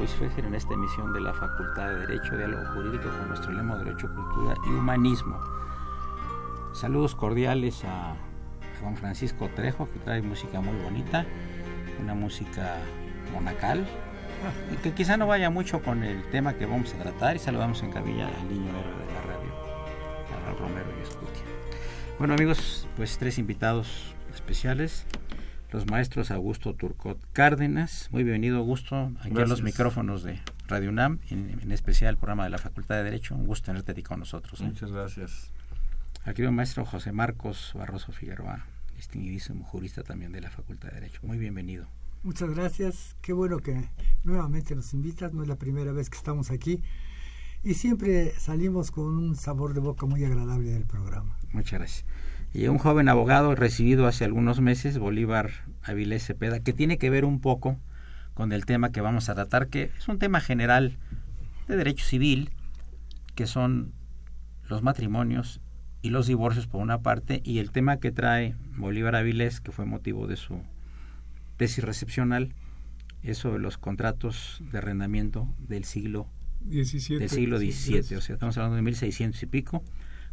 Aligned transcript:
En 0.00 0.54
esta 0.54 0.72
emisión 0.72 1.12
de 1.12 1.20
la 1.20 1.34
Facultad 1.34 1.90
de 1.90 2.06
Derecho, 2.06 2.34
Diálogo 2.34 2.64
Jurídico 2.72 3.10
con 3.10 3.28
nuestro 3.28 3.52
lema 3.52 3.76
Derecho, 3.76 4.08
Cultura 4.14 4.54
y 4.64 4.70
Humanismo. 4.70 5.38
Saludos 6.72 7.14
cordiales 7.14 7.84
a 7.84 8.14
Juan 8.80 8.96
Francisco 8.96 9.50
Trejo, 9.54 9.90
que 9.92 9.98
trae 9.98 10.22
música 10.22 10.62
muy 10.62 10.74
bonita, 10.82 11.26
una 12.02 12.14
música 12.14 12.78
monacal, 13.34 13.86
y 14.72 14.76
que 14.76 14.94
quizá 14.94 15.18
no 15.18 15.26
vaya 15.26 15.50
mucho 15.50 15.82
con 15.82 16.02
el 16.02 16.22
tema 16.30 16.54
que 16.54 16.64
vamos 16.64 16.94
a 16.94 16.98
tratar, 17.02 17.36
y 17.36 17.38
saludamos 17.38 17.82
en 17.82 17.92
cabilla 17.92 18.28
al 18.28 18.48
niño 18.48 18.70
héroe 18.70 19.06
de 19.06 19.12
la 19.12 19.20
radio, 19.20 19.52
a 20.48 20.58
Romero 20.58 20.88
y 20.98 21.02
Escutia. 21.02 21.44
Bueno 22.18 22.32
amigos, 22.32 22.88
pues 22.96 23.18
tres 23.18 23.38
invitados 23.38 24.14
especiales 24.32 25.04
los 25.72 25.86
maestros 25.86 26.30
Augusto 26.30 26.74
Turcot 26.74 27.18
Cárdenas. 27.32 28.08
Muy 28.10 28.24
bienvenido, 28.24 28.58
Augusto, 28.58 29.12
aquí 29.20 29.38
a 29.38 29.46
los 29.46 29.62
micrófonos 29.62 30.22
de 30.22 30.40
Radio 30.66 30.90
UNAM, 30.90 31.20
en, 31.30 31.70
especial 31.70 32.10
el 32.10 32.16
programa 32.16 32.44
de 32.44 32.50
la 32.50 32.58
Facultad 32.58 32.96
de 32.96 33.04
Derecho. 33.04 33.36
Un 33.36 33.46
gusto 33.46 33.66
tenerte 33.66 33.92
aquí 33.92 34.02
con 34.02 34.18
nosotros. 34.18 34.60
¿eh? 34.60 34.64
Muchas 34.64 34.90
gracias. 34.90 35.52
Aquí 36.24 36.42
el 36.42 36.50
maestro 36.50 36.84
José 36.84 37.12
Marcos 37.12 37.72
Barroso 37.74 38.12
Figueroa, 38.12 38.66
distinguidísimo 38.96 39.64
jurista 39.64 40.02
también 40.02 40.32
de 40.32 40.40
la 40.40 40.50
Facultad 40.50 40.88
de 40.88 40.96
Derecho. 40.96 41.20
Muy 41.22 41.38
bienvenido. 41.38 41.86
Muchas 42.22 42.50
gracias. 42.50 43.16
Qué 43.22 43.32
bueno 43.32 43.58
que 43.58 43.88
nuevamente 44.24 44.74
nos 44.74 44.92
invitas. 44.92 45.32
No 45.32 45.42
es 45.42 45.48
la 45.48 45.56
primera 45.56 45.92
vez 45.92 46.10
que 46.10 46.18
estamos 46.18 46.50
aquí. 46.50 46.82
Y 47.62 47.74
siempre 47.74 48.32
salimos 48.38 48.90
con 48.90 49.06
un 49.06 49.36
sabor 49.36 49.74
de 49.74 49.80
boca 49.80 50.04
muy 50.06 50.24
agradable 50.24 50.70
del 50.70 50.84
programa. 50.84 51.38
Muchas 51.52 51.78
gracias 51.78 52.04
y 52.52 52.66
un 52.66 52.78
joven 52.78 53.08
abogado 53.08 53.54
recibido 53.54 54.06
hace 54.06 54.24
algunos 54.24 54.60
meses, 54.60 54.98
Bolívar 54.98 55.50
Avilés 55.82 56.26
Cepeda, 56.26 56.60
que 56.60 56.72
tiene 56.72 56.98
que 56.98 57.10
ver 57.10 57.24
un 57.24 57.40
poco 57.40 57.78
con 58.34 58.52
el 58.52 58.66
tema 58.66 58.90
que 58.90 59.00
vamos 59.00 59.28
a 59.28 59.34
tratar, 59.34 59.68
que 59.68 59.90
es 59.96 60.08
un 60.08 60.18
tema 60.18 60.40
general 60.40 60.96
de 61.68 61.76
derecho 61.76 62.04
civil, 62.04 62.50
que 63.34 63.46
son 63.46 63.92
los 64.68 64.82
matrimonios 64.82 65.60
y 66.02 66.10
los 66.10 66.26
divorcios 66.26 66.66
por 66.66 66.80
una 66.80 67.02
parte, 67.02 67.40
y 67.44 67.58
el 67.58 67.70
tema 67.70 67.98
que 67.98 68.10
trae 68.10 68.56
Bolívar 68.76 69.14
Avilés, 69.14 69.60
que 69.60 69.72
fue 69.72 69.84
motivo 69.84 70.26
de 70.26 70.36
su 70.36 70.60
tesis 71.56 71.84
recepcional, 71.84 72.52
es 73.22 73.38
sobre 73.38 73.60
los 73.60 73.78
contratos 73.78 74.62
de 74.72 74.78
arrendamiento 74.78 75.46
del 75.58 75.84
siglo 75.84 76.26
XVII. 76.68 77.18
Del 77.18 77.28
siglo 77.28 77.58
XVII, 77.58 78.16
o 78.16 78.20
sea, 78.20 78.34
estamos 78.34 78.56
hablando 78.56 78.76
de 78.76 78.82
1600 78.82 79.42
y 79.42 79.46
pico, 79.46 79.84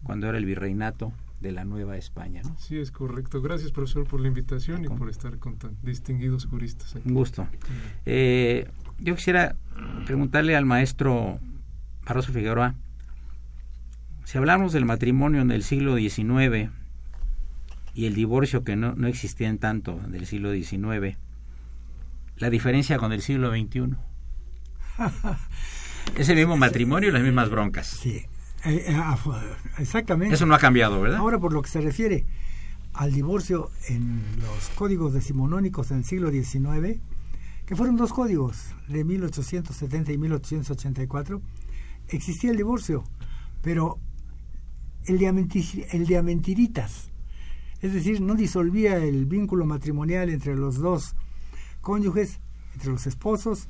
cuando 0.03 0.27
era 0.27 0.37
el 0.37 0.45
virreinato 0.45 1.11
de 1.39 1.51
la 1.51 1.65
Nueva 1.65 1.97
España. 1.97 2.41
¿no? 2.43 2.55
Sí, 2.57 2.77
es 2.77 2.91
correcto. 2.91 3.41
Gracias, 3.41 3.71
profesor, 3.71 4.07
por 4.07 4.19
la 4.19 4.27
invitación 4.27 4.83
y 4.85 4.87
por 4.87 5.09
estar 5.09 5.37
con 5.37 5.57
tan 5.57 5.77
distinguidos 5.83 6.45
juristas. 6.45 6.95
Un 7.05 7.13
gusto. 7.13 7.47
Eh, 8.05 8.67
yo 8.99 9.15
quisiera 9.15 9.55
preguntarle 10.05 10.55
al 10.55 10.65
maestro 10.65 11.39
Barroso 12.05 12.31
Figueroa, 12.31 12.75
si 14.23 14.37
hablamos 14.37 14.73
del 14.73 14.85
matrimonio 14.85 15.41
en 15.41 15.51
el 15.51 15.63
siglo 15.63 15.95
XIX 15.95 16.69
y 17.93 18.05
el 18.05 18.15
divorcio 18.15 18.63
que 18.63 18.75
no, 18.75 18.93
no 18.95 19.07
existía 19.07 19.47
en 19.47 19.57
tanto 19.57 19.99
del 20.07 20.25
siglo 20.25 20.51
XIX, 20.51 21.17
la 22.37 22.49
diferencia 22.49 22.97
con 22.97 23.13
el 23.13 23.21
siglo 23.21 23.51
XXI. 23.51 23.95
es 26.17 26.29
el 26.29 26.35
mismo 26.35 26.57
matrimonio 26.57 27.09
y 27.09 27.11
las 27.11 27.23
mismas 27.23 27.49
broncas. 27.49 27.87
Sí, 27.87 28.25
exactamente. 29.77 30.35
Eso 30.35 30.45
no 30.45 30.55
ha 30.55 30.59
cambiado, 30.59 31.01
¿verdad? 31.01 31.19
Ahora, 31.19 31.39
por 31.39 31.53
lo 31.53 31.61
que 31.61 31.69
se 31.69 31.81
refiere 31.81 32.25
al 32.93 33.13
divorcio 33.13 33.69
en 33.87 34.21
los 34.41 34.69
códigos 34.75 35.13
decimonónicos 35.13 35.91
en 35.91 35.97
el 35.97 36.05
siglo 36.05 36.31
XIX, 36.31 36.99
que 37.65 37.75
fueron 37.75 37.95
dos 37.95 38.13
códigos, 38.13 38.73
de 38.87 39.03
1870 39.03 40.11
y 40.11 40.17
1884, 40.17 41.41
existía 42.09 42.51
el 42.51 42.57
divorcio, 42.57 43.03
pero 43.61 43.99
el 45.05 45.19
de, 45.19 45.27
el 45.91 46.05
de 46.07 46.17
es 47.81 47.93
decir, 47.93 48.21
no 48.21 48.35
disolvía 48.35 48.97
el 48.97 49.25
vínculo 49.25 49.65
matrimonial 49.65 50.29
entre 50.29 50.55
los 50.55 50.77
dos 50.77 51.15
cónyuges, 51.81 52.39
entre 52.73 52.91
los 52.91 53.05
esposos, 53.05 53.67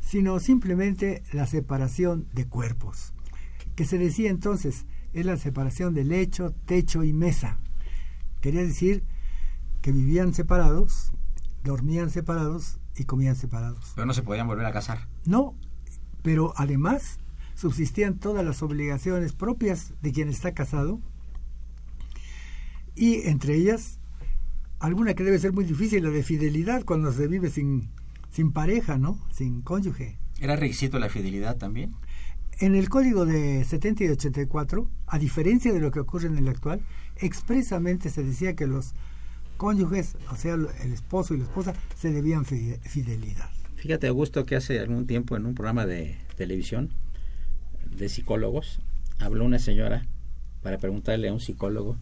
sino 0.00 0.38
simplemente 0.38 1.22
la 1.32 1.46
separación 1.46 2.28
de 2.34 2.46
cuerpos 2.46 3.14
que 3.76 3.84
se 3.84 3.98
decía 3.98 4.30
entonces 4.30 4.86
es 5.12 5.24
la 5.24 5.36
separación 5.36 5.94
de 5.94 6.04
lecho, 6.04 6.52
techo 6.64 7.04
y 7.04 7.12
mesa. 7.12 7.58
Quería 8.40 8.62
decir 8.62 9.04
que 9.82 9.92
vivían 9.92 10.34
separados, 10.34 11.12
dormían 11.62 12.10
separados 12.10 12.80
y 12.96 13.04
comían 13.04 13.36
separados. 13.36 13.92
Pero 13.94 14.06
no 14.06 14.14
se 14.14 14.22
podían 14.22 14.48
volver 14.48 14.66
a 14.66 14.72
casar. 14.72 15.06
No, 15.24 15.54
pero 16.22 16.52
además 16.56 17.18
subsistían 17.54 18.18
todas 18.18 18.44
las 18.44 18.62
obligaciones 18.62 19.32
propias 19.32 19.94
de 20.02 20.12
quien 20.12 20.28
está 20.28 20.52
casado 20.52 21.00
y 22.94 23.28
entre 23.28 23.54
ellas 23.54 24.00
alguna 24.78 25.14
que 25.14 25.24
debe 25.24 25.38
ser 25.38 25.52
muy 25.52 25.64
difícil, 25.64 26.02
la 26.02 26.10
de 26.10 26.22
fidelidad 26.22 26.84
cuando 26.84 27.12
se 27.12 27.28
vive 27.28 27.50
sin, 27.50 27.90
sin 28.30 28.52
pareja, 28.52 28.98
¿no? 28.98 29.18
Sin 29.30 29.62
cónyuge. 29.62 30.18
¿Era 30.40 30.56
requisito 30.56 30.98
la 30.98 31.08
fidelidad 31.08 31.56
también? 31.56 31.94
En 32.58 32.74
el 32.74 32.88
código 32.88 33.26
de 33.26 33.64
70 33.64 34.04
y 34.04 34.08
84, 34.08 34.90
a 35.06 35.18
diferencia 35.18 35.74
de 35.74 35.80
lo 35.80 35.90
que 35.90 36.00
ocurre 36.00 36.28
en 36.28 36.38
el 36.38 36.48
actual, 36.48 36.80
expresamente 37.16 38.08
se 38.08 38.24
decía 38.24 38.56
que 38.56 38.66
los 38.66 38.94
cónyuges, 39.58 40.16
o 40.32 40.36
sea, 40.36 40.54
el 40.54 40.92
esposo 40.92 41.34
y 41.34 41.38
la 41.38 41.44
esposa, 41.44 41.74
se 41.94 42.12
debían 42.12 42.46
fidelidad. 42.46 43.50
Fíjate, 43.76 44.06
Augusto, 44.06 44.46
que 44.46 44.56
hace 44.56 44.80
algún 44.80 45.06
tiempo 45.06 45.36
en 45.36 45.44
un 45.44 45.54
programa 45.54 45.84
de 45.84 46.16
televisión 46.36 46.94
de 47.94 48.08
psicólogos, 48.08 48.80
habló 49.18 49.44
una 49.44 49.58
señora 49.58 50.06
para 50.62 50.78
preguntarle 50.78 51.28
a 51.28 51.34
un 51.34 51.40
psicólogo 51.40 51.98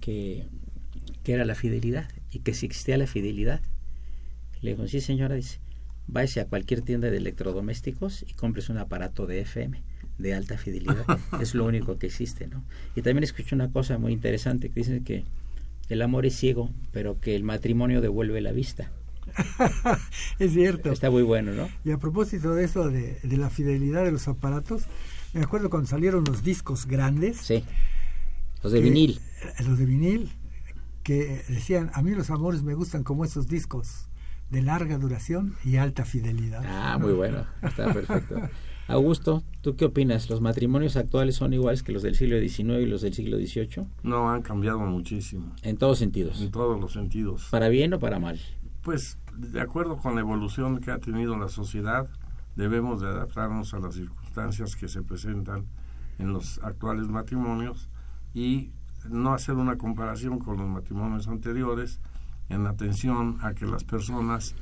qué 0.00 0.46
era 1.24 1.44
la 1.44 1.54
fidelidad 1.54 2.10
y 2.30 2.38
que 2.38 2.54
si 2.54 2.64
existía 2.64 2.96
la 2.96 3.06
fidelidad. 3.06 3.60
Le 4.62 4.70
dijo, 4.70 4.88
sí 4.88 5.02
señora, 5.02 5.34
dice, 5.34 5.60
váyase 6.06 6.40
a 6.40 6.46
cualquier 6.46 6.82
tienda 6.82 7.10
de 7.10 7.16
electrodomésticos 7.16 8.24
y 8.28 8.34
compres 8.34 8.68
un 8.68 8.78
aparato 8.78 9.26
de 9.26 9.40
FM 9.40 9.82
de 10.18 10.34
alta 10.34 10.58
fidelidad. 10.58 11.04
es 11.40 11.54
lo 11.54 11.64
único 11.64 11.98
que 11.98 12.06
existe, 12.06 12.46
¿no? 12.46 12.64
Y 12.94 13.02
también 13.02 13.24
escuché 13.24 13.54
una 13.54 13.70
cosa 13.70 13.98
muy 13.98 14.12
interesante 14.12 14.68
que 14.68 14.80
dicen 14.80 15.04
que 15.04 15.24
el 15.88 16.02
amor 16.02 16.26
es 16.26 16.36
ciego, 16.36 16.70
pero 16.92 17.20
que 17.20 17.34
el 17.34 17.44
matrimonio 17.44 18.00
devuelve 18.00 18.40
la 18.40 18.52
vista. 18.52 18.90
es 20.38 20.52
cierto. 20.52 20.90
Está 20.90 21.10
muy 21.10 21.22
bueno, 21.22 21.52
¿no? 21.52 21.68
Y 21.84 21.90
a 21.92 21.98
propósito 21.98 22.54
de 22.54 22.64
eso, 22.64 22.88
de, 22.88 23.18
de, 23.22 23.36
la 23.36 23.50
fidelidad 23.50 24.04
de 24.04 24.12
los 24.12 24.28
aparatos, 24.28 24.84
me 25.32 25.42
acuerdo 25.42 25.70
cuando 25.70 25.88
salieron 25.88 26.24
los 26.24 26.42
discos 26.42 26.86
grandes. 26.86 27.38
Sí. 27.38 27.64
Los 28.62 28.72
de 28.72 28.80
vinil. 28.80 29.20
Los 29.66 29.78
de 29.78 29.86
vinil, 29.86 30.30
que 31.02 31.42
decían, 31.48 31.90
a 31.94 32.02
mí 32.02 32.12
los 32.12 32.30
amores 32.30 32.62
me 32.62 32.74
gustan 32.74 33.02
como 33.02 33.24
esos 33.24 33.48
discos 33.48 34.08
de 34.52 34.60
larga 34.60 34.98
duración 34.98 35.56
y 35.64 35.76
alta 35.76 36.04
fidelidad. 36.04 36.62
Ah, 36.66 36.98
muy 37.00 37.14
bueno. 37.14 37.46
Está 37.62 37.90
perfecto. 37.92 38.36
Augusto, 38.86 39.42
¿tú 39.62 39.76
qué 39.76 39.86
opinas? 39.86 40.28
¿Los 40.28 40.42
matrimonios 40.42 40.96
actuales 40.96 41.36
son 41.36 41.54
iguales 41.54 41.82
que 41.82 41.90
los 41.92 42.02
del 42.02 42.14
siglo 42.14 42.38
XIX 42.38 42.82
y 42.82 42.86
los 42.86 43.00
del 43.00 43.14
siglo 43.14 43.38
XVIII? 43.38 43.86
No, 44.02 44.30
han 44.30 44.42
cambiado 44.42 44.80
muchísimo. 44.80 45.54
En 45.62 45.78
todos 45.78 45.98
sentidos. 45.98 46.42
En 46.42 46.50
todos 46.50 46.78
los 46.78 46.92
sentidos. 46.92 47.48
¿Para 47.50 47.70
bien 47.70 47.94
o 47.94 47.98
para 47.98 48.18
mal? 48.18 48.38
Pues 48.82 49.16
de 49.34 49.60
acuerdo 49.62 49.96
con 49.96 50.16
la 50.16 50.20
evolución 50.20 50.80
que 50.80 50.90
ha 50.90 50.98
tenido 50.98 51.38
la 51.38 51.48
sociedad, 51.48 52.10
debemos 52.54 53.00
de 53.00 53.08
adaptarnos 53.08 53.72
a 53.72 53.78
las 53.78 53.94
circunstancias 53.94 54.76
que 54.76 54.88
se 54.88 55.02
presentan 55.02 55.64
en 56.18 56.34
los 56.34 56.58
actuales 56.62 57.08
matrimonios 57.08 57.88
y 58.34 58.70
no 59.08 59.32
hacer 59.32 59.54
una 59.54 59.78
comparación 59.78 60.38
con 60.40 60.58
los 60.58 60.68
matrimonios 60.68 61.26
anteriores 61.26 62.00
en 62.48 62.66
atención 62.66 63.38
a 63.42 63.54
que 63.54 63.66
las 63.66 63.84
personas, 63.84 64.54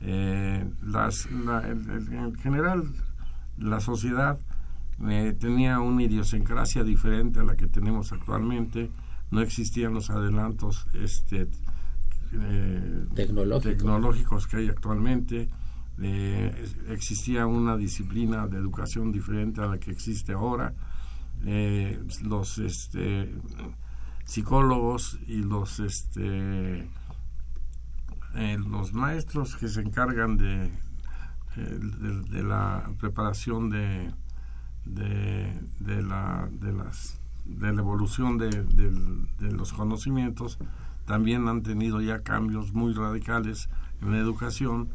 eh, 0.00 0.64
las, 0.82 1.26
en 1.26 2.34
general 2.36 2.84
la 3.58 3.80
sociedad 3.80 4.38
eh, 5.08 5.34
tenía 5.38 5.80
una 5.80 6.04
idiosincrasia 6.04 6.84
diferente 6.84 7.40
a 7.40 7.42
la 7.42 7.56
que 7.56 7.66
tenemos 7.66 8.12
actualmente, 8.12 8.90
no 9.30 9.40
existían 9.40 9.94
los 9.94 10.10
adelantos 10.10 10.86
este, 10.94 11.48
eh, 12.32 13.06
tecnológicos. 13.14 14.46
que 14.46 14.58
hay 14.58 14.68
actualmente, 14.68 15.48
eh, 16.00 16.68
existía 16.88 17.46
una 17.46 17.76
disciplina 17.76 18.46
de 18.46 18.58
educación 18.58 19.12
diferente 19.12 19.60
a 19.60 19.66
la 19.66 19.78
que 19.78 19.90
existe 19.90 20.32
ahora, 20.32 20.74
los 22.22 22.56
este, 22.58 23.34
psicólogos 24.24 25.18
y 25.26 25.42
los 25.42 25.78
este, 25.80 26.88
los 28.34 28.92
maestros 28.92 29.56
que 29.56 29.68
se 29.68 29.80
encargan 29.80 30.36
de 30.36 30.70
de, 31.56 32.42
la 32.42 32.90
preparación 32.98 33.70
de, 33.70 34.12
de, 34.84 36.02
la, 36.02 36.48
de, 36.50 36.72
las, 36.72 37.20
de 37.44 37.72
la 37.72 37.80
evolución 37.80 38.38
de, 38.38 38.50
de, 38.50 39.52
los 39.52 39.72
conocimientos, 39.72 40.58
también 41.06 41.48
han 41.48 41.62
tenido 41.62 42.00
ya 42.00 42.22
cambios 42.22 42.72
muy 42.72 42.92
radicales 42.92 43.68
en 44.00 44.12
la 44.12 44.18
educación 44.18 44.88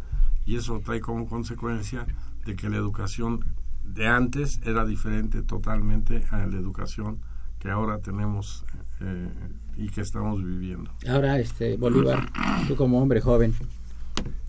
y 0.45 0.55
eso 0.55 0.81
trae 0.83 0.99
como 0.99 1.27
consecuencia 1.27 2.07
de 2.45 2.55
que 2.55 2.69
la 2.69 2.77
educación 2.77 3.45
de 3.83 4.07
antes 4.07 4.59
era 4.63 4.85
diferente 4.85 5.41
totalmente 5.43 6.25
a 6.31 6.37
la 6.37 6.57
educación 6.57 7.19
que 7.59 7.69
ahora 7.69 7.99
tenemos 7.99 8.65
eh, 9.01 9.29
y 9.77 9.89
que 9.89 10.01
estamos 10.01 10.43
viviendo. 10.43 10.91
Ahora, 11.07 11.39
este 11.39 11.77
Bolívar, 11.77 12.29
tú 12.67 12.75
como 12.75 13.01
hombre 13.01 13.21
joven, 13.21 13.53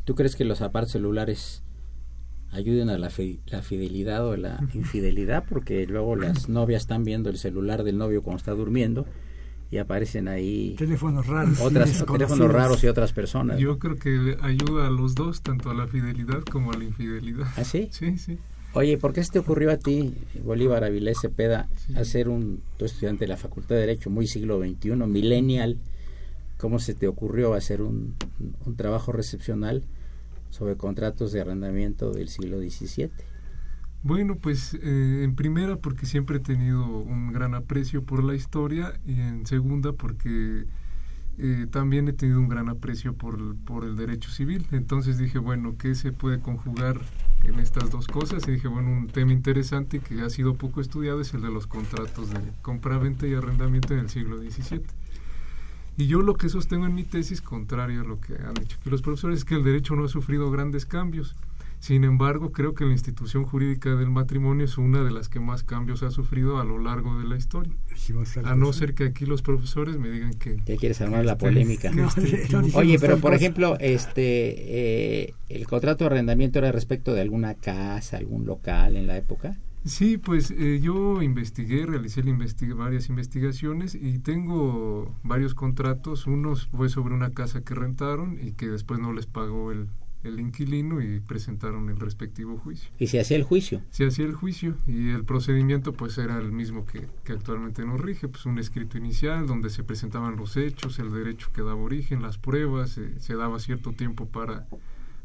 ¿tú 0.04 0.14
crees 0.14 0.36
que 0.36 0.44
los 0.44 0.62
aparatos 0.62 0.92
celulares 0.92 1.62
ayuden 2.52 2.88
a 2.88 2.98
la, 2.98 3.10
la 3.46 3.62
fidelidad 3.62 4.26
o 4.26 4.36
la 4.36 4.60
infidelidad, 4.74 5.44
porque 5.48 5.86
luego 5.86 6.16
las 6.16 6.48
novias 6.48 6.82
están 6.82 7.04
viendo 7.04 7.30
el 7.30 7.38
celular 7.38 7.84
del 7.84 7.98
novio 7.98 8.22
cuando 8.22 8.38
está 8.38 8.52
durmiendo 8.52 9.06
y 9.70 9.78
aparecen 9.78 10.26
ahí 10.26 10.74
teléfonos 10.76 11.28
raros 11.28 11.60
otras 11.60 12.04
teléfonos 12.04 12.52
raros 12.52 12.82
y 12.82 12.88
otras 12.88 13.12
personas. 13.12 13.58
Yo 13.60 13.78
creo 13.78 13.96
que 13.96 14.36
ayuda 14.42 14.88
a 14.88 14.90
los 14.90 15.14
dos 15.14 15.42
tanto 15.42 15.70
a 15.70 15.74
la 15.74 15.86
fidelidad 15.86 16.42
como 16.42 16.72
a 16.72 16.76
la 16.76 16.84
infidelidad. 16.84 17.46
¿Ah, 17.56 17.62
sí? 17.62 17.88
sí 17.92 18.18
sí 18.18 18.38
oye 18.74 18.98
¿por 18.98 19.12
qué 19.12 19.22
se 19.24 19.32
te 19.32 19.38
ocurrió 19.38 19.70
a 19.70 19.76
ti 19.76 20.14
Bolívar 20.44 20.84
Avilés 20.84 21.18
Cepeda 21.20 21.68
hacer 21.96 22.28
un 22.28 22.62
tu 22.78 22.84
estudiante 22.84 23.24
de 23.24 23.28
la 23.28 23.36
Facultad 23.36 23.74
de 23.76 23.82
Derecho 23.82 24.10
muy 24.10 24.26
siglo 24.26 24.60
XXI 24.60 24.90
millennial 25.06 25.78
cómo 26.56 26.78
se 26.78 26.94
te 26.94 27.08
ocurrió 27.08 27.54
hacer 27.54 27.82
un, 27.82 28.14
un 28.66 28.76
trabajo 28.76 29.12
recepcional 29.12 29.82
sobre 30.50 30.76
contratos 30.76 31.32
de 31.32 31.40
arrendamiento 31.40 32.12
del 32.12 32.28
siglo 32.28 32.58
XVII? 32.58 33.10
Bueno, 34.02 34.36
pues 34.36 34.74
eh, 34.74 35.22
en 35.24 35.34
primera 35.34 35.76
porque 35.76 36.06
siempre 36.06 36.38
he 36.38 36.40
tenido 36.40 36.84
un 36.86 37.32
gran 37.32 37.54
aprecio 37.54 38.02
por 38.02 38.24
la 38.24 38.34
historia 38.34 38.94
y 39.06 39.20
en 39.20 39.46
segunda 39.46 39.92
porque 39.92 40.64
eh, 41.38 41.66
también 41.70 42.08
he 42.08 42.12
tenido 42.12 42.40
un 42.40 42.48
gran 42.48 42.68
aprecio 42.68 43.14
por 43.14 43.56
por 43.56 43.84
el 43.84 43.96
derecho 43.96 44.30
civil. 44.30 44.66
Entonces 44.72 45.18
dije, 45.18 45.38
bueno, 45.38 45.76
¿qué 45.78 45.94
se 45.94 46.12
puede 46.12 46.40
conjugar 46.40 46.98
en 47.44 47.60
estas 47.60 47.90
dos 47.90 48.06
cosas? 48.06 48.46
Y 48.48 48.52
dije, 48.52 48.68
bueno, 48.68 48.90
un 48.90 49.08
tema 49.08 49.32
interesante 49.32 50.00
que 50.00 50.20
ha 50.22 50.30
sido 50.30 50.54
poco 50.54 50.80
estudiado 50.80 51.20
es 51.20 51.34
el 51.34 51.42
de 51.42 51.50
los 51.50 51.66
contratos 51.66 52.30
de 52.30 52.40
compra-venta 52.62 53.26
y 53.26 53.34
arrendamiento 53.34 53.94
en 53.94 54.00
el 54.00 54.10
siglo 54.10 54.38
XVII. 54.38 54.82
Y 55.96 56.06
yo 56.06 56.22
lo 56.22 56.34
que 56.36 56.48
sostengo 56.48 56.86
en 56.86 56.94
mi 56.94 57.04
tesis, 57.04 57.42
contrario 57.42 58.00
a 58.00 58.04
lo 58.04 58.20
que 58.20 58.34
han 58.34 58.54
dicho 58.54 58.78
que 58.82 58.90
los 58.90 59.02
profesores, 59.02 59.40
es 59.40 59.44
que 59.44 59.56
el 59.56 59.64
derecho 59.64 59.94
no 59.96 60.04
ha 60.04 60.08
sufrido 60.08 60.50
grandes 60.50 60.86
cambios. 60.86 61.34
Sin 61.80 62.04
embargo, 62.04 62.52
creo 62.52 62.74
que 62.74 62.84
la 62.84 62.92
institución 62.92 63.44
jurídica 63.44 63.94
del 63.94 64.10
matrimonio 64.10 64.66
es 64.66 64.76
una 64.76 65.02
de 65.02 65.10
las 65.10 65.30
que 65.30 65.40
más 65.40 65.64
cambios 65.64 66.02
ha 66.02 66.10
sufrido 66.10 66.60
a 66.60 66.64
lo 66.64 66.78
largo 66.78 67.18
de 67.18 67.26
la 67.26 67.38
historia. 67.38 67.72
A 68.44 68.54
no 68.54 68.74
ser 68.74 68.94
que 68.94 69.04
aquí 69.04 69.24
los 69.24 69.40
profesores 69.40 69.98
me 69.98 70.10
digan 70.10 70.34
que... 70.34 70.56
Ya 70.66 70.76
quieres 70.76 71.00
armar 71.00 71.24
la 71.24 71.38
polémica. 71.38 71.90
Oye, 72.74 72.98
pero 72.98 73.18
por 73.18 73.32
ejemplo, 73.32 73.78
este 73.80 75.22
eh, 75.24 75.34
el 75.48 75.66
contrato 75.66 76.04
de 76.04 76.10
arrendamiento 76.10 76.58
era 76.58 76.70
respecto 76.70 77.14
de 77.14 77.22
alguna 77.22 77.54
casa, 77.54 78.18
algún 78.18 78.44
local 78.44 78.96
en 78.96 79.06
la 79.06 79.16
época. 79.16 79.56
Sí, 79.86 80.18
pues 80.18 80.50
eh, 80.50 80.80
yo 80.82 81.22
investigué, 81.22 81.86
realicé 81.86 82.22
varias 82.74 83.08
investigaciones 83.08 83.94
y 83.94 84.18
tengo 84.18 85.14
varios 85.22 85.54
contratos. 85.54 86.26
Uno 86.26 86.54
fue 86.56 86.90
sobre 86.90 87.14
una 87.14 87.30
casa 87.30 87.62
que 87.62 87.74
rentaron 87.74 88.38
y 88.38 88.52
que 88.52 88.68
después 88.68 89.00
no 89.00 89.14
les 89.14 89.24
pagó 89.24 89.72
el, 89.72 89.88
el 90.22 90.38
inquilino 90.38 91.00
y 91.00 91.20
presentaron 91.20 91.88
el 91.88 91.98
respectivo 91.98 92.58
juicio. 92.58 92.90
¿Y 92.98 93.06
se 93.06 93.20
hacía 93.20 93.36
el 93.36 93.44
juicio? 93.44 93.82
Se 93.90 94.06
hacía 94.06 94.26
el 94.26 94.34
juicio 94.34 94.76
y 94.86 95.10
el 95.10 95.24
procedimiento 95.24 95.92
pues 95.92 96.18
era 96.18 96.38
el 96.38 96.52
mismo 96.52 96.84
que, 96.84 97.08
que 97.24 97.32
actualmente 97.32 97.84
nos 97.84 98.00
rige, 98.00 98.28
pues 98.28 98.46
un 98.46 98.58
escrito 98.58 98.98
inicial 98.98 99.46
donde 99.46 99.70
se 99.70 99.82
presentaban 99.84 100.36
los 100.36 100.56
hechos, 100.56 100.98
el 100.98 101.10
derecho 101.10 101.50
que 101.52 101.62
daba 101.62 101.76
origen, 101.76 102.22
las 102.22 102.38
pruebas, 102.38 102.98
eh, 102.98 103.14
se 103.18 103.34
daba 103.34 103.58
cierto 103.58 103.92
tiempo 103.92 104.26
para, 104.26 104.66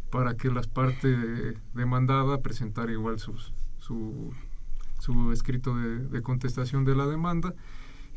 para 0.10 0.38
que 0.38 0.50
las 0.50 0.68
partes 0.68 1.18
demandadas 1.74 2.40
presentara 2.40 2.92
igual 2.92 3.20
sus 3.20 3.54
su, 3.86 4.34
su 5.00 5.32
escrito 5.32 5.76
de, 5.76 6.22
contestación 6.22 6.86
de 6.86 6.96
la 6.96 7.06
demanda 7.06 7.54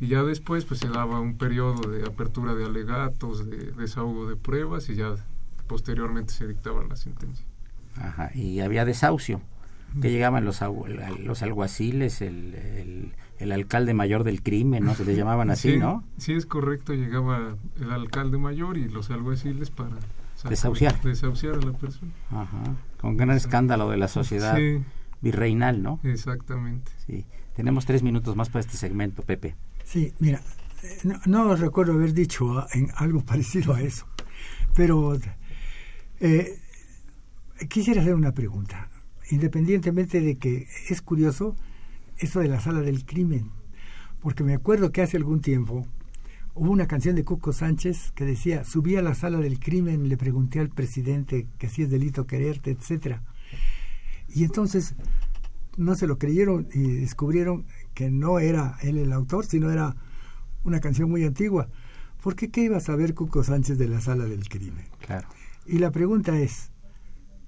y 0.01 0.09
ya 0.09 0.23
después 0.23 0.65
pues 0.65 0.81
se 0.81 0.89
daba 0.89 1.21
un 1.21 1.37
periodo 1.37 1.91
de 1.91 2.07
apertura 2.07 2.55
de 2.55 2.65
alegatos, 2.65 3.49
de 3.49 3.73
desahogo 3.73 4.29
de 4.29 4.37
pruebas 4.37 4.89
y 4.89 4.95
ya 4.95 5.15
posteriormente 5.69 6.33
se 6.33 6.47
dictaba 6.47 6.83
la 6.85 6.97
sentencia. 6.97 7.47
Ajá, 7.97 8.31
y 8.35 8.61
había 8.61 8.85
desahucio, 8.85 9.41
que 10.01 10.11
llegaban 10.11 10.45
los, 10.45 10.61
los 11.21 11.43
alguaciles, 11.43 12.21
el, 12.21 13.13
el, 13.39 13.53
alcalde 13.53 13.95
mayor 13.95 14.25
del 14.25 14.43
crimen, 14.43 14.85
¿no? 14.85 14.95
Se 14.95 15.05
les 15.05 15.17
llamaban 15.17 15.51
así, 15.51 15.77
¿no? 15.77 16.05
Sí, 16.19 16.35
es 16.35 16.47
correcto, 16.47 16.95
llegaba 16.95 17.57
el 17.81 17.91
alcalde 17.91 18.39
mayor 18.39 18.77
y 18.77 18.89
los 18.89 19.11
alguaciles 19.11 19.71
para... 19.71 19.97
Desahuciar. 20.49 21.01
Desahuciar 21.03 21.55
a 21.55 21.61
la 21.61 21.73
persona. 21.73 22.13
Ajá, 22.31 22.63
con 23.01 23.17
gran 23.17 23.37
escándalo 23.37 23.91
de 23.91 23.97
la 23.97 24.07
sociedad. 24.07 24.57
Sí 24.57 24.81
virreinal, 25.21 25.83
¿no? 25.83 26.01
Exactamente. 26.05 26.93
Sí. 27.07 27.27
Tenemos 27.55 27.87
tres 27.87 28.03
minutos 28.03 28.37
más 28.37 28.49
para 28.49 28.61
este 28.61 28.77
segmento, 28.77 29.23
Pepe. 29.23 29.57
Sí, 29.85 30.13
mira, 30.19 30.41
no, 31.27 31.57
recuerdo 31.57 31.95
haber 31.95 32.13
dicho 32.13 32.67
en 32.73 32.89
algo 32.97 33.21
parecido 33.25 33.75
a 33.75 33.81
eso, 33.81 34.07
pero 34.75 35.19
eh, 36.21 36.59
quisiera 37.69 38.03
hacer 38.03 38.15
una 38.15 38.33
pregunta, 38.33 38.89
independientemente 39.31 40.21
de 40.21 40.37
que 40.37 40.67
es 40.89 41.03
curioso 41.03 41.57
eso 42.19 42.41
de 42.41 42.49
la 42.49 42.61
sala 42.61 42.81
del 42.81 43.05
crimen, 43.05 43.51
porque 44.21 44.45
me 44.45 44.55
acuerdo 44.55 44.91
que 44.91 45.03
hace 45.03 45.17
algún 45.17 45.41
tiempo 45.41 45.87
hubo 46.55 46.73
una 46.73 46.89
canción 46.89 47.15
de 47.15 47.25
Cuco 47.25 47.53
Sánchez 47.53 48.13
que 48.13 48.25
decía, 48.25 48.65
subí 48.65 48.97
a 48.97 49.03
la 49.03 49.15
sala 49.15 49.39
del 49.39 49.61
crimen, 49.61 50.09
le 50.09 50.17
pregunté 50.17 50.59
al 50.59 50.71
presidente 50.71 51.47
que 51.59 51.69
si 51.69 51.83
es 51.83 51.91
delito 51.91 52.27
quererte, 52.27 52.73
etcétera 52.73 53.23
y 54.35 54.45
entonces 54.45 54.95
no 55.77 55.95
se 55.95 56.07
lo 56.07 56.19
creyeron 56.19 56.69
y 56.73 56.83
descubrieron 57.01 57.67
que 57.95 58.11
no 58.11 58.39
era 58.39 58.77
él 58.83 58.99
el 58.99 59.13
autor, 59.13 59.47
sino 59.47 59.71
era 59.71 59.97
una 60.65 60.81
canción 60.81 61.11
muy 61.11 61.25
antigua. 61.25 61.69
¿Por 62.23 62.35
qué 62.35 62.51
qué 62.51 62.63
iba 62.63 62.77
a 62.77 62.81
saber 62.81 63.15
Cuco 63.15 63.45
Sánchez 63.45 63.79
de 63.79 63.89
la 63.89 64.01
sala 64.01 64.25
del 64.25 64.49
crimen? 64.49 64.87
Claro. 65.01 65.29
Y 65.69 65.79
la 65.79 65.91
pregunta 65.91 66.39
es, 66.39 66.71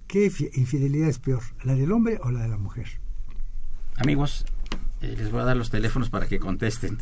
¿qué 0.06 0.30
infidelidad 0.54 1.08
es 1.08 1.18
peor, 1.18 1.42
la 1.64 1.74
del 1.74 1.90
hombre 1.90 2.18
o 2.22 2.30
la 2.30 2.42
de 2.42 2.48
la 2.48 2.58
mujer? 2.58 2.86
Amigos, 3.96 4.44
eh, 5.00 5.14
les 5.16 5.30
voy 5.30 5.40
a 5.40 5.44
dar 5.44 5.56
los 5.56 5.70
teléfonos 5.70 6.10
para 6.10 6.26
que 6.26 6.38
contesten. 6.38 6.98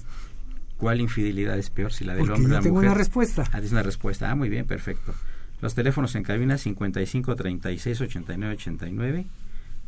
¿Cuál 0.77 1.01
infidelidad 1.01 1.59
es 1.59 1.71
peor, 1.71 1.93
si 1.93 2.05
la 2.05 2.15
del 2.15 2.31
hombre 2.31 2.53
o 2.53 2.55
la 2.55 2.61
tengo 2.61 2.77
mujer? 2.77 2.91
una 2.91 2.99
respuesta. 2.99 3.45
Ah, 3.51 3.59
es 3.59 3.73
una 3.73 3.83
respuesta. 3.83 4.31
Ah, 4.31 4.37
muy 4.37 4.49
bien, 4.49 4.65
perfecto. 4.65 5.13
Los 5.61 5.75
teléfonos 5.75 6.15
en 6.15 6.23
cabina 6.23 6.57
55 6.57 7.35
36 7.35 8.01
89 8.01 8.55
89. 8.55 9.27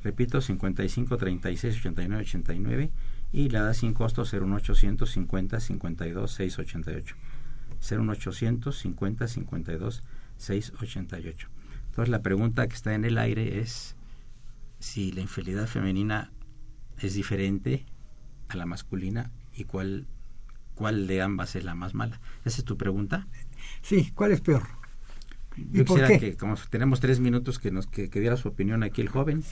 Repito, 0.03 0.41
55 0.41 1.17
36 1.17 1.77
89 1.77 2.23
89. 2.25 2.91
Y 3.33 3.51
la 3.51 3.63
da 3.63 3.75
sin 3.75 3.95
costo 3.95 4.25
01800 4.25 5.09
50 5.09 5.61
52 5.61 6.33
688. 6.33 7.15
01800 7.81 8.77
50 8.77 9.29
52 9.29 9.95
688. 9.95 10.20
Entonces 10.41 12.09
la 12.09 12.23
pregunta 12.23 12.67
que 12.67 12.75
está 12.75 12.95
en 12.95 13.05
el 13.05 13.19
aire 13.19 13.61
es 13.61 13.97
si 14.79 15.13
la 15.13 15.21
infidelidad 15.21 15.67
femenina 15.67 16.33
es 16.99 17.15
diferente 17.15 17.85
a 18.49 18.57
la 18.57 18.67
masculina 18.67 19.31
y 19.55 19.65
cuál, 19.65 20.07
cuál 20.75 21.07
de 21.07 21.23
ambas 21.23 21.57
es 21.57 21.65
la 21.65 21.75
más 21.75 21.95
mala. 21.95 22.21
¿Esa 22.45 22.59
es 22.59 22.65
tu 22.65 22.77
pregunta? 22.77 23.27
Sí, 23.83 24.11
¿cuál 24.15 24.33
es 24.33 24.41
peor? 24.41 24.63
Yo 25.73 25.85
quisiera 25.85 26.19
que, 26.19 26.37
como 26.37 26.57
tenemos 26.71 27.01
tres 27.01 27.21
minutos, 27.21 27.59
que 27.59 27.71
nos 27.71 27.87
que, 27.87 28.09
diera 28.09 28.37
su 28.37 28.49
opinión 28.49 28.83
aquí 28.83 29.03
el 29.03 29.09
joven. 29.09 29.45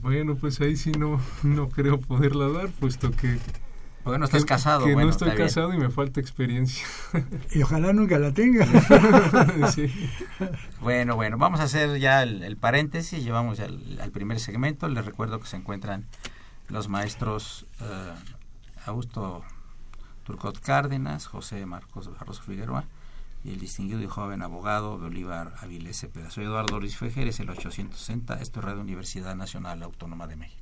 Bueno, 0.00 0.36
pues 0.36 0.60
ahí 0.60 0.76
sí 0.76 0.92
no, 0.92 1.20
no 1.42 1.68
creo 1.68 2.00
poderla 2.00 2.48
dar, 2.48 2.70
puesto 2.70 3.10
que... 3.10 3.38
Bueno, 4.04 4.24
estás 4.24 4.44
casado. 4.44 4.84
Que 4.84 4.96
no 4.96 5.08
estoy 5.08 5.30
casado 5.36 5.72
y 5.72 5.78
me 5.78 5.90
falta 5.90 6.20
experiencia. 6.20 6.84
Y 7.52 7.62
ojalá 7.62 7.92
nunca 7.92 8.18
la 8.18 8.32
tenga. 8.32 8.66
Bueno, 10.80 11.14
bueno, 11.14 11.38
vamos 11.38 11.60
a 11.60 11.64
hacer 11.64 12.00
ya 12.00 12.24
el, 12.24 12.56
paréntesis, 12.56 13.22
llevamos 13.22 13.60
al, 13.60 14.00
al, 14.02 14.10
primer 14.10 14.40
segmento. 14.40 14.88
Les 14.88 15.04
recuerdo 15.04 15.38
que 15.38 15.46
se 15.46 15.56
encuentran 15.56 16.06
los 16.68 16.88
maestros 16.88 17.66
uh, 17.80 18.90
Augusto 18.90 19.44
Turcot 20.24 20.58
Cárdenas, 20.58 21.26
José 21.26 21.64
Marcos 21.66 22.10
Barroso 22.12 22.42
Figueroa 22.42 22.84
y 23.44 23.50
el 23.50 23.60
distinguido 23.60 24.00
y 24.00 24.06
joven 24.06 24.42
abogado 24.42 24.98
Bolívar 24.98 25.54
Avilés 25.60 26.00
Cepeda. 26.00 26.30
Soy 26.30 26.44
Eduardo 26.44 26.78
Luis 26.80 26.96
Fejer, 26.96 27.28
es 27.28 27.40
el 27.40 27.50
860, 27.50 28.40
esto 28.40 28.60
es 28.60 28.64
Radio 28.64 28.80
Universidad 28.80 29.34
Nacional 29.34 29.82
Autónoma 29.82 30.26
de 30.26 30.36
México. 30.36 30.61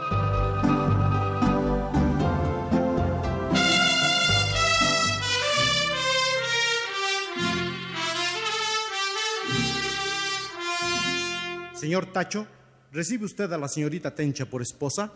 Señor 11.81 12.05
Tacho, 12.13 12.45
¿recibe 12.91 13.25
usted 13.25 13.51
a 13.51 13.57
la 13.57 13.67
señorita 13.67 14.13
Tencha 14.13 14.45
por 14.45 14.61
esposa? 14.61 15.11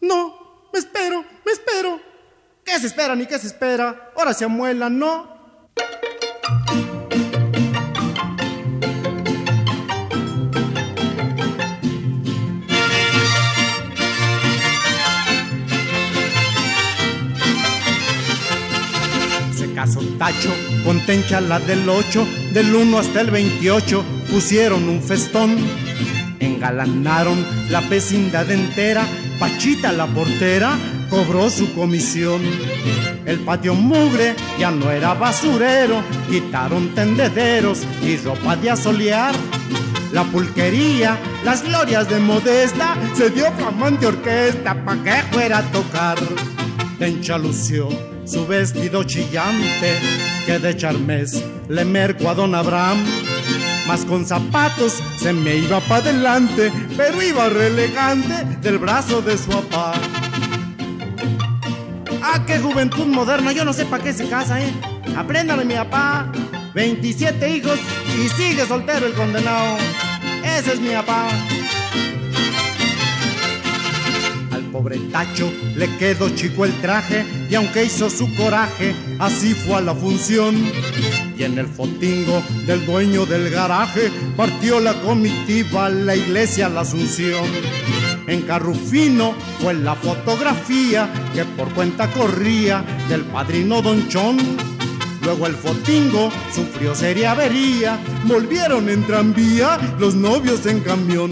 No, 0.00 0.70
me 0.72 0.78
espero, 0.78 1.22
me 1.44 1.52
espero. 1.52 2.00
¿Qué 2.64 2.80
se 2.80 2.86
espera 2.86 3.14
ni 3.14 3.26
qué 3.26 3.38
se 3.38 3.48
espera? 3.48 4.12
Ahora 4.16 4.32
se 4.32 4.46
amuela, 4.46 4.88
¿no? 4.88 5.36
Se 19.54 19.74
casó 19.74 20.00
Tacho 20.18 20.54
con 20.86 21.04
Tencha 21.04 21.42
la 21.42 21.60
del 21.60 21.86
8, 21.86 22.26
del 22.54 22.74
1 22.74 22.98
hasta 22.98 23.20
el 23.20 23.30
28, 23.30 24.02
pusieron 24.30 24.88
un 24.88 25.02
festón 25.02 25.87
Engalanaron 26.40 27.44
la 27.70 27.80
vecindad 27.80 28.50
entera, 28.50 29.04
Pachita 29.38 29.92
la 29.92 30.06
portera 30.06 30.76
cobró 31.10 31.50
su 31.50 31.72
comisión. 31.74 32.40
El 33.26 33.40
patio 33.40 33.74
mugre 33.74 34.34
ya 34.58 34.70
no 34.70 34.90
era 34.90 35.14
basurero, 35.14 36.02
quitaron 36.30 36.94
tendederos 36.94 37.84
y 38.02 38.16
ropa 38.16 38.56
de 38.56 38.70
asolear. 38.70 39.34
La 40.12 40.24
pulquería, 40.24 41.18
las 41.44 41.62
glorias 41.62 42.08
de 42.08 42.18
Modesta, 42.18 42.96
se 43.14 43.30
dio 43.30 43.52
flamante 43.52 44.06
orquesta 44.06 44.82
pa' 44.84 45.02
que 45.02 45.22
fuera 45.30 45.58
a 45.58 45.62
tocar. 45.70 46.18
Tencha 46.98 47.36
lució 47.36 47.88
su 48.24 48.46
vestido 48.46 49.04
chillante, 49.04 49.98
que 50.46 50.58
de 50.58 50.76
charmes 50.76 51.42
le 51.68 51.84
mercó 51.84 52.30
a 52.30 52.34
don 52.34 52.54
Abraham 52.54 52.98
más 53.88 54.04
con 54.04 54.26
zapatos 54.26 55.02
se 55.16 55.32
me 55.32 55.56
iba 55.56 55.80
para 55.80 56.02
adelante, 56.02 56.70
pero 56.94 57.22
iba 57.22 57.48
relegante 57.48 58.44
del 58.60 58.76
brazo 58.76 59.22
de 59.22 59.38
su 59.38 59.48
papá. 59.48 59.94
Ah, 62.22 62.44
qué 62.46 62.58
juventud 62.58 63.06
moderna, 63.06 63.52
yo 63.52 63.64
no 63.64 63.72
sé 63.72 63.86
para 63.86 64.04
qué 64.04 64.12
se 64.12 64.28
casa, 64.28 64.60
¿eh? 64.60 64.70
Apréndame 65.16 65.64
mi 65.64 65.72
papá, 65.72 66.30
27 66.74 67.56
hijos 67.56 67.78
y 68.14 68.28
sigue 68.28 68.66
soltero 68.66 69.06
el 69.06 69.14
condenado. 69.14 69.78
Ese 70.44 70.74
es 70.74 70.80
mi 70.80 70.90
papá. 70.90 71.30
Al 74.52 74.64
pobre 74.64 74.98
Tacho 75.10 75.50
le 75.76 75.88
quedó 75.96 76.28
chico 76.28 76.66
el 76.66 76.74
traje 76.82 77.24
y 77.48 77.54
aunque 77.54 77.84
hizo 77.84 78.10
su 78.10 78.34
coraje, 78.34 78.94
así 79.18 79.54
fue 79.54 79.76
a 79.76 79.80
la 79.80 79.94
función 79.94 80.56
y 81.38 81.44
en 81.44 81.58
el 81.58 81.66
fotingo 81.66 82.42
del 82.66 82.84
dueño 82.84 83.24
del 83.24 83.50
garaje 83.50 84.10
partió 84.36 84.80
la 84.80 84.94
comitiva 85.00 85.86
a 85.86 85.88
la 85.88 86.16
iglesia 86.16 86.68
La 86.68 86.80
Asunción. 86.80 87.44
En 88.26 88.42
Carrufino 88.42 89.34
fue 89.60 89.74
la 89.74 89.94
fotografía 89.94 91.08
que 91.34 91.44
por 91.44 91.72
cuenta 91.74 92.10
corría 92.10 92.84
del 93.08 93.22
padrino 93.22 93.80
Don 93.80 94.08
Chón. 94.08 94.36
Luego 95.22 95.46
el 95.46 95.54
fotingo 95.54 96.30
sufrió 96.54 96.94
seria 96.94 97.32
avería, 97.32 97.98
volvieron 98.24 98.88
en 98.88 99.06
tranvía 99.06 99.78
los 99.98 100.14
novios 100.14 100.66
en 100.66 100.80
camión 100.80 101.30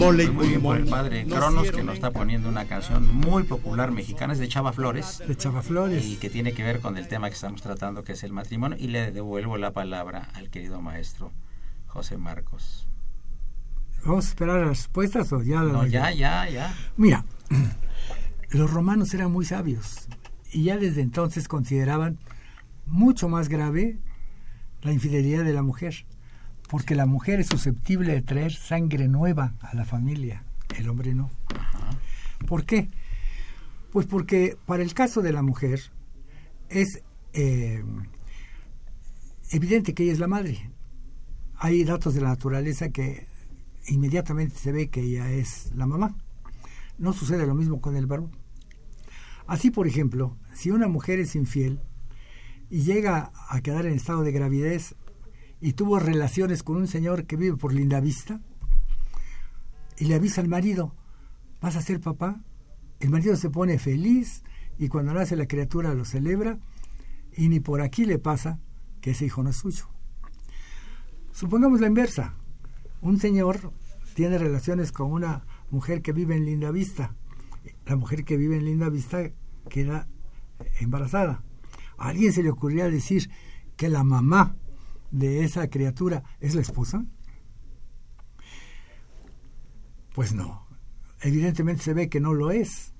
muy 0.00 0.48
bien 0.48 0.62
por 0.62 0.78
el 0.78 0.86
padre 0.86 1.26
Cronos 1.26 1.70
que 1.70 1.82
nos 1.82 1.94
está 1.94 2.10
poniendo 2.10 2.48
una 2.48 2.64
canción 2.64 3.14
muy 3.14 3.42
popular 3.42 3.90
mexicana, 3.90 4.32
es 4.32 4.38
de 4.38 4.48
Chava 4.48 4.72
Flores. 4.72 5.22
De 5.28 5.36
Chava 5.36 5.60
Flores. 5.60 6.06
Y 6.06 6.16
que 6.16 6.30
tiene 6.30 6.54
que 6.54 6.62
ver 6.64 6.80
con 6.80 6.96
el 6.96 7.06
tema 7.06 7.28
que 7.28 7.34
estamos 7.34 7.60
tratando, 7.60 8.02
que 8.02 8.12
es 8.12 8.24
el 8.24 8.32
matrimonio. 8.32 8.78
Y 8.80 8.88
le 8.88 9.12
devuelvo 9.12 9.58
la 9.58 9.72
palabra 9.72 10.30
al 10.32 10.48
querido 10.48 10.80
maestro 10.80 11.32
José 11.86 12.16
Marcos. 12.16 12.88
¿Vamos 14.06 14.24
a 14.24 14.28
esperar 14.30 14.60
las 14.60 14.68
respuestas 14.68 15.30
o 15.34 15.42
ya? 15.42 15.60
No, 15.60 15.86
ya, 15.86 16.10
ya, 16.12 16.48
ya. 16.48 16.74
Mira, 16.96 17.26
los 18.50 18.70
romanos 18.70 19.12
eran 19.12 19.30
muy 19.30 19.44
sabios 19.44 20.08
y 20.50 20.64
ya 20.64 20.78
desde 20.78 21.02
entonces 21.02 21.46
consideraban 21.46 22.18
mucho 22.86 23.28
más 23.28 23.50
grave 23.50 23.98
la 24.80 24.92
infidelidad 24.92 25.44
de 25.44 25.52
la 25.52 25.62
mujer 25.62 26.06
porque 26.70 26.94
la 26.94 27.06
mujer 27.06 27.40
es 27.40 27.48
susceptible 27.48 28.12
de 28.12 28.22
traer 28.22 28.52
sangre 28.52 29.08
nueva 29.08 29.54
a 29.60 29.74
la 29.74 29.84
familia, 29.84 30.44
el 30.78 30.88
hombre 30.88 31.14
no. 31.14 31.30
¿Por 32.46 32.64
qué? 32.64 32.88
Pues 33.90 34.06
porque 34.06 34.56
para 34.66 34.84
el 34.84 34.94
caso 34.94 35.20
de 35.20 35.32
la 35.32 35.42
mujer 35.42 35.80
es 36.68 37.02
eh, 37.32 37.82
evidente 39.50 39.94
que 39.94 40.04
ella 40.04 40.12
es 40.12 40.20
la 40.20 40.28
madre. 40.28 40.70
Hay 41.56 41.82
datos 41.82 42.14
de 42.14 42.20
la 42.20 42.28
naturaleza 42.28 42.90
que 42.90 43.26
inmediatamente 43.88 44.56
se 44.56 44.70
ve 44.70 44.88
que 44.88 45.00
ella 45.00 45.28
es 45.28 45.72
la 45.74 45.86
mamá. 45.86 46.14
No 46.98 47.12
sucede 47.12 47.46
lo 47.46 47.56
mismo 47.56 47.80
con 47.80 47.96
el 47.96 48.06
varón. 48.06 48.30
Así, 49.48 49.70
por 49.72 49.88
ejemplo, 49.88 50.36
si 50.54 50.70
una 50.70 50.86
mujer 50.86 51.18
es 51.18 51.34
infiel 51.34 51.80
y 52.70 52.82
llega 52.82 53.32
a 53.48 53.60
quedar 53.60 53.86
en 53.86 53.94
estado 53.94 54.22
de 54.22 54.30
gravidez 54.30 54.94
y 55.60 55.74
tuvo 55.74 55.98
relaciones 55.98 56.62
con 56.62 56.76
un 56.76 56.88
señor 56.88 57.26
que 57.26 57.36
vive 57.36 57.56
por 57.56 57.72
Linda 57.72 58.00
Vista 58.00 58.40
y 59.98 60.06
le 60.06 60.14
avisa 60.14 60.40
al 60.40 60.48
marido, 60.48 60.94
vas 61.60 61.76
a 61.76 61.82
ser 61.82 62.00
papá. 62.00 62.40
El 63.00 63.10
marido 63.10 63.36
se 63.36 63.50
pone 63.50 63.78
feliz 63.78 64.42
y 64.78 64.88
cuando 64.88 65.12
nace 65.12 65.36
la 65.36 65.46
criatura 65.46 65.94
lo 65.94 66.04
celebra 66.04 66.58
y 67.36 67.48
ni 67.48 67.60
por 67.60 67.82
aquí 67.82 68.06
le 68.06 68.18
pasa 68.18 68.58
que 69.00 69.10
ese 69.10 69.26
hijo 69.26 69.42
no 69.42 69.50
es 69.50 69.56
suyo. 69.56 69.88
Supongamos 71.32 71.80
la 71.80 71.86
inversa. 71.86 72.34
Un 73.02 73.18
señor 73.18 73.72
tiene 74.14 74.38
relaciones 74.38 74.92
con 74.92 75.12
una 75.12 75.44
mujer 75.70 76.02
que 76.02 76.12
vive 76.12 76.34
en 76.34 76.46
Linda 76.46 76.70
Vista. 76.70 77.14
La 77.86 77.96
mujer 77.96 78.24
que 78.24 78.36
vive 78.36 78.56
en 78.56 78.64
Linda 78.64 78.88
Vista 78.88 79.30
queda 79.68 80.08
embarazada. 80.80 81.42
¿A 81.98 82.08
alguien 82.08 82.32
se 82.32 82.42
le 82.42 82.50
ocurría 82.50 82.90
decir 82.90 83.30
que 83.76 83.88
la 83.88 84.04
mamá 84.04 84.56
de 85.10 85.44
esa 85.44 85.68
criatura 85.68 86.22
es 86.40 86.54
la 86.54 86.60
esposa? 86.60 87.04
Pues 90.14 90.32
no. 90.34 90.66
Evidentemente 91.22 91.82
se 91.82 91.94
ve 91.94 92.08
que 92.08 92.20
no 92.20 92.32
lo 92.32 92.50
es. 92.50 92.94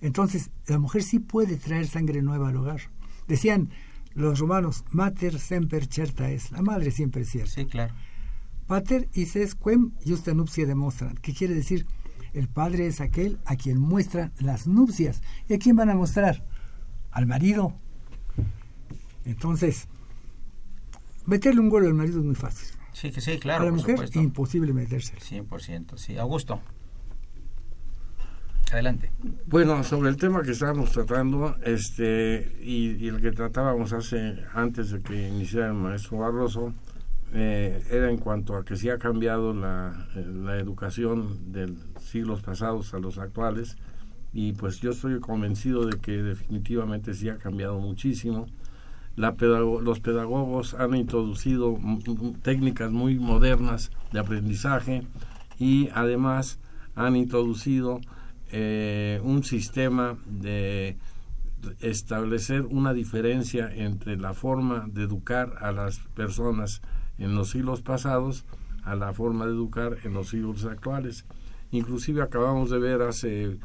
Entonces, 0.00 0.50
la 0.66 0.78
mujer 0.78 1.02
sí 1.02 1.18
puede 1.18 1.56
traer 1.56 1.86
sangre 1.86 2.22
nueva 2.22 2.48
al 2.48 2.56
hogar. 2.56 2.80
Decían 3.28 3.70
los 4.14 4.38
romanos, 4.38 4.84
mater 4.90 5.38
semper 5.38 5.86
certa 5.86 6.30
es. 6.30 6.50
La 6.52 6.62
madre 6.62 6.90
siempre 6.90 7.22
es 7.22 7.30
cierta. 7.30 7.52
Sí, 7.52 7.66
claro. 7.66 7.94
Pater 8.70 9.08
y 9.14 9.26
ses 9.26 9.56
quem 9.56 9.90
justa 10.06 10.32
nupcia 10.32 10.64
demuestran. 10.64 11.16
¿Qué 11.16 11.34
quiere 11.34 11.54
decir? 11.54 11.86
El 12.32 12.46
padre 12.46 12.86
es 12.86 13.00
aquel 13.00 13.40
a 13.44 13.56
quien 13.56 13.80
muestran 13.80 14.32
las 14.38 14.68
nupcias. 14.68 15.22
¿Y 15.48 15.54
a 15.54 15.58
quién 15.58 15.74
van 15.74 15.90
a 15.90 15.96
mostrar? 15.96 16.44
Al 17.10 17.26
marido. 17.26 17.74
Entonces, 19.24 19.88
meterle 21.30 21.60
un 21.60 21.68
gol 21.70 21.86
al 21.86 21.94
marido 21.94 22.18
es 22.18 22.24
muy 22.24 22.34
fácil. 22.34 22.68
Sí, 22.92 23.10
que 23.12 23.20
sí, 23.20 23.38
claro. 23.38 23.62
a 23.62 23.64
la 23.66 23.70
por 23.70 23.78
mujer, 23.78 23.96
supuesto. 23.96 24.20
imposible 24.20 24.72
metérselo. 24.72 25.20
100%, 25.20 25.96
sí. 25.96 26.18
Augusto. 26.18 26.60
Adelante. 28.72 29.10
Bueno, 29.46 29.82
sobre 29.82 30.10
el 30.10 30.16
tema 30.16 30.42
que 30.42 30.52
estábamos 30.52 30.92
tratando, 30.92 31.56
este, 31.64 32.56
y, 32.62 32.96
y 33.04 33.08
el 33.08 33.20
que 33.20 33.32
tratábamos 33.32 33.92
hace, 33.92 34.44
antes 34.54 34.90
de 34.90 35.00
que 35.00 35.28
iniciara 35.28 35.68
el 35.68 35.74
maestro 35.74 36.18
Barroso, 36.18 36.72
eh, 37.32 37.82
era 37.90 38.10
en 38.10 38.18
cuanto 38.18 38.56
a 38.56 38.64
que 38.64 38.76
sí 38.76 38.88
ha 38.90 38.98
cambiado 38.98 39.54
la, 39.54 40.06
eh, 40.14 40.24
la 40.24 40.56
educación 40.58 41.52
de 41.52 41.72
siglos 42.00 42.42
pasados 42.42 42.92
a 42.94 42.98
los 42.98 43.18
actuales, 43.18 43.76
y 44.32 44.52
pues 44.52 44.80
yo 44.80 44.90
estoy 44.90 45.18
convencido 45.18 45.86
de 45.86 45.98
que 45.98 46.22
definitivamente 46.22 47.14
sí 47.14 47.28
ha 47.28 47.38
cambiado 47.38 47.78
muchísimo. 47.80 48.46
Los 49.20 50.00
pedagogos 50.00 50.74
han 50.74 50.94
introducido 50.94 51.78
técnicas 52.42 52.90
muy 52.90 53.18
modernas 53.18 53.90
de 54.12 54.18
aprendizaje 54.18 55.02
y 55.58 55.90
además 55.94 56.58
han 56.94 57.16
introducido 57.16 58.00
eh, 58.50 59.20
un 59.22 59.44
sistema 59.44 60.16
de 60.26 60.96
establecer 61.80 62.62
una 62.62 62.94
diferencia 62.94 63.70
entre 63.72 64.16
la 64.16 64.32
forma 64.32 64.86
de 64.90 65.02
educar 65.02 65.54
a 65.60 65.72
las 65.72 65.98
personas 66.14 66.80
en 67.18 67.34
los 67.34 67.50
siglos 67.50 67.82
pasados 67.82 68.46
a 68.84 68.94
la 68.94 69.12
forma 69.12 69.44
de 69.46 69.52
educar 69.52 69.98
en 70.04 70.14
los 70.14 70.30
siglos 70.30 70.64
actuales. 70.64 71.26
Inclusive 71.70 72.22
acabamos 72.22 72.70
de 72.70 72.78
ver 72.78 73.02
hace 73.02 73.44
eh, 73.44 73.58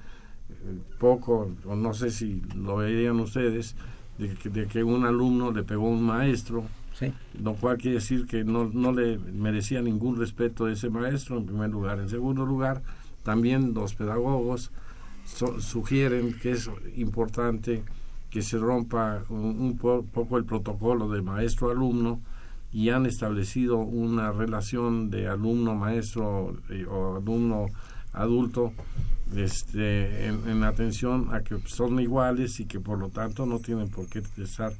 poco, 1.00 1.56
o 1.66 1.76
no 1.76 1.94
sé 1.94 2.12
si 2.12 2.42
lo 2.56 2.78
verían 2.78 3.20
ustedes, 3.20 3.76
de 4.18 4.30
que, 4.36 4.50
de 4.50 4.68
que 4.68 4.84
un 4.84 5.06
alumno 5.06 5.52
le 5.52 5.64
pegó 5.64 5.88
a 5.88 5.90
un 5.92 6.04
maestro, 6.04 6.64
Sí. 6.94 7.12
lo 7.44 7.56
cual 7.56 7.78
quiere 7.78 7.96
decir 7.96 8.26
que 8.26 8.44
no, 8.46 8.70
no 8.74 8.94
le 8.94 9.18
merecía 9.18 9.82
ningún 9.82 10.16
respeto 10.18 10.66
a 10.66 10.72
ese 10.72 10.90
maestro, 10.90 11.38
en 11.38 11.46
primer 11.46 11.70
lugar. 11.70 12.00
En 12.00 12.08
segundo 12.08 12.46
lugar, 12.46 12.82
también 13.24 13.74
los 13.74 13.96
pedagogos 13.96 14.72
so- 15.26 15.60
sugieren 15.60 16.34
que 16.42 16.52
es 16.52 16.70
importante 16.96 17.84
que 18.30 18.42
se 18.42 18.58
rompa 18.58 19.24
un, 19.30 19.60
un 19.60 19.78
po- 19.78 20.04
poco 20.14 20.38
el 20.38 20.46
protocolo 20.46 21.10
de 21.10 21.22
maestro-alumno 21.22 22.22
y 22.72 22.90
han 22.90 23.06
establecido 23.06 23.78
una 23.78 24.32
relación 24.32 25.10
de 25.10 25.28
alumno-maestro 25.28 26.56
eh, 26.70 26.86
o 26.86 27.18
alumno-adulto 27.18 28.72
este, 29.36 30.28
en, 30.28 30.48
en 30.48 30.64
atención 30.64 31.30
a 31.34 31.42
que 31.42 31.58
son 31.66 32.00
iguales 32.00 32.60
y 32.60 32.66
que 32.66 32.80
por 32.80 33.00
lo 33.00 33.10
tanto 33.10 33.46
no 33.46 33.60
tienen 33.60 33.90
por 33.90 34.08
qué 34.08 34.22
estar 34.38 34.74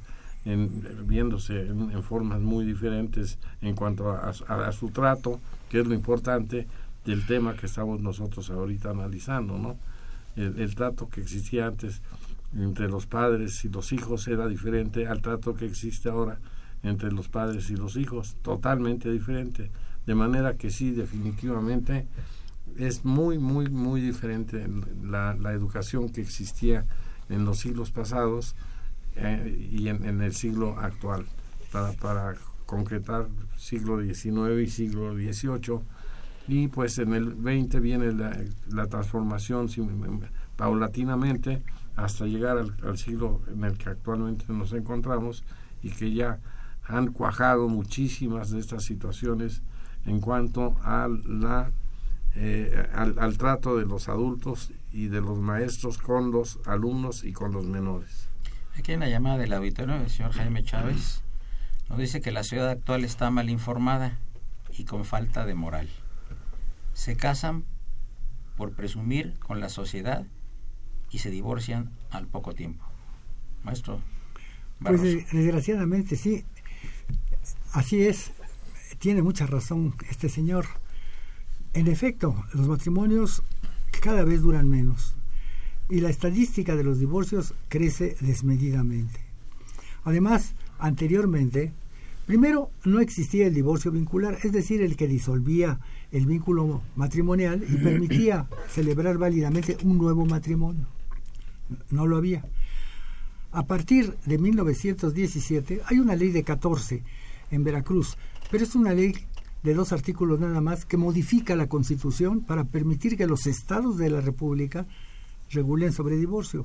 en- 0.44 0.82
viéndose 1.06 1.66
en, 1.66 2.02
formas 2.02 2.40
muy 2.40 2.64
diferentes 2.64 3.38
en 3.60 3.74
cuanto 3.74 4.10
a, 4.10 4.28
a- 4.30 4.72
su 4.72 4.90
trato, 4.90 5.40
que 5.68 5.80
es 5.80 5.86
lo 5.86 5.94
importante 5.94 6.66
del 7.04 7.26
tema 7.26 7.54
que 7.56 7.66
estamos 7.66 8.00
nosotros 8.00 8.50
ahorita 8.50 8.90
analizando, 8.90 9.58
¿no? 9.58 9.76
El 10.36 10.74
trato 10.74 11.08
que 11.08 11.20
existía 11.22 11.66
antes 11.66 12.02
entre 12.54 12.88
los 12.88 13.06
padres 13.06 13.64
y 13.64 13.68
los 13.70 13.92
hijos 13.92 14.28
era 14.28 14.46
diferente 14.48 15.06
al 15.08 15.22
trato 15.22 15.54
que 15.54 15.64
existe 15.66 16.08
ahora 16.10 16.38
entre 16.82 17.10
los 17.10 17.28
padres 17.28 17.70
y 17.70 17.76
los 17.76 17.96
hijos, 17.96 18.36
totalmente 18.42 19.10
diferente. 19.10 19.70
De 20.06 20.14
manera 20.14 20.54
que 20.54 20.70
sí, 20.70 20.90
definitivamente 20.90 22.06
es 22.78 23.04
muy, 23.04 23.38
muy, 23.38 23.68
muy 23.68 24.00
diferente 24.00 24.66
la, 25.02 25.34
la 25.34 25.52
educación 25.52 26.08
que 26.08 26.20
existía 26.20 26.86
en 27.28 27.44
los 27.44 27.58
siglos 27.58 27.90
pasados 27.90 28.54
eh, 29.16 29.68
y 29.70 29.88
en, 29.88 30.20
el 30.20 30.34
siglo 30.34 30.78
actual, 30.78 31.26
para, 31.72 31.92
para 31.92 32.34
concretar 32.66 33.28
siglo 33.56 34.02
XIX 34.02 34.62
y 34.62 34.66
siglo 34.68 35.14
XVIII. 35.14 35.80
Y 36.48 36.68
pues 36.68 36.98
en 36.98 37.14
el 37.14 37.34
20 37.34 37.80
viene 37.80 38.12
la, 38.12 38.38
la 38.68 38.86
transformación 38.86 39.68
paulatinamente 40.56 41.62
hasta 41.96 42.26
llegar 42.26 42.58
al, 42.58 42.76
al 42.84 42.98
siglo 42.98 43.40
en 43.52 43.64
el 43.64 43.78
que 43.78 43.90
actualmente 43.90 44.44
nos 44.48 44.72
encontramos 44.72 45.44
y 45.82 45.90
que 45.90 46.12
ya 46.12 46.38
han 46.84 47.12
cuajado 47.12 47.68
muchísimas 47.68 48.50
de 48.50 48.60
estas 48.60 48.84
situaciones 48.84 49.62
en 50.04 50.20
cuanto 50.20 50.76
a 50.84 51.08
la 51.08 51.72
eh, 52.36 52.88
al, 52.92 53.18
al 53.18 53.38
trato 53.38 53.76
de 53.76 53.86
los 53.86 54.08
adultos 54.08 54.70
y 54.92 55.08
de 55.08 55.20
los 55.20 55.38
maestros 55.38 55.98
con 55.98 56.30
los 56.30 56.60
alumnos 56.66 57.24
y 57.24 57.32
con 57.32 57.52
los 57.52 57.64
menores. 57.64 58.28
Aquí 58.78 58.92
hay 58.92 58.98
una 58.98 59.08
llamada 59.08 59.38
del 59.38 59.52
auditorio, 59.54 59.96
el 59.96 60.10
señor 60.10 60.32
Jaime 60.32 60.62
Chávez. 60.62 61.22
Nos 61.88 61.98
dice 61.98 62.20
que 62.20 62.30
la 62.32 62.42
ciudad 62.44 62.68
actual 62.68 63.04
está 63.04 63.30
mal 63.30 63.48
informada 63.48 64.18
y 64.76 64.84
con 64.84 65.04
falta 65.04 65.46
de 65.46 65.54
moral. 65.54 65.88
Se 66.92 67.16
casan 67.16 67.64
por 68.56 68.72
presumir 68.72 69.38
con 69.38 69.60
la 69.60 69.68
sociedad 69.68 70.26
y 71.10 71.18
se 71.18 71.30
divorcian 71.30 71.90
al 72.10 72.26
poco 72.26 72.54
tiempo. 72.54 72.84
Maestro. 73.62 74.00
Pues 74.80 75.00
Barroso. 75.00 75.06
eh, 75.06 75.26
desgraciadamente 75.32 76.16
sí, 76.16 76.44
así 77.72 78.02
es, 78.06 78.32
tiene 78.98 79.22
mucha 79.22 79.46
razón 79.46 79.94
este 80.10 80.28
señor. 80.28 80.66
En 81.76 81.88
efecto, 81.88 82.34
los 82.54 82.68
matrimonios 82.68 83.42
cada 84.00 84.24
vez 84.24 84.40
duran 84.40 84.66
menos 84.66 85.14
y 85.90 86.00
la 86.00 86.08
estadística 86.08 86.74
de 86.74 86.82
los 86.82 86.98
divorcios 86.98 87.52
crece 87.68 88.16
desmedidamente. 88.20 89.20
Además, 90.04 90.54
anteriormente, 90.78 91.74
primero 92.24 92.70
no 92.86 93.00
existía 93.00 93.46
el 93.46 93.52
divorcio 93.52 93.92
vincular, 93.92 94.38
es 94.42 94.52
decir, 94.52 94.80
el 94.80 94.96
que 94.96 95.06
disolvía 95.06 95.78
el 96.12 96.24
vínculo 96.24 96.80
matrimonial 96.96 97.62
y 97.68 97.76
permitía 97.76 98.46
celebrar 98.70 99.18
válidamente 99.18 99.76
un 99.84 99.98
nuevo 99.98 100.24
matrimonio. 100.24 100.86
No 101.90 102.06
lo 102.06 102.16
había. 102.16 102.42
A 103.52 103.66
partir 103.66 104.16
de 104.24 104.38
1917 104.38 105.82
hay 105.84 105.98
una 105.98 106.16
ley 106.16 106.30
de 106.30 106.42
14 106.42 107.02
en 107.50 107.64
Veracruz, 107.64 108.16
pero 108.50 108.64
es 108.64 108.74
una 108.74 108.94
ley 108.94 109.12
de 109.66 109.74
dos 109.74 109.92
artículos 109.92 110.38
nada 110.38 110.60
más 110.60 110.84
que 110.84 110.96
modifica 110.96 111.56
la 111.56 111.68
Constitución 111.68 112.40
para 112.40 112.64
permitir 112.64 113.16
que 113.16 113.26
los 113.26 113.46
estados 113.46 113.98
de 113.98 114.10
la 114.10 114.20
República 114.20 114.86
regulen 115.50 115.92
sobre 115.92 116.16
divorcio. 116.16 116.64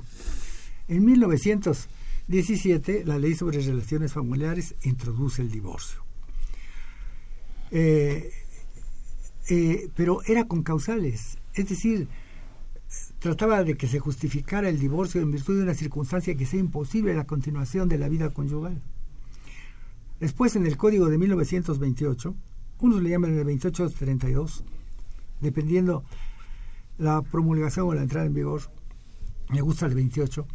En 0.86 1.04
1917 1.04 3.04
la 3.04 3.18
ley 3.18 3.34
sobre 3.34 3.60
relaciones 3.60 4.12
familiares 4.12 4.76
introduce 4.84 5.42
el 5.42 5.50
divorcio. 5.50 6.00
Eh, 7.72 8.30
eh, 9.50 9.88
pero 9.96 10.22
era 10.24 10.46
con 10.46 10.62
causales, 10.62 11.38
es 11.54 11.68
decir, 11.68 12.06
trataba 13.18 13.64
de 13.64 13.76
que 13.76 13.88
se 13.88 13.98
justificara 13.98 14.68
el 14.68 14.78
divorcio 14.78 15.20
en 15.20 15.32
virtud 15.32 15.56
de 15.56 15.64
una 15.64 15.74
circunstancia 15.74 16.36
que 16.36 16.46
sea 16.46 16.60
imposible 16.60 17.14
la 17.14 17.24
continuación 17.24 17.88
de 17.88 17.98
la 17.98 18.08
vida 18.08 18.30
conyugal. 18.30 18.80
Después, 20.20 20.54
en 20.54 20.66
el 20.66 20.76
Código 20.76 21.08
de 21.08 21.18
1928, 21.18 22.36
unos 22.82 23.00
le 23.00 23.10
llaman 23.10 23.30
el 23.30 23.44
2832, 23.44 24.64
dependiendo 25.40 26.04
la 26.98 27.22
promulgación 27.22 27.86
o 27.86 27.94
la 27.94 28.02
entrada 28.02 28.26
en 28.26 28.34
vigor, 28.34 28.62
me 29.50 29.60
gusta 29.60 29.86
el 29.86 29.94
28, 29.94 30.46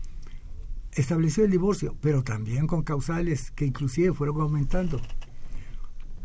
estableció 0.92 1.46
el 1.46 1.52
divorcio, 1.52 1.96
pero 2.02 2.24
también 2.24 2.68
con 2.68 2.84
causales 2.84 3.52
que 3.52 3.66
inclusive 3.66 4.14
fueron 4.14 4.42
aumentando. 4.42 5.00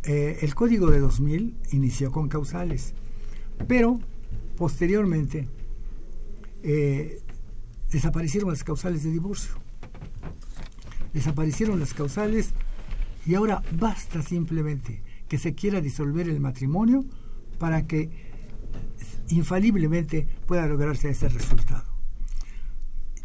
Eh, 0.03 0.41
el 0.43 0.57
Código 0.57 0.91
de 0.91 0.99
2000 0.99 1.57
inició 1.71 2.11
con 2.11 2.29
causales, 2.29 2.95
pero 3.69 4.01
posteriormente 4.57 5.49
eh, 6.65 7.23
desaparecieron 7.93 8.51
las 8.51 8.65
causales 8.65 9.05
de 9.05 9.13
divorcio. 9.13 9.53
Desaparecieron 11.13 11.79
las 11.79 11.95
causales 11.95 12.55
y 13.25 13.37
ahora 13.37 13.63
basta 13.79 14.21
simplemente 14.21 15.12
que 15.33 15.39
se 15.39 15.55
quiera 15.55 15.81
disolver 15.81 16.29
el 16.29 16.41
matrimonio 16.41 17.07
para 17.59 17.87
que 17.87 18.11
infaliblemente 19.31 20.29
pueda 20.47 20.67
lograrse 20.67 21.09
ese 21.09 21.27
resultado. 21.31 21.87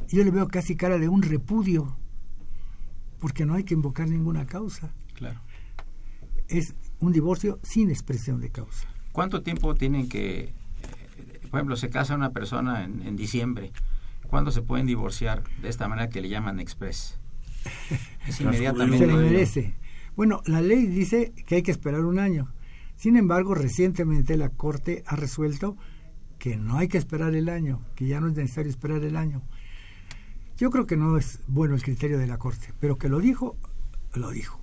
Yo 0.08 0.24
le 0.24 0.32
veo 0.32 0.48
casi 0.48 0.78
cara 0.78 1.00
de 1.00 1.10
un 1.10 1.22
repudio 1.22 1.98
porque 3.20 3.46
no 3.46 3.56
hay 3.56 3.65
que 3.65 3.74
invocar 3.74 4.08
ninguna 4.08 4.46
causa. 4.46 4.93
Claro. 5.15 5.41
Es 6.48 6.76
un 7.00 7.12
divorcio 7.12 7.60
sin 7.62 7.89
expresión 7.89 8.39
de 8.39 8.52
causa. 8.52 8.88
¿Cuánto 9.12 9.43
tiempo 9.43 9.76
tienen 9.76 10.08
que, 10.08 10.43
eh, 10.43 10.54
por 11.52 11.60
ejemplo, 11.60 11.76
se 11.76 11.89
casa 11.89 12.15
una 12.15 12.32
persona 12.32 12.86
en, 12.86 13.02
en 13.02 13.17
diciembre? 13.17 13.74
¿Cuándo 14.28 14.52
se 14.52 14.62
pueden 14.62 14.88
divorciar 14.88 15.43
de 15.62 15.67
esta 15.67 15.89
manera 15.89 16.08
que 16.08 16.22
le 16.22 16.30
llaman 16.30 16.62
express? 16.62 17.20
Es 18.26 18.39
inmediatamente. 18.39 19.06
Se 19.06 19.13
merece. 19.13 19.87
Bueno, 20.17 20.41
la 20.47 20.62
ley 20.62 20.88
dice 20.88 21.32
que 21.45 21.56
hay 21.56 21.62
que 21.62 21.69
esperar 21.71 22.03
un 22.03 22.17
año. 22.17 22.51
Sin 22.95 23.15
embargo, 23.17 23.53
recientemente 23.53 24.36
la 24.36 24.49
Corte 24.49 25.03
ha 25.06 25.15
resuelto 25.15 25.77
que 26.39 26.58
no 26.58 26.77
hay 26.77 26.88
que 26.88 26.97
esperar 26.97 27.36
el 27.36 27.49
año, 27.49 27.82
que 27.95 28.08
ya 28.08 28.19
no 28.19 28.27
es 28.27 28.36
necesario 28.36 28.71
esperar 28.71 29.03
el 29.03 29.15
año. 29.15 29.43
Yo 30.58 30.71
creo 30.71 30.88
que 30.88 30.97
no 30.97 31.17
es 31.19 31.39
bueno 31.47 31.75
el 31.75 31.84
criterio 31.84 32.17
de 32.17 32.25
la 32.25 32.39
Corte, 32.39 32.73
pero 32.80 32.97
que 32.97 33.10
lo 33.10 33.19
dijo, 33.19 33.56
lo 34.15 34.32
dijo. 34.32 34.60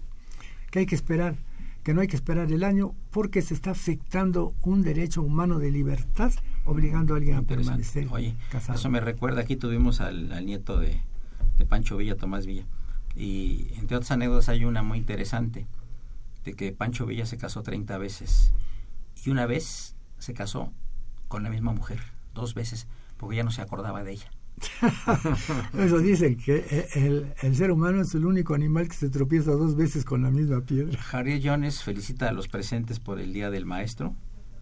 Que 0.73 0.81
hay 0.81 0.87
que 0.87 0.97
esperar, 0.97 1.37
que 1.85 1.95
no 1.95 2.01
hay 2.01 2.09
que 2.09 2.17
esperar 2.17 2.51
el 2.51 2.65
año 2.65 2.93
porque 3.13 3.41
se 3.41 3.55
está 3.55 3.71
afectando 3.71 4.55
un 4.63 4.83
derecho 4.83 5.23
humano 5.23 5.61
de 5.61 5.71
libertad 5.71 6.33
obligando 6.65 7.15
a 7.15 7.19
alguien 7.19 7.37
a 7.37 7.43
permanecer 7.43 8.09
Oye, 8.11 8.35
casado. 8.51 8.77
eso 8.77 8.91
me 8.91 8.99
recuerda, 8.99 9.43
aquí 9.43 9.55
tuvimos 9.55 10.01
al, 10.01 10.33
al 10.33 10.47
nieto 10.47 10.81
de, 10.81 11.01
de 11.59 11.65
Pancho 11.65 11.97
Villa, 11.97 12.17
Tomás 12.17 12.45
Villa, 12.45 12.65
y 13.17 13.69
entre 13.77 13.97
otras 13.97 14.11
anécdotas 14.11 14.49
hay 14.49 14.65
una 14.65 14.83
muy 14.83 14.99
interesante, 14.99 15.67
de 16.45 16.55
que 16.55 16.73
Pancho 16.73 17.07
Villa 17.07 17.27
se 17.27 17.37
casó 17.37 17.63
30 17.63 17.97
veces, 17.99 18.53
y 19.25 19.31
una 19.31 19.47
vez 19.47 19.95
se 20.19 20.35
casó 20.35 20.73
con 21.29 21.43
la 21.43 21.51
misma 21.51 21.73
mujer, 21.73 22.01
dos 22.35 22.55
veces, 22.55 22.87
porque 23.17 23.37
ya 23.37 23.45
no 23.45 23.51
se 23.51 23.63
acordaba 23.63 24.05
de 24.05 24.13
ella. 24.13 24.31
Eso 25.79 25.99
dicen 25.99 26.37
que 26.37 26.65
eh, 26.71 26.89
el, 26.95 27.33
el 27.43 27.57
ser 27.57 27.71
humano 27.71 28.01
es 28.01 28.15
el 28.15 28.25
único 28.25 28.55
animal 28.55 28.89
que 28.89 28.95
se 28.95 29.11
tropieza 29.11 29.51
dos 29.53 29.77
veces 29.77 30.05
con 30.05 30.23
la 30.23 30.31
misma 30.31 30.61
piedra. 30.61 30.97
Javier 31.01 31.41
Jones 31.43 31.83
felicita 31.83 32.29
a 32.29 32.33
los 32.33 32.49
presentes 32.49 33.01
por 33.01 33.19
el 33.21 33.33
Día 33.33 33.51
del 33.51 33.67
Maestro. 33.67 34.15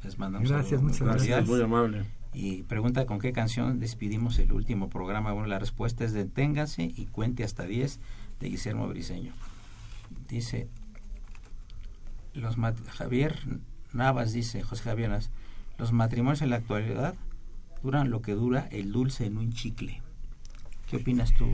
Les 0.03 0.19
mandamos 0.19 0.49
un 0.49 0.57
Gracias, 0.57 0.83
muchas. 0.83 1.01
Gracias, 1.01 1.47
muy 1.47 1.61
amable. 1.61 2.05
Y 2.35 2.63
pregunta 2.63 3.05
con 3.05 3.19
qué 3.19 3.33
canción 3.33 3.79
despidimos 3.79 4.39
el 4.39 4.53
último 4.53 4.89
programa. 4.89 5.33
Bueno, 5.33 5.49
la 5.49 5.59
respuesta 5.59 6.05
es 6.05 6.15
Deténgase 6.15 6.85
y 6.85 7.07
cuente 7.07 7.45
hasta 7.45 7.65
10 7.65 8.01
de 8.43 8.51
Guillermo 8.51 8.89
Briseño. 8.89 9.33
Dice, 10.29 10.69
los 12.35 12.57
Javier 12.91 13.39
Navas 13.93 14.33
dice, 14.33 14.63
José 14.63 14.83
Javier 14.83 15.11
Navas, 15.11 15.31
los 15.79 15.93
matrimonios 15.93 16.43
en 16.43 16.51
la 16.51 16.57
actualidad 16.57 17.15
duran 17.83 18.11
lo 18.11 18.21
que 18.21 18.33
dura 18.33 18.69
el 18.71 18.93
dulce 18.93 19.27
en 19.27 19.39
un 19.39 19.53
chicle. 19.53 20.03
¿Qué 20.89 20.97
opinas 20.97 21.33
tú? 21.35 21.47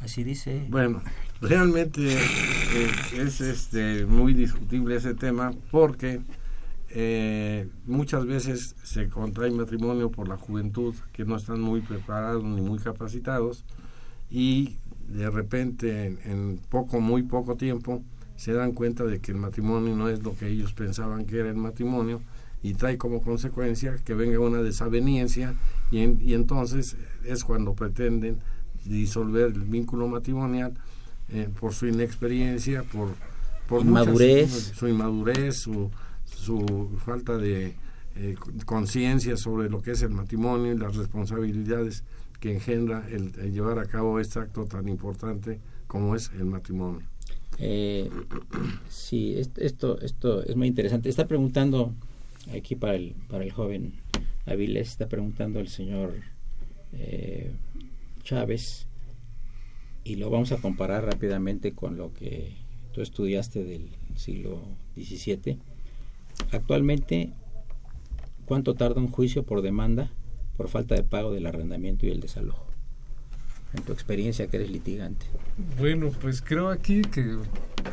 Así 0.00 0.22
dice. 0.22 0.66
Bueno, 0.68 1.02
realmente 1.40 2.14
eh, 2.14 2.90
es 3.14 3.40
este 3.40 4.04
muy 4.04 4.34
discutible 4.34 4.96
ese 4.96 5.14
tema 5.14 5.52
porque 5.70 6.20
eh, 6.90 7.68
muchas 7.86 8.26
veces 8.26 8.76
se 8.82 9.08
contrae 9.08 9.50
matrimonio 9.50 10.10
por 10.10 10.28
la 10.28 10.36
juventud 10.36 10.94
que 11.12 11.24
no 11.24 11.36
están 11.36 11.60
muy 11.60 11.80
preparados 11.80 12.44
ni 12.44 12.60
muy 12.60 12.78
capacitados 12.78 13.64
y 14.30 14.76
de 15.08 15.30
repente 15.30 16.06
en, 16.06 16.18
en 16.24 16.60
poco, 16.68 17.00
muy 17.00 17.22
poco 17.22 17.56
tiempo 17.56 18.02
se 18.36 18.52
dan 18.52 18.72
cuenta 18.72 19.04
de 19.04 19.20
que 19.20 19.32
el 19.32 19.38
matrimonio 19.38 19.94
no 19.94 20.08
es 20.08 20.22
lo 20.22 20.34
que 20.36 20.48
ellos 20.48 20.72
pensaban 20.72 21.24
que 21.24 21.38
era 21.38 21.50
el 21.50 21.56
matrimonio 21.56 22.20
y 22.62 22.74
trae 22.74 22.96
como 22.98 23.20
consecuencia 23.22 23.96
que 24.04 24.14
venga 24.14 24.38
una 24.40 24.62
desaveniencia 24.62 25.54
y, 25.90 25.98
en- 25.98 26.18
y 26.20 26.34
entonces 26.34 26.96
es 27.24 27.44
cuando 27.44 27.74
pretenden 27.74 28.38
disolver 28.84 29.46
el 29.52 29.60
vínculo 29.62 30.08
matrimonial 30.08 30.74
eh, 31.30 31.48
por 31.60 31.72
su 31.74 31.86
inexperiencia, 31.86 32.82
por, 32.82 33.08
por 33.68 33.82
Inmadurez. 33.82 34.50
muchas- 34.50 34.76
su 34.78 34.88
inmadurez, 34.88 35.56
su, 35.58 35.90
su 36.24 36.90
falta 37.04 37.36
de 37.38 37.74
eh, 38.16 38.34
conciencia 38.66 39.36
sobre 39.36 39.68
lo 39.70 39.80
que 39.80 39.92
es 39.92 40.02
el 40.02 40.10
matrimonio 40.10 40.72
y 40.72 40.78
las 40.78 40.96
responsabilidades 40.96 42.04
que 42.44 42.52
engendra 42.52 43.08
el, 43.10 43.32
llevar 43.54 43.78
a 43.78 43.86
cabo 43.86 44.20
este 44.20 44.38
acto 44.38 44.66
tan 44.66 44.86
importante 44.86 45.60
como 45.86 46.14
es 46.14 46.30
el 46.38 46.44
matrimonio. 46.44 47.00
Eh, 47.58 48.10
sí, 48.90 49.32
est- 49.38 49.56
esto, 49.56 49.98
esto 50.02 50.44
es 50.44 50.54
muy 50.54 50.66
interesante. 50.68 51.08
Está 51.08 51.26
preguntando 51.26 51.94
aquí 52.54 52.74
para 52.74 52.96
el, 52.96 53.14
para 53.30 53.44
el 53.44 53.50
joven 53.50 53.94
Avilés, 54.44 54.88
está 54.88 55.08
preguntando 55.08 55.58
el 55.58 55.68
señor 55.68 56.12
eh, 56.92 57.50
Chávez 58.22 58.88
y 60.04 60.16
lo 60.16 60.28
vamos 60.28 60.52
a 60.52 60.58
comparar 60.58 61.06
rápidamente 61.06 61.72
con 61.72 61.96
lo 61.96 62.12
que 62.12 62.52
tú 62.92 63.00
estudiaste 63.00 63.64
del 63.64 63.88
siglo 64.16 64.60
XVII. 64.96 65.56
Actualmente, 66.52 67.32
¿cuánto 68.44 68.74
tarda 68.74 69.00
un 69.00 69.08
juicio 69.08 69.44
por 69.44 69.62
demanda 69.62 70.10
por 70.56 70.68
falta 70.68 70.94
de 70.94 71.02
pago 71.02 71.32
del 71.32 71.46
arrendamiento 71.46 72.06
y 72.06 72.10
el 72.10 72.20
desalojo? 72.20 72.66
En 73.72 73.82
tu 73.82 73.92
experiencia 73.92 74.46
que 74.46 74.56
eres 74.58 74.70
litigante. 74.70 75.26
Bueno, 75.78 76.10
pues 76.20 76.40
creo 76.42 76.68
aquí 76.68 77.02
que 77.02 77.36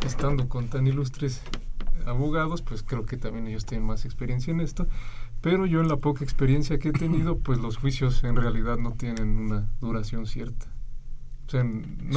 estando 0.06 0.47
con 0.47 0.67
tan 0.67 0.86
ilustres 0.86 1.41
abogados, 2.06 2.62
pues 2.62 2.84
creo 2.84 3.06
que 3.06 3.17
también 3.17 3.47
ellos 3.47 3.65
tienen 3.65 3.88
más 3.88 4.06
experiencia 4.06 4.52
en 4.52 4.62
esto. 4.62 4.88
Pero 5.41 5.65
yo 5.65 5.82
en 5.82 5.88
la 5.88 5.97
poca 5.97 6.24
experiencia 6.24 6.78
que 6.78 6.89
he 6.89 6.93
tenido, 6.93 7.39
pues 7.39 7.58
los 7.58 7.78
juicios 7.78 8.24
en 8.24 8.36
realidad 8.36 8.78
no 8.78 8.93
tienen 8.93 9.38
una 9.39 9.71
duración 9.82 10.28
cierta. 10.28 10.67
O 11.47 11.50
sea, 11.52 11.63
no 11.63 11.71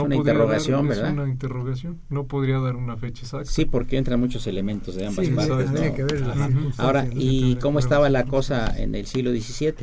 una 0.05 0.17
podría 0.17 0.17
interrogación, 0.19 0.83
dar, 0.87 0.93
es 0.93 0.99
¿verdad? 1.03 1.13
una 1.15 1.29
interrogación. 1.31 2.01
No 2.11 2.27
podría 2.27 2.59
dar 2.59 2.77
una 2.77 2.97
fecha 2.99 3.23
exacta. 3.23 3.51
Sí, 3.51 3.65
porque 3.65 3.97
entran 3.97 4.21
muchos 4.21 4.47
elementos 4.47 4.95
de 4.95 5.07
ambas 5.07 5.25
Sí, 5.27 5.33
partes. 5.33 5.71
Ahora, 6.79 7.09
¿y 7.13 7.57
cómo 7.57 7.79
estaba 7.79 8.11
la 8.11 8.25
cosa 8.25 8.79
en 8.79 8.95
el 8.95 9.07
siglo 9.07 9.31
XVII? 9.31 9.75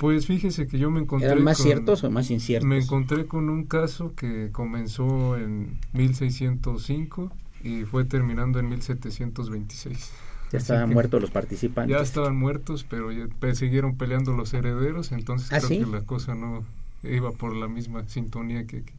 Pues 0.00 0.26
fíjese 0.26 0.66
que 0.66 0.78
yo 0.78 0.90
me 0.90 0.98
encontré 1.00 1.28
¿Eran 1.28 1.44
más 1.44 1.58
con- 1.58 1.64
ciertos 1.66 2.02
o 2.04 2.10
más 2.10 2.30
inciertos? 2.30 2.66
Me 2.66 2.78
encontré 2.78 3.26
con 3.26 3.50
un 3.50 3.64
caso 3.64 4.14
que 4.14 4.48
comenzó 4.50 5.36
en 5.36 5.78
1605 5.92 7.30
y 7.62 7.84
fue 7.84 8.06
terminando 8.06 8.58
en 8.58 8.70
1726. 8.70 10.10
Ya 10.52 10.58
estaban 10.58 10.88
muertos 10.88 11.20
los 11.20 11.30
participantes. 11.30 11.94
Ya 11.94 12.02
estaban 12.02 12.34
muertos, 12.34 12.86
pero 12.88 13.12
ya 13.12 13.28
siguieron 13.54 13.98
peleando 13.98 14.32
los 14.32 14.54
herederos, 14.54 15.12
entonces 15.12 15.52
¿Ah, 15.52 15.58
creo 15.58 15.68
sí? 15.68 15.78
que 15.80 15.86
la 15.86 16.00
cosa 16.06 16.34
no 16.34 16.64
iba 17.02 17.30
por 17.32 17.54
la 17.54 17.68
misma 17.68 18.08
sintonía 18.08 18.66
que, 18.66 18.82
que- 18.84 18.94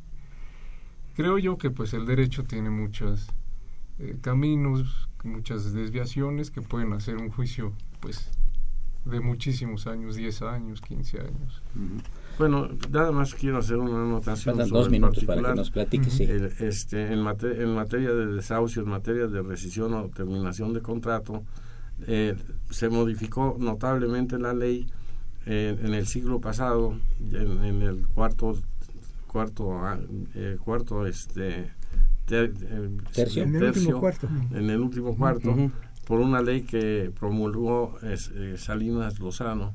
creo 1.15 1.39
yo 1.39 1.57
que 1.57 1.71
pues 1.71 1.93
el 1.95 2.05
derecho 2.05 2.43
tiene 2.43 2.69
muchos 2.69 3.27
eh, 3.97 4.17
caminos, 4.21 5.09
muchas 5.23 5.73
desviaciones 5.73 6.51
que 6.51 6.61
pueden 6.61 6.93
hacer 6.93 7.17
un 7.17 7.29
juicio 7.31 7.73
pues 8.01 8.29
de 9.05 9.19
muchísimos 9.19 9.87
años, 9.87 10.15
10 10.15 10.41
años, 10.43 10.81
15 10.81 11.19
años. 11.21 11.61
Bueno, 12.37 12.69
nada 12.91 13.11
más 13.11 13.33
quiero 13.33 13.57
hacer 13.57 13.77
una 13.77 14.01
anotación. 14.03 14.55
Faltan 14.55 14.69
dos 14.73 14.89
minutos 14.89 15.23
para 15.25 15.41
que 15.41 15.55
nos 15.55 15.71
platiques. 15.71 16.07
Ujú. 16.07 16.17
sí. 16.17 16.23
El- 16.23 16.53
este, 16.59 17.11
en, 17.13 17.21
mate- 17.21 17.61
en 17.61 17.73
materia 17.73 18.13
de 18.13 18.27
desahucio, 18.27 18.83
en 18.83 18.89
materia 18.89 19.27
de 19.27 19.41
rescisión 19.41 19.93
o 19.93 20.09
terminación 20.09 20.73
de 20.73 20.81
contrato, 20.81 21.43
eh, 22.07 22.35
se 22.69 22.89
modificó 22.89 23.57
notablemente 23.59 24.37
la 24.39 24.53
ley 24.53 24.87
eh, 25.45 25.75
en 25.83 25.93
el 25.93 26.05
siglo 26.07 26.39
pasado, 26.39 26.95
en, 27.31 27.63
en 27.63 27.81
el 27.81 28.07
cuarto, 28.07 28.55
cuarto, 29.27 29.79
ah, 29.79 29.99
eh, 30.35 30.57
cuarto, 30.63 31.05
este, 31.07 31.71
ter- 32.25 32.53
eh, 32.61 32.89
Tercio. 33.13 33.43
En 33.43 33.55
el 33.55 33.61
tercio, 33.61 33.81
último 33.81 33.99
cuarto. 33.99 34.29
en 34.51 34.69
el 34.69 34.79
último 34.79 35.15
cuarto. 35.17 35.55
Por 36.11 36.19
una 36.19 36.41
ley 36.41 36.63
que 36.63 37.09
promulgó 37.17 37.97
es, 38.03 38.31
eh, 38.35 38.55
Salinas 38.57 39.17
Lozano, 39.21 39.73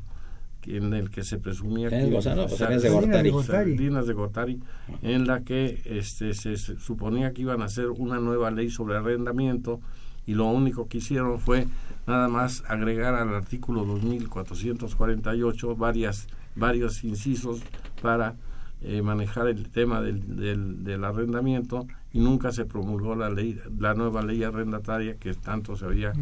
que- 0.60 0.76
en 0.76 0.92
el 0.92 1.08
que 1.08 1.24
se 1.24 1.38
presumía 1.38 1.88
¿Salinas 1.88 2.08
que 2.10 2.14
Lozano 2.14 2.46
Sa- 2.50 2.56
Salinas 2.58 2.82
de 2.82 2.90
Gortari? 2.90 3.30
Gortari. 3.30 3.74
Salinas 3.78 4.06
de 4.06 4.12
Gortari, 4.12 4.60
en 5.00 5.26
la 5.26 5.40
que 5.44 5.80
este, 5.86 6.34
se, 6.34 6.58
se 6.58 6.78
suponía 6.78 7.32
que 7.32 7.40
iban 7.40 7.62
a 7.62 7.64
hacer 7.64 7.86
una 7.88 8.18
nueva 8.20 8.50
ley 8.50 8.68
sobre 8.68 8.98
arrendamiento 8.98 9.80
y 10.26 10.34
lo 10.34 10.44
único 10.44 10.88
que 10.88 10.98
hicieron 10.98 11.40
fue 11.40 11.68
nada 12.06 12.28
más 12.28 12.62
agregar 12.68 13.14
al 13.14 13.34
artículo 13.34 13.86
2448 13.86 15.74
varias, 15.74 16.26
varios 16.54 17.02
incisos 17.02 17.60
para 18.02 18.34
eh, 18.82 19.02
manejar 19.02 19.48
el 19.48 19.70
tema 19.70 20.00
del, 20.00 20.36
del, 20.36 20.84
del 20.84 21.04
arrendamiento 21.04 21.86
y 22.12 22.20
nunca 22.20 22.52
se 22.52 22.64
promulgó 22.64 23.14
la 23.14 23.30
ley 23.30 23.60
la 23.78 23.94
nueva 23.94 24.22
ley 24.22 24.42
arrendataria 24.42 25.16
que 25.16 25.34
tanto 25.34 25.76
se 25.76 25.84
había 25.84 26.12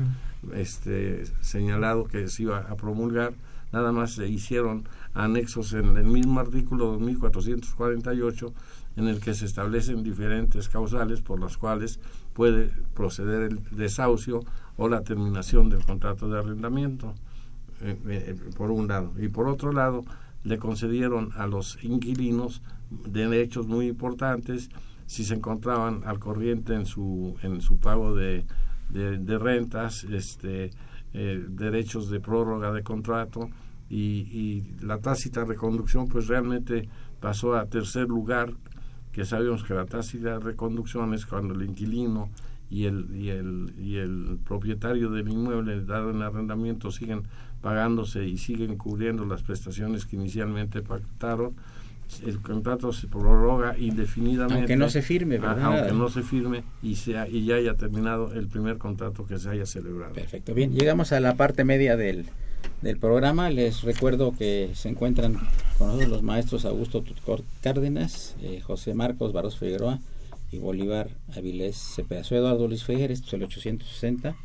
este, 0.55 1.25
señalado 1.41 2.05
que 2.05 2.29
se 2.29 2.45
iba 2.45 2.59
a 2.59 2.75
promulgar. 2.77 3.33
Nada 3.73 3.93
más 3.93 4.13
se 4.13 4.29
hicieron 4.29 4.89
anexos 5.15 5.73
en 5.73 5.97
el 5.97 6.05
mismo 6.05 6.41
artículo 6.41 6.87
2448 6.93 8.53
en 8.97 9.09
el 9.09 9.21
que 9.21 9.35
se 9.35 9.47
establecen 9.47 10.05
diferentes 10.05 10.69
causales 10.69 11.21
por 11.21 11.41
las 11.41 11.57
cuales 11.57 11.99
puede 12.33 12.71
proceder 12.95 13.43
el 13.43 13.61
desahucio 13.71 14.45
o 14.77 14.89
la 14.89 15.03
terminación 15.03 15.71
del 15.71 15.85
contrato 15.85 16.29
de 16.29 16.39
arrendamiento 16.39 17.15
eh, 17.81 17.99
eh, 18.07 18.37
por 18.57 18.71
un 18.71 18.89
lado. 18.89 19.13
Y 19.19 19.29
por 19.29 19.49
otro 19.49 19.73
lado 19.73 20.05
le 20.45 20.59
concedieron 20.59 21.33
a 21.37 21.47
los 21.47 21.83
inquilinos 21.83 22.63
derechos 22.91 23.67
muy 23.67 23.89
importantes 23.89 24.71
si 25.07 25.25
se 25.25 25.35
encontraban 25.35 26.03
al 26.05 26.19
corriente 26.19 26.75
en 26.75 26.87
su, 26.87 27.37
en 27.43 27.61
su 27.61 27.79
pago 27.79 28.15
de, 28.15 28.45
de, 28.91 29.39
rentas, 29.39 30.05
este, 30.05 30.71
eh, 31.13 31.45
derechos 31.49 32.11
de 32.11 32.21
prórroga 32.21 32.73
de 32.73 32.83
contrato 32.83 33.51
y, 33.89 33.97
y, 33.99 34.77
la 34.81 34.99
tácita 34.99 35.45
reconducción 35.45 36.09
pues 36.09 36.27
realmente 36.27 36.89
pasó 37.21 37.55
a 37.55 37.67
tercer 37.67 38.09
lugar, 38.09 38.53
que 39.13 39.25
sabemos 39.25 39.63
que 39.63 39.75
la 39.75 39.85
tácita 39.85 40.39
reconducción 40.39 41.15
es 41.15 41.27
cuando 41.27 41.55
el 41.55 41.63
inquilino 41.63 42.31
y 42.75 42.87
el, 42.87 43.07
y 43.15 43.29
el, 43.29 43.73
y 43.79 43.97
el 43.99 44.39
propietario 44.45 45.09
del 45.11 45.29
inmueble 45.29 45.85
dado 45.85 46.11
en 46.11 46.23
arrendamiento 46.23 46.91
siguen 46.91 47.23
pagándose 47.63 48.25
y 48.25 48.37
siguen 48.37 48.77
cubriendo 48.77 49.25
las 49.25 49.43
prestaciones 49.43 50.05
que 50.07 50.17
inicialmente 50.17 50.83
pactaron 50.83 51.55
el 52.27 52.41
contrato 52.41 52.93
se 52.93 53.07
prorroga 53.07 53.79
indefinidamente. 53.79 54.55
Aunque 54.55 54.77
no 54.77 54.91
se 54.91 55.03
firme, 55.03 55.39
¿verdad? 55.39 55.65
Aunque 55.65 55.93
no 55.93 56.09
se 56.11 56.23
firme 56.23 56.63
y, 56.83 56.97
sea, 56.97 57.27
y 57.27 57.45
ya 57.45 57.57
haya 57.57 57.75
terminado 57.75 58.33
el 58.35 58.47
primer 58.47 58.77
contrato 58.77 59.27
que 59.27 59.39
se 59.39 59.49
haya 59.49 59.67
celebrado. 59.67 60.13
Perfecto, 60.13 60.53
bien. 60.53 60.75
Llegamos 60.75 61.13
a 61.13 61.21
la 61.21 61.35
parte 61.35 61.65
media 61.65 61.97
del, 61.97 62.27
del 62.83 62.99
programa. 62.99 63.51
Les 63.51 63.83
recuerdo 63.83 64.35
que 64.37 64.71
se 64.75 64.91
encuentran 64.91 65.39
con 65.79 65.89
nosotros 65.89 66.11
los 66.11 66.23
maestros 66.23 66.65
Augusto 66.67 67.03
Tutcor 67.03 67.43
Cárdenas, 67.63 68.37
eh, 68.43 68.61
José 68.61 68.95
Marcos 68.95 69.33
Barros 69.33 69.59
Figueroa 69.59 69.99
Bolívar 70.59 71.11
Avilés 71.37 71.77
Cepeda. 71.77 72.25
Soy 72.25 72.39
Eduardo 72.39 72.69
Luis 72.69 72.85
Fejer, 72.85 73.11
esto 73.11 73.29
es 73.29 73.33
el 73.35 73.43
860, 73.45 74.37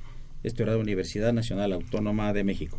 esto 0.43 0.63
era 0.63 0.73
la 0.73 0.79
Universidad 0.79 1.33
Nacional 1.33 1.73
Autónoma 1.73 2.33
de 2.33 2.43
México. 2.43 2.77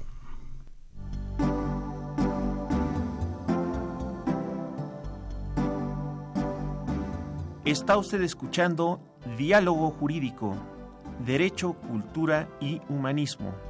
Está 7.64 7.96
usted 7.96 8.20
escuchando 8.22 9.00
Diálogo 9.38 9.90
Jurídico, 9.90 10.56
Derecho, 11.24 11.74
Cultura 11.74 12.48
y 12.60 12.80
Humanismo. 12.88 13.69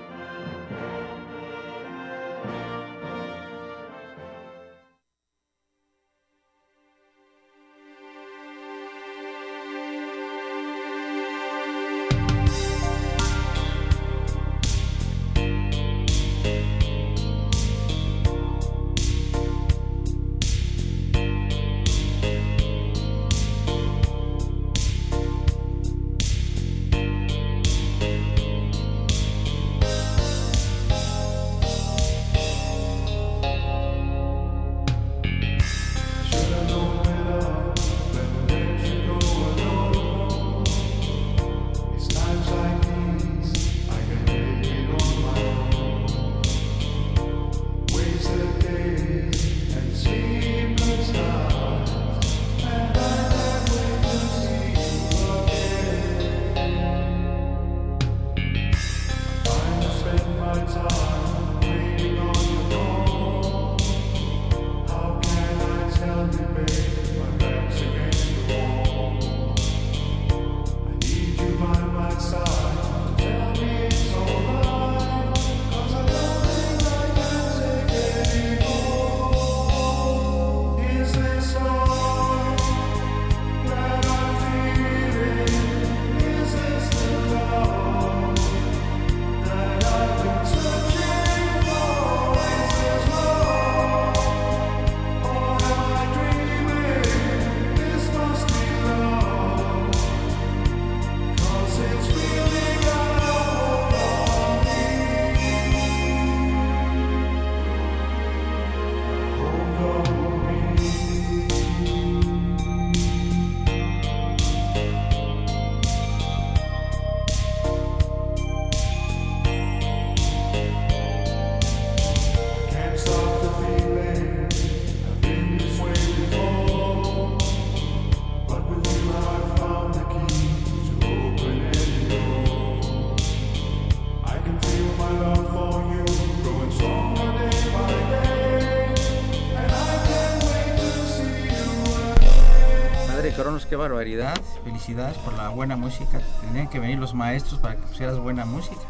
Qué 143.71 143.77
barbaridad. 143.77 144.35
Felicidades 144.65 145.17
por 145.19 145.31
la 145.35 145.47
buena 145.47 145.77
música. 145.77 146.19
Tendrían 146.41 146.67
que 146.67 146.81
venir 146.81 146.99
los 146.99 147.13
maestros 147.13 147.61
para 147.61 147.77
que 147.77 147.83
pusieras 147.83 148.19
buena 148.19 148.43
música. 148.43 148.81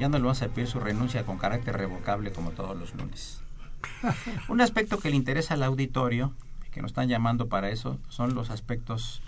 Ya 0.00 0.08
no 0.08 0.16
le 0.16 0.24
vamos 0.24 0.40
a 0.40 0.48
pedir 0.48 0.66
su 0.66 0.80
renuncia 0.80 1.26
con 1.26 1.36
carácter 1.36 1.76
revocable 1.76 2.32
como 2.32 2.52
todos 2.52 2.74
los 2.74 2.94
lunes. 2.94 3.42
Un 4.48 4.62
aspecto 4.62 4.98
que 4.98 5.10
le 5.10 5.16
interesa 5.16 5.52
al 5.52 5.62
auditorio, 5.62 6.32
que 6.70 6.80
nos 6.80 6.92
están 6.92 7.10
llamando 7.10 7.48
para 7.48 7.68
eso, 7.68 7.98
son 8.08 8.34
los 8.34 8.48
aspectos 8.48 9.20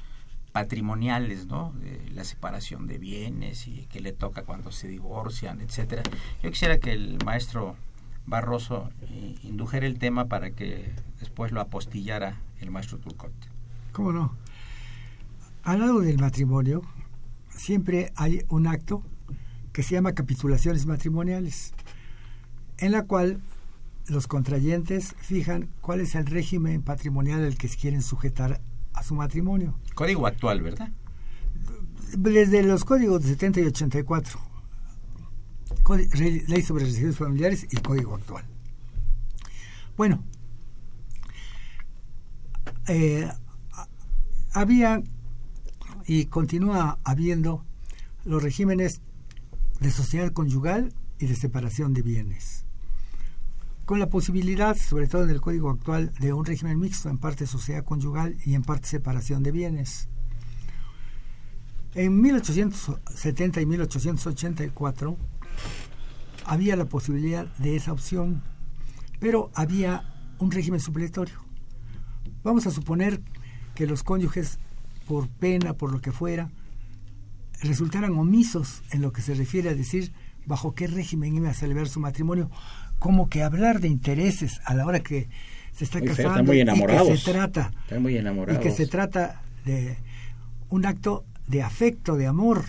patrimoniales, 0.52 1.44
¿no? 1.44 1.74
De 1.74 2.00
la 2.14 2.24
separación 2.24 2.86
de 2.86 2.96
bienes 2.96 3.68
y 3.68 3.84
que 3.84 4.00
le 4.00 4.12
toca 4.12 4.44
cuando 4.44 4.72
se 4.72 4.88
divorcian, 4.88 5.60
etcétera. 5.60 6.04
Yo 6.42 6.50
quisiera 6.50 6.78
que 6.78 6.92
el 6.92 7.18
maestro 7.26 7.76
Barroso 8.24 8.88
eh, 9.02 9.36
indujera 9.42 9.84
el 9.84 9.98
tema 9.98 10.24
para 10.24 10.52
que 10.52 10.90
después 11.18 11.52
lo 11.52 11.60
apostillara 11.60 12.40
el 12.62 12.70
maestro 12.70 12.96
Turcot. 12.96 13.34
¿Cómo 13.92 14.12
no? 14.12 14.39
Al 15.62 15.80
lado 15.80 16.00
del 16.00 16.18
matrimonio 16.18 16.82
siempre 17.48 18.12
hay 18.16 18.44
un 18.48 18.66
acto 18.66 19.02
que 19.72 19.82
se 19.82 19.94
llama 19.94 20.14
capitulaciones 20.14 20.86
matrimoniales, 20.86 21.74
en 22.78 22.92
la 22.92 23.04
cual 23.04 23.40
los 24.06 24.26
contrayentes 24.26 25.14
fijan 25.20 25.68
cuál 25.80 26.00
es 26.00 26.14
el 26.14 26.26
régimen 26.26 26.82
patrimonial 26.82 27.44
al 27.44 27.56
que 27.56 27.68
se 27.68 27.76
quieren 27.76 28.02
sujetar 28.02 28.60
a 28.94 29.02
su 29.02 29.14
matrimonio. 29.14 29.78
Código 29.94 30.26
actual, 30.26 30.62
¿verdad? 30.62 30.90
Desde 32.16 32.62
los 32.62 32.84
códigos 32.84 33.22
de 33.22 33.28
70 33.28 33.60
y 33.60 33.64
84. 33.66 34.40
Ley 36.14 36.62
sobre 36.62 36.84
registros 36.84 37.16
familiares 37.16 37.66
y 37.70 37.76
código 37.76 38.14
actual. 38.14 38.44
Bueno, 39.96 40.24
eh, 42.88 43.28
había 44.52 45.02
y 46.10 46.24
continúa 46.24 46.98
habiendo 47.04 47.64
los 48.24 48.42
regímenes 48.42 49.00
de 49.78 49.92
sociedad 49.92 50.32
conyugal 50.32 50.92
y 51.20 51.26
de 51.26 51.36
separación 51.36 51.94
de 51.94 52.02
bienes. 52.02 52.64
con 53.84 54.00
la 54.00 54.08
posibilidad, 54.08 54.76
sobre 54.76 55.06
todo 55.06 55.22
en 55.22 55.30
el 55.30 55.40
código 55.40 55.70
actual, 55.70 56.12
de 56.18 56.32
un 56.32 56.44
régimen 56.44 56.80
mixto, 56.80 57.10
en 57.10 57.18
parte 57.18 57.46
sociedad 57.46 57.84
conyugal 57.84 58.36
y 58.44 58.54
en 58.54 58.62
parte 58.62 58.88
separación 58.88 59.44
de 59.44 59.52
bienes. 59.52 60.08
En 61.94 62.20
1870 62.20 63.60
y 63.60 63.66
1884 63.66 65.16
había 66.44 66.74
la 66.74 66.86
posibilidad 66.86 67.46
de 67.58 67.76
esa 67.76 67.92
opción, 67.92 68.42
pero 69.20 69.50
había 69.54 70.34
un 70.40 70.50
régimen 70.50 70.80
supletorio. 70.80 71.38
Vamos 72.42 72.66
a 72.66 72.72
suponer 72.72 73.20
que 73.76 73.86
los 73.86 74.02
cónyuges, 74.02 74.58
por 75.10 75.28
pena, 75.28 75.74
por 75.74 75.90
lo 75.90 76.00
que 76.00 76.12
fuera, 76.12 76.52
resultaran 77.62 78.12
omisos 78.12 78.84
en 78.92 79.02
lo 79.02 79.12
que 79.12 79.22
se 79.22 79.34
refiere 79.34 79.68
a 79.70 79.74
decir 79.74 80.12
bajo 80.46 80.76
qué 80.76 80.86
régimen 80.86 81.34
iba 81.34 81.50
a 81.50 81.52
celebrar 81.52 81.88
su 81.88 81.98
matrimonio, 81.98 82.48
como 83.00 83.28
que 83.28 83.42
hablar 83.42 83.80
de 83.80 83.88
intereses 83.88 84.60
a 84.64 84.72
la 84.72 84.86
hora 84.86 85.00
que 85.00 85.28
se 85.72 85.82
está 85.82 86.00
casando 86.00 86.44
muy 86.44 86.60
y 86.60 86.64
que 86.64 87.16
se 87.16 87.32
trata 87.32 87.72
Están 87.82 88.02
muy 88.02 88.14
y 88.14 88.18
enamorados. 88.18 88.62
que 88.62 88.70
se 88.70 88.86
trata 88.86 89.42
de 89.64 89.96
un 90.68 90.86
acto 90.86 91.24
de 91.48 91.64
afecto, 91.64 92.14
de 92.14 92.28
amor, 92.28 92.66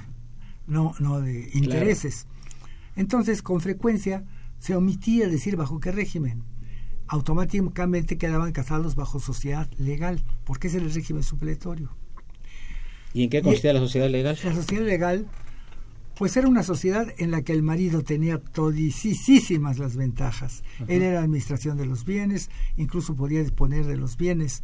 no, 0.65 0.95
no 0.97 1.21
de 1.21 1.47
intereses. 1.54 2.25
Entonces, 2.95 3.43
con 3.43 3.62
frecuencia 3.62 4.23
se 4.58 4.75
omitía 4.75 5.27
decir 5.27 5.58
bajo 5.58 5.80
qué 5.80 5.91
régimen. 5.91 6.41
Automáticamente 7.06 8.17
quedaban 8.17 8.51
casados 8.51 8.95
bajo 8.95 9.19
sociedad 9.19 9.69
legal, 9.77 10.23
porque 10.43 10.69
es 10.69 10.73
el 10.73 10.91
régimen 10.91 11.21
supletorio. 11.21 12.00
¿Y 13.13 13.24
en 13.24 13.30
qué 13.30 13.41
consistía 13.41 13.74
la 13.74 13.80
sociedad 13.80 14.10
legal? 14.10 14.38
La 14.43 14.54
sociedad 14.54 14.86
legal, 14.86 15.28
pues 16.15 16.38
era 16.38 16.47
una 16.47 16.63
sociedad 16.63 17.08
en 17.17 17.32
la 17.32 17.41
que 17.41 17.54
el 17.54 17.63
marido 17.63 18.04
tenía 18.04 18.38
todisísimas 18.38 19.80
las 19.80 19.95
ventajas. 19.95 20.63
Él 20.88 21.02
era 21.02 21.19
administración 21.19 21.78
de 21.78 21.86
los 21.86 22.06
bienes, 22.06 22.50
incluso 22.78 23.15
podía 23.15 23.41
disponer 23.41 23.86
de 23.86 23.97
los 23.97 24.17
bienes 24.17 24.63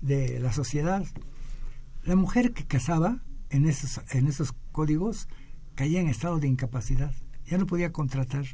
de 0.00 0.40
la 0.40 0.52
sociedad. 0.52 1.04
La 2.04 2.16
mujer 2.16 2.52
que 2.52 2.66
casaba 2.66 3.22
en 3.50 3.66
esos, 3.66 4.00
en 4.12 4.26
esos 4.26 4.54
códigos 4.72 5.28
caía 5.74 6.00
en 6.00 6.08
estado 6.08 6.38
de 6.38 6.48
incapacidad. 6.48 7.14
Ya 7.46 7.58
no 7.58 7.66
podía 7.66 7.92
contratar, 7.92 8.44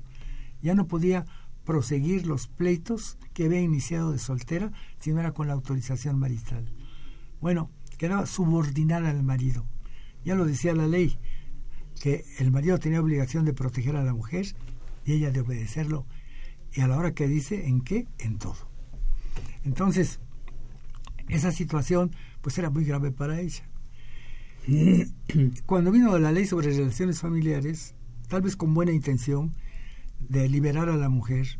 ya 0.62 0.74
no 0.74 0.86
podía 0.86 1.26
proseguir 1.64 2.26
los 2.26 2.46
pleitos 2.46 3.18
que 3.34 3.44
había 3.44 3.60
iniciado 3.60 4.12
de 4.12 4.18
soltera 4.18 4.72
si 5.00 5.12
no 5.12 5.20
era 5.20 5.32
con 5.32 5.48
la 5.48 5.52
autorización 5.52 6.18
marital. 6.18 6.72
Bueno, 7.40 7.70
quedaba 7.96 8.26
subordinada 8.26 9.10
al 9.10 9.22
marido. 9.22 9.66
Ya 10.24 10.34
lo 10.34 10.44
decía 10.44 10.74
la 10.74 10.86
ley, 10.86 11.18
que 12.00 12.24
el 12.38 12.50
marido 12.50 12.78
tenía 12.78 13.00
obligación 13.00 13.44
de 13.44 13.54
proteger 13.54 13.96
a 13.96 14.04
la 14.04 14.14
mujer 14.14 14.46
y 15.04 15.12
ella 15.12 15.30
de 15.30 15.40
obedecerlo. 15.40 16.06
Y 16.72 16.80
a 16.80 16.88
la 16.88 16.98
hora 16.98 17.14
que 17.14 17.26
dice, 17.26 17.66
¿en 17.66 17.80
qué? 17.80 18.06
En 18.18 18.38
todo. 18.38 18.68
Entonces, 19.64 20.20
esa 21.28 21.52
situación 21.52 22.10
pues 22.42 22.58
era 22.58 22.70
muy 22.70 22.84
grave 22.84 23.10
para 23.10 23.40
ella. 23.40 23.68
Cuando 25.66 25.90
vino 25.90 26.18
la 26.18 26.32
ley 26.32 26.46
sobre 26.46 26.70
relaciones 26.70 27.20
familiares, 27.20 27.94
tal 28.28 28.42
vez 28.42 28.56
con 28.56 28.74
buena 28.74 28.92
intención 28.92 29.54
de 30.18 30.48
liberar 30.48 30.88
a 30.88 30.96
la 30.96 31.08
mujer, 31.08 31.58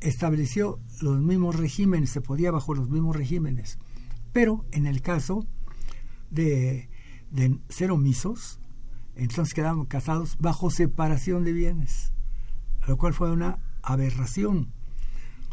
estableció 0.00 0.78
los 1.00 1.20
mismos 1.20 1.56
regímenes, 1.56 2.10
se 2.10 2.20
podía 2.20 2.50
bajo 2.50 2.74
los 2.74 2.90
mismos 2.90 3.16
regímenes, 3.16 3.78
pero 4.36 4.66
en 4.70 4.84
el 4.84 5.00
caso 5.00 5.46
de, 6.30 6.90
de 7.30 7.58
ser 7.70 7.90
omisos, 7.90 8.60
entonces 9.14 9.54
quedaban 9.54 9.86
casados 9.86 10.36
bajo 10.38 10.68
separación 10.68 11.42
de 11.42 11.54
bienes, 11.54 12.12
lo 12.86 12.98
cual 12.98 13.14
fue 13.14 13.32
una 13.32 13.60
aberración, 13.80 14.74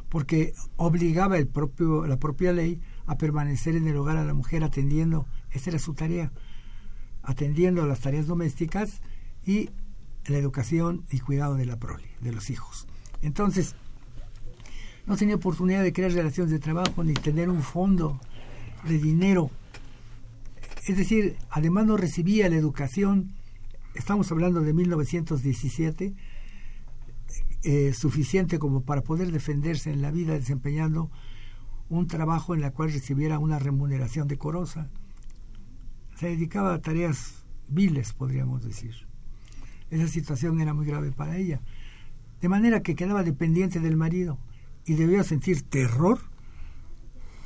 porque 0.10 0.54
obligaba 0.76 1.38
el 1.38 1.48
propio, 1.48 2.06
la 2.08 2.18
propia 2.18 2.52
ley 2.52 2.82
a 3.06 3.18
permanecer 3.18 3.78
en 3.78 3.88
el 3.88 3.96
hogar 3.96 4.18
a 4.18 4.26
la 4.26 4.34
mujer 4.34 4.66
atendiendo, 4.66 5.28
esa 5.52 5.70
era 5.70 5.80
su 5.80 5.94
tarea, 5.94 6.34
atendiendo 7.22 7.88
las 7.88 8.02
tareas 8.02 8.28
domésticas 8.28 9.02
y 9.46 9.70
la 10.26 10.40
educación 10.40 11.06
y 11.10 11.22
cuidado 11.22 11.56
de 11.56 11.68
la 11.68 11.80
prole, 11.80 12.10
de 12.20 12.34
los 12.34 12.50
hijos. 12.50 12.86
Entonces, 13.22 13.76
no 15.06 15.16
tenía 15.16 15.36
oportunidad 15.36 15.84
de 15.84 15.94
crear 15.94 16.12
relaciones 16.12 16.52
de 16.52 16.60
trabajo 16.60 17.02
ni 17.06 17.14
tener 17.14 17.50
un 17.50 17.62
fondo 17.62 18.20
de 18.88 18.98
dinero. 18.98 19.50
Es 20.88 20.98
decir, 20.98 21.38
además 21.50 21.86
no 21.86 21.98
recibía 21.98 22.50
la 22.50 22.56
educación, 22.56 23.34
estamos 23.96 24.32
hablando 24.32 24.62
de 24.62 24.74
1917, 24.74 26.14
eh, 27.64 27.94
suficiente 27.94 28.60
como 28.60 28.82
para 28.82 29.02
poder 29.02 29.32
defenderse 29.32 29.92
en 29.92 30.02
la 30.02 30.12
vida 30.12 30.34
desempeñando 30.34 31.10
un 31.90 32.08
trabajo 32.08 32.54
en 32.54 32.64
el 32.64 32.74
cual 32.74 32.92
recibiera 32.92 33.40
una 33.40 33.60
remuneración 33.60 34.28
decorosa. 34.28 34.90
Se 36.16 36.28
dedicaba 36.28 36.74
a 36.74 36.82
tareas 36.82 37.46
viles, 37.70 38.14
podríamos 38.14 38.64
decir. 38.64 38.94
Esa 39.90 40.08
situación 40.08 40.60
era 40.60 40.74
muy 40.74 40.86
grave 40.86 41.12
para 41.12 41.38
ella. 41.38 41.62
De 42.42 42.50
manera 42.50 42.82
que 42.82 42.96
quedaba 42.96 43.24
dependiente 43.24 43.80
del 43.80 43.96
marido 43.96 44.38
y 44.86 44.96
debía 44.96 45.24
sentir 45.24 45.62
terror 45.62 46.20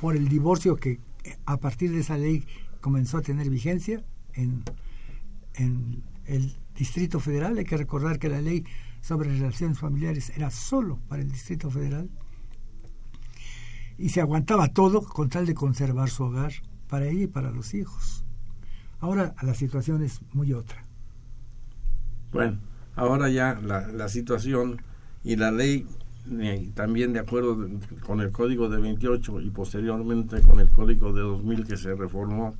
por 0.00 0.16
el 0.16 0.28
divorcio 0.28 0.76
que 0.76 0.98
a 1.46 1.56
partir 1.58 1.90
de 1.90 2.00
esa 2.00 2.16
ley 2.16 2.44
comenzó 2.80 3.18
a 3.18 3.22
tener 3.22 3.50
vigencia 3.50 4.04
en, 4.34 4.64
el 6.26 6.56
Distrito 6.76 7.18
Federal. 7.18 7.58
Hay 7.58 7.64
que 7.64 7.76
recordar 7.76 8.18
que 8.18 8.28
la 8.28 8.40
ley 8.40 8.64
sobre 9.00 9.30
relaciones 9.30 9.78
familiares 9.78 10.30
era 10.36 10.50
solo 10.50 11.00
para 11.08 11.22
el 11.22 11.30
Distrito 11.30 11.70
Federal 11.70 12.08
y 13.96 14.10
se 14.10 14.20
aguantaba 14.20 14.68
todo 14.68 15.02
con 15.02 15.28
tal 15.28 15.46
de 15.46 15.54
conservar 15.54 16.10
su 16.10 16.24
hogar 16.24 16.52
para 16.88 17.06
ella 17.06 17.24
y 17.24 17.26
para 17.26 17.50
los 17.50 17.74
hijos. 17.74 18.24
Ahora 19.00 19.34
la 19.42 19.54
situación 19.54 20.02
es 20.02 20.20
muy 20.32 20.52
otra. 20.52 20.84
Bueno, 22.30 22.58
ahora 22.94 23.28
ya 23.28 23.54
la 23.54 24.08
situación 24.08 24.80
y 25.24 25.36
la 25.36 25.50
ley, 25.50 25.86
eh, 26.40 26.70
también 26.74 27.12
de 27.12 27.20
acuerdo 27.20 27.56
de- 27.56 27.78
con 28.06 28.20
el 28.20 28.30
Código 28.30 28.68
de 28.68 28.78
28 28.80 29.40
y 29.40 29.50
posteriormente 29.50 30.40
con 30.42 30.60
el 30.60 30.68
Código 30.68 31.12
de 31.12 31.22
2000 31.22 31.66
que 31.66 31.76
se 31.76 31.94
reformó 31.94 32.54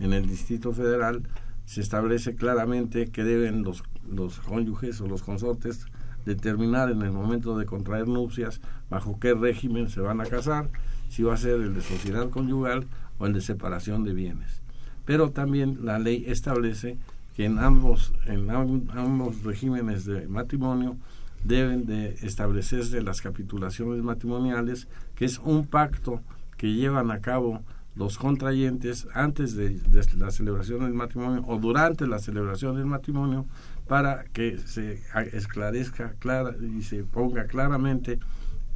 en 0.00 0.12
el 0.12 0.26
Distrito 0.26 0.72
Federal, 0.72 1.22
se 1.66 1.80
establece 1.80 2.34
claramente 2.34 3.06
que 3.08 3.24
deben 3.24 3.62
los, 3.62 3.82
los 4.10 4.38
cónyuges 4.40 5.00
o 5.00 5.06
los 5.06 5.22
consortes 5.22 5.86
determinar 6.26 6.90
en 6.90 7.02
el 7.02 7.12
momento 7.12 7.56
de 7.58 7.66
contraer 7.66 8.08
nupcias 8.08 8.60
bajo 8.90 9.18
qué 9.20 9.34
régimen 9.34 9.88
se 9.88 10.00
van 10.00 10.20
a 10.20 10.24
casar, 10.26 10.70
si 11.08 11.22
va 11.22 11.34
a 11.34 11.38
ser 11.38 11.60
el 11.60 11.74
de 11.74 11.80
sociedad 11.82 12.28
conyugal 12.30 12.86
o 13.18 13.26
el 13.26 13.32
de 13.34 13.40
separación 13.40 14.04
de 14.04 14.14
bienes. 14.14 14.60
Pero 15.04 15.30
también 15.30 15.80
la 15.84 15.98
ley 15.98 16.24
establece 16.26 16.96
que 17.36 17.44
en 17.44 17.58
ambos, 17.58 18.12
en 18.26 18.50
am- 18.50 18.84
ambos 18.94 19.42
regímenes 19.44 20.04
de 20.06 20.26
matrimonio 20.28 20.96
deben 21.44 21.86
de 21.86 22.16
establecerse 22.22 23.02
las 23.02 23.20
capitulaciones 23.20 24.02
matrimoniales, 24.02 24.88
que 25.14 25.26
es 25.26 25.38
un 25.38 25.66
pacto 25.66 26.22
que 26.56 26.72
llevan 26.72 27.10
a 27.10 27.20
cabo 27.20 27.62
los 27.94 28.18
contrayentes 28.18 29.06
antes 29.14 29.54
de, 29.54 29.80
la 30.18 30.30
celebración 30.30 30.80
del 30.80 30.94
matrimonio 30.94 31.44
o 31.46 31.58
durante 31.58 32.06
la 32.06 32.18
celebración 32.18 32.76
del 32.76 32.86
matrimonio 32.86 33.46
para 33.86 34.24
que 34.24 34.58
se 34.58 35.00
esclarezca 35.32 36.14
clara 36.18 36.56
y 36.60 36.82
se 36.82 37.04
ponga 37.04 37.46
claramente 37.46 38.18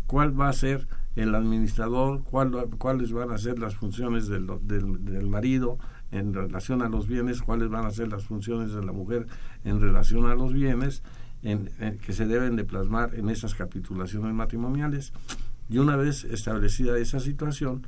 cuál 0.07 0.39
va 0.39 0.49
a 0.49 0.53
ser 0.53 0.87
el 1.17 1.35
administrador, 1.35 2.23
cuál, 2.23 2.53
cuáles 2.79 3.13
van 3.13 3.33
a 3.33 3.39
ser 3.39 3.59
las 3.59 3.75
funciones 3.75 4.29
del, 4.29 4.47
del 4.63 5.27
marido 5.27 5.79
en 6.13 6.33
relación 6.33 6.83
a 6.83 6.89
los 6.89 7.09
bienes, 7.09 7.43
cuáles 7.43 7.69
van 7.69 7.87
a 7.87 7.91
ser 7.91 8.09
las 8.09 8.25
funciones 8.25 8.73
de 8.73 8.85
la 8.85 8.93
mujer 8.93 9.27
en 9.65 9.81
relación 9.81 10.27
a 10.27 10.35
los 10.35 10.53
bienes 10.53 11.03
en- 11.43 11.71
en- 11.81 11.99
que 11.99 12.13
se 12.13 12.27
deben 12.27 12.57
de 12.57 12.65
plasmar 12.65 13.15
en 13.15 13.29
esas 13.31 13.55
capitulaciones 13.55 14.33
matrimoniales. 14.35 15.13
Y 15.71 15.79
una 15.79 15.97
vez 15.97 16.25
establecida 16.25 16.99
esa 16.99 17.21
situación, 17.21 17.87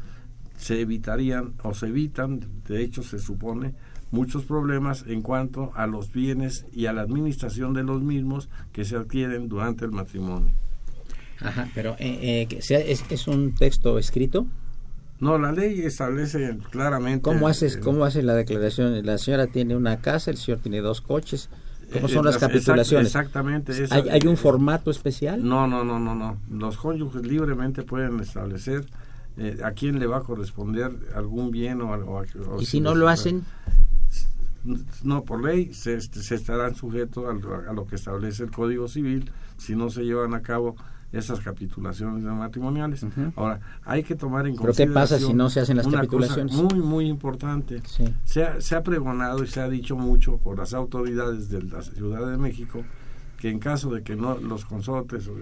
se 0.58 0.80
evitarían 0.80 1.54
o 1.62 1.72
se 1.72 1.86
evitan, 1.86 2.40
de 2.68 2.82
hecho 2.82 3.02
se 3.02 3.18
supone, 3.18 3.74
muchos 4.10 4.44
problemas 4.44 5.04
en 5.06 5.22
cuanto 5.22 5.72
a 5.74 5.86
los 5.86 6.12
bienes 6.12 6.66
y 6.72 6.86
a 6.86 6.92
la 6.92 7.00
administración 7.02 7.72
de 7.72 7.82
los 7.84 8.02
mismos 8.02 8.48
que 8.72 8.84
se 8.84 8.96
adquieren 8.96 9.48
durante 9.48 9.84
el 9.86 9.92
matrimonio. 9.92 10.52
Ajá, 11.40 11.68
pero 11.74 11.92
eh, 11.98 12.46
eh, 12.50 12.58
es, 12.68 13.04
es 13.10 13.28
un 13.28 13.54
texto 13.54 13.98
escrito. 13.98 14.46
No, 15.20 15.38
la 15.38 15.52
ley 15.52 15.80
establece 15.82 16.58
claramente... 16.70 17.22
¿Cómo 17.22 17.48
haces, 17.48 17.76
eh, 17.76 17.80
cómo 17.80 18.04
hace 18.04 18.22
la 18.22 18.34
declaración? 18.34 19.04
La 19.06 19.16
señora 19.16 19.46
tiene 19.46 19.76
una 19.76 20.00
casa, 20.00 20.30
el 20.30 20.36
señor 20.36 20.60
tiene 20.60 20.80
dos 20.80 21.00
coches. 21.00 21.48
¿Cómo 21.92 22.06
eh, 22.06 22.10
son 22.10 22.24
las 22.24 22.38
capitulaciones? 22.38 23.06
exactamente. 23.08 23.84
esa- 23.84 23.94
¿Hay, 23.96 24.08
hay 24.08 24.26
un 24.26 24.36
formato 24.36 24.90
especial? 24.90 25.46
No, 25.46 25.66
no, 25.66 25.84
no, 25.84 25.98
no, 25.98 26.14
no. 26.14 26.38
Los 26.50 26.76
cónyuges 26.76 27.26
libremente 27.26 27.82
pueden 27.82 28.20
establecer 28.20 28.84
eh, 29.36 29.58
a 29.64 29.72
quién 29.72 29.98
le 29.98 30.06
va 30.06 30.18
a 30.18 30.22
corresponder 30.22 30.92
algún 31.14 31.50
bien 31.50 31.80
o, 31.82 31.90
o- 31.92 32.24
o 32.56 32.60
¿Y 32.60 32.66
si 32.66 32.80
no 32.80 32.94
lo 32.94 33.08
hacen? 33.08 33.44
No, 35.02 35.24
por 35.24 35.42
ley 35.42 35.72
se, 35.72 36.00
se 36.02 36.34
estarán 36.34 36.74
sujetos 36.74 37.24
a, 37.26 37.72
lo 37.72 37.86
que 37.86 37.96
establece 37.96 38.42
el 38.42 38.50
Código 38.50 38.88
Civil 38.88 39.30
si 39.56 39.74
no 39.74 39.88
se 39.88 40.02
llevan 40.04 40.34
a 40.34 40.42
cabo 40.42 40.76
esas 41.12 41.40
capitulaciones 41.40 42.22
matrimoniales. 42.22 43.04
Ahora, 43.36 43.60
hay 43.84 44.02
que 44.02 44.14
tomar 44.14 44.46
en 44.46 44.54
¿Pero 44.54 44.66
consideración... 44.66 44.88
qué 44.88 44.94
pasa 44.94 45.18
si 45.18 45.34
no 45.34 45.50
se 45.50 45.60
hacen 45.60 45.76
las 45.76 45.86
una 45.86 45.98
capitulaciones? 45.98 46.54
Cosa 46.54 46.74
muy, 46.74 46.84
muy 46.84 47.06
importante. 47.06 47.82
Sí. 47.86 48.14
Se, 48.24 48.44
ha, 48.44 48.60
se 48.60 48.76
ha 48.76 48.82
pregonado 48.82 49.42
y 49.42 49.48
se 49.48 49.60
ha 49.60 49.68
dicho 49.68 49.96
mucho 49.96 50.38
por 50.38 50.58
las 50.58 50.72
autoridades 50.74 51.48
de 51.48 51.62
la 51.62 51.82
Ciudad 51.82 52.30
de 52.30 52.36
México 52.36 52.84
que 53.38 53.48
en 53.48 53.58
caso 53.58 53.90
de 53.90 54.02
que 54.02 54.16
no 54.16 54.36
los 54.36 54.66
consortes 54.66 55.26
o, 55.28 55.34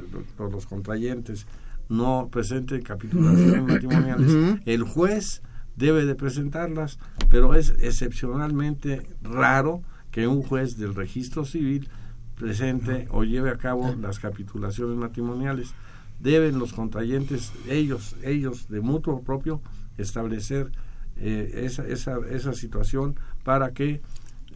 o 0.42 0.48
los 0.48 0.66
contrayentes 0.66 1.46
no 1.88 2.28
presenten 2.30 2.82
capitulaciones 2.82 3.62
matrimoniales, 3.66 4.60
el 4.64 4.84
juez 4.84 5.42
debe 5.76 6.04
de 6.04 6.14
presentarlas, 6.14 6.98
pero 7.28 7.54
es 7.54 7.74
excepcionalmente 7.80 9.06
raro 9.22 9.82
que 10.10 10.26
un 10.26 10.42
juez 10.42 10.76
del 10.76 10.94
registro 10.94 11.44
civil 11.44 11.88
presente 12.38 13.06
o 13.10 13.24
lleve 13.24 13.50
a 13.50 13.56
cabo 13.56 13.94
las 14.00 14.18
capitulaciones 14.18 14.96
matrimoniales. 14.96 15.74
Deben 16.20 16.58
los 16.58 16.72
contrayentes, 16.72 17.52
ellos, 17.68 18.16
ellos 18.22 18.68
de 18.68 18.80
mutuo 18.80 19.22
propio, 19.22 19.60
establecer 19.98 20.70
eh, 21.16 21.62
esa, 21.64 21.86
esa, 21.86 22.18
esa 22.30 22.52
situación 22.52 23.16
para 23.44 23.72
que 23.72 24.00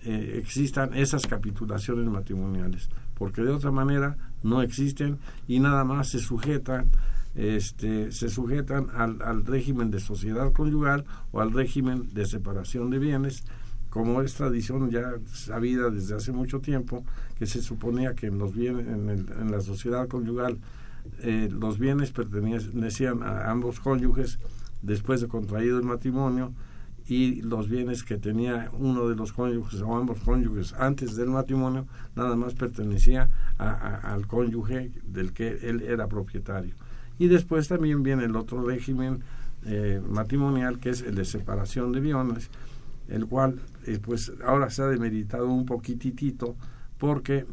eh, 0.04 0.38
existan 0.38 0.94
esas 0.94 1.26
capitulaciones 1.26 2.06
matrimoniales, 2.06 2.88
porque 3.14 3.42
de 3.42 3.50
otra 3.50 3.70
manera 3.70 4.16
no 4.42 4.62
existen 4.62 5.18
y 5.46 5.60
nada 5.60 5.84
más 5.84 6.08
se 6.08 6.18
sujetan 6.18 6.90
este, 7.34 8.12
se 8.12 8.28
sujetan 8.28 8.88
al, 8.94 9.22
al, 9.22 9.46
régimen 9.46 9.90
de 9.90 10.00
sociedad 10.00 10.52
conyugal 10.52 11.06
o 11.30 11.40
al 11.40 11.52
régimen 11.52 12.12
de 12.12 12.26
separación 12.26 12.90
de 12.90 12.98
bienes, 12.98 13.44
como 13.92 14.22
es 14.22 14.32
tradición 14.32 14.90
ya 14.90 15.16
sabida 15.26 15.90
desde 15.90 16.14
hace 16.14 16.32
mucho 16.32 16.60
tiempo, 16.60 17.04
que 17.38 17.44
se 17.44 17.60
suponía 17.60 18.14
que 18.14 18.28
en, 18.28 18.38
los 18.38 18.54
bienes, 18.54 18.86
en, 18.86 19.50
la 19.50 19.60
sociedad 19.60 20.08
conyugal 20.08 20.56
eh, 21.20 21.50
los 21.52 21.78
bienes 21.78 22.10
pertenecían 22.10 23.22
a 23.22 23.50
ambos 23.50 23.80
cónyuges 23.80 24.38
después 24.80 25.20
de 25.20 25.28
contraído 25.28 25.76
el 25.76 25.84
matrimonio 25.84 26.54
y 27.06 27.42
los 27.42 27.68
bienes 27.68 28.02
que 28.02 28.16
tenía 28.16 28.70
uno 28.72 29.10
de 29.10 29.14
los 29.14 29.34
cónyuges 29.34 29.82
o 29.82 29.94
ambos 29.94 30.20
cónyuges 30.20 30.72
antes 30.72 31.14
del 31.14 31.28
matrimonio 31.28 31.86
nada 32.16 32.34
más 32.34 32.54
pertenecía 32.54 33.28
a, 33.58 33.96
al 34.14 34.26
cónyuge 34.26 34.90
del 35.04 35.34
que 35.34 35.68
él 35.68 35.82
era 35.82 36.06
propietario. 36.06 36.74
Y 37.18 37.28
después 37.28 37.68
también 37.68 38.02
viene 38.02 38.24
el 38.24 38.36
otro 38.36 38.64
régimen 38.64 39.22
eh, 39.66 40.00
matrimonial 40.08 40.80
que 40.80 40.88
es 40.88 41.02
el 41.02 41.14
de 41.14 41.26
separación 41.26 41.92
de 41.92 42.00
bienes 42.00 42.48
el 43.12 43.26
cual 43.26 43.60
eh, 43.86 43.98
pues 44.02 44.32
ahora 44.44 44.70
se 44.70 44.82
ha 44.82 44.86
demeritado 44.86 45.46
un 45.46 45.66
poquitito 45.66 46.56
porque 46.98 47.46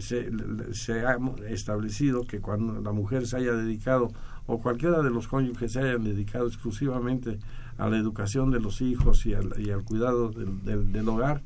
se, 0.00 0.30
se, 0.72 1.06
ha 1.06 1.18
establecido 1.48 2.26
que 2.26 2.40
cuando 2.40 2.80
la 2.80 2.92
mujer 2.92 3.26
se 3.26 3.36
haya 3.36 3.52
dedicado 3.52 4.10
o 4.46 4.60
cualquiera 4.60 5.02
de 5.02 5.10
los 5.10 5.28
cónyuges 5.28 5.72
se 5.72 5.80
hayan 5.80 6.04
dedicado 6.04 6.46
exclusivamente 6.46 7.38
a 7.78 7.88
la 7.88 7.96
educación 7.96 8.50
de 8.50 8.60
los 8.60 8.80
hijos 8.80 9.24
y 9.26 9.34
al, 9.34 9.52
y 9.58 9.70
al 9.70 9.84
cuidado 9.84 10.30
del, 10.30 10.64
del, 10.64 10.92
del 10.92 11.08
hogar 11.08 11.42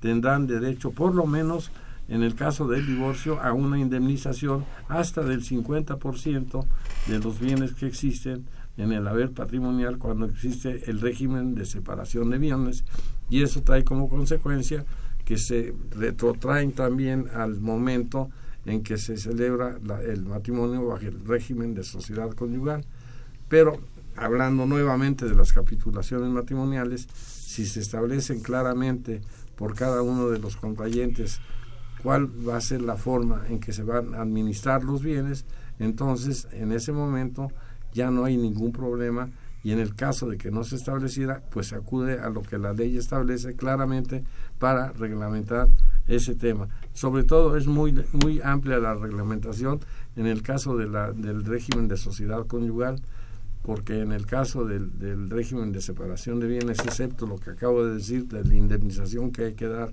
tendrán 0.00 0.46
derecho 0.46 0.90
por 0.90 1.14
lo 1.14 1.26
menos 1.26 1.70
en 2.08 2.22
el 2.22 2.34
caso 2.34 2.66
del 2.66 2.86
divorcio 2.86 3.40
a 3.40 3.52
una 3.52 3.78
indemnización 3.78 4.64
hasta 4.88 5.22
del 5.22 5.44
50% 5.44 6.66
de 7.06 7.18
los 7.20 7.38
bienes 7.38 7.74
que 7.74 7.86
existen 7.86 8.46
en 8.76 8.92
el 8.92 9.06
haber 9.06 9.32
patrimonial 9.32 9.98
cuando 9.98 10.26
existe 10.26 10.90
el 10.90 11.00
régimen 11.00 11.54
de 11.54 11.66
separación 11.66 12.30
de 12.30 12.38
bienes 12.38 12.84
y 13.28 13.42
eso 13.42 13.62
trae 13.62 13.84
como 13.84 14.08
consecuencia 14.08 14.84
que 15.24 15.38
se 15.38 15.74
retrotraen 15.90 16.72
también 16.72 17.26
al 17.34 17.60
momento 17.60 18.30
en 18.64 18.82
que 18.82 18.96
se 18.96 19.16
celebra 19.16 19.78
la, 19.82 20.00
el 20.02 20.24
matrimonio 20.24 20.86
bajo 20.86 21.04
el 21.04 21.24
régimen 21.24 21.74
de 21.74 21.84
sociedad 21.84 22.30
conyugal. 22.32 22.84
Pero 23.48 23.78
hablando 24.16 24.66
nuevamente 24.66 25.26
de 25.26 25.34
las 25.34 25.52
capitulaciones 25.52 26.28
matrimoniales, 26.30 27.08
si 27.14 27.66
se 27.66 27.80
establecen 27.80 28.40
claramente 28.40 29.20
por 29.56 29.74
cada 29.74 30.02
uno 30.02 30.28
de 30.28 30.38
los 30.38 30.56
contrayentes 30.56 31.40
cuál 32.02 32.28
va 32.48 32.56
a 32.56 32.60
ser 32.60 32.82
la 32.82 32.96
forma 32.96 33.44
en 33.48 33.60
que 33.60 33.72
se 33.72 33.82
van 33.82 34.14
a 34.14 34.22
administrar 34.22 34.82
los 34.82 35.02
bienes, 35.02 35.44
entonces 35.78 36.48
en 36.52 36.72
ese 36.72 36.92
momento 36.92 37.48
ya 37.92 38.10
no 38.10 38.24
hay 38.24 38.36
ningún 38.36 38.72
problema 38.72 39.30
y 39.64 39.70
en 39.70 39.78
el 39.78 39.94
caso 39.94 40.28
de 40.28 40.38
que 40.38 40.50
no 40.50 40.64
se 40.64 40.76
estableciera, 40.76 41.42
pues 41.50 41.68
se 41.68 41.76
acude 41.76 42.18
a 42.18 42.30
lo 42.30 42.42
que 42.42 42.58
la 42.58 42.72
ley 42.72 42.96
establece 42.96 43.54
claramente 43.54 44.24
para 44.58 44.92
reglamentar 44.92 45.68
ese 46.08 46.34
tema. 46.34 46.68
Sobre 46.92 47.22
todo 47.22 47.56
es 47.56 47.66
muy 47.66 48.04
muy 48.12 48.40
amplia 48.42 48.78
la 48.78 48.94
reglamentación 48.94 49.80
en 50.16 50.26
el 50.26 50.42
caso 50.42 50.76
de 50.76 50.88
la, 50.88 51.12
del 51.12 51.44
régimen 51.44 51.86
de 51.86 51.96
sociedad 51.96 52.46
conyugal, 52.46 53.00
porque 53.62 54.00
en 54.00 54.10
el 54.12 54.26
caso 54.26 54.64
del, 54.64 55.30
régimen 55.30 55.72
de 55.72 55.80
separación 55.80 56.40
de 56.40 56.48
bienes, 56.48 56.80
excepto 56.80 57.26
lo 57.26 57.36
que 57.36 57.50
acabo 57.50 57.84
de 57.84 57.94
decir, 57.94 58.26
de 58.26 58.42
la 58.42 58.54
indemnización 58.54 59.30
que 59.30 59.44
hay 59.44 59.54
que 59.54 59.68
dar 59.68 59.92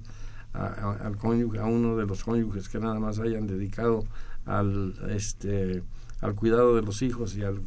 al 0.54 1.16
cónyuge, 1.18 1.60
a 1.60 1.66
uno 1.66 1.96
de 1.96 2.08
los 2.08 2.24
cónyuges 2.24 2.70
que 2.70 2.80
nada 2.80 3.00
más 3.00 3.20
hayan 3.20 3.46
dedicado 3.46 4.04
al 4.46 4.96
este 5.10 5.84
al 6.22 6.36
cuidado 6.36 6.76
de 6.76 6.82
los 6.82 7.02
hijos 7.02 7.36
y 7.36 7.44
al, 7.44 7.62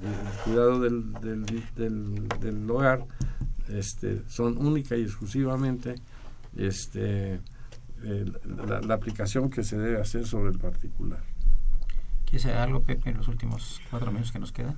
cuidado 0.45 0.81
del, 0.81 1.13
del, 1.15 1.47
del, 1.75 2.29
del, 2.41 2.71
hogar 2.71 3.07
este, 3.69 4.23
son 4.29 4.59
única 4.59 4.97
y 4.97 5.03
exclusivamente 5.03 5.95
este, 6.57 7.41
el, 8.03 8.39
la, 8.69 8.81
la, 8.81 8.95
aplicación 8.95 9.49
que 9.49 9.63
se 9.63 9.79
debe 9.79 10.01
hacer 10.01 10.27
sobre 10.27 10.51
el 10.51 10.59
particular. 10.59 11.23
¿Quieres 12.27 12.47
algo, 12.47 12.83
Pepe, 12.83 13.11
en 13.11 13.19
los 13.19 13.29
últimos 13.29 13.81
cuatro 13.91 14.11
minutos 14.11 14.33
que 14.33 14.39
nos 14.39 14.53
quedan? 14.53 14.77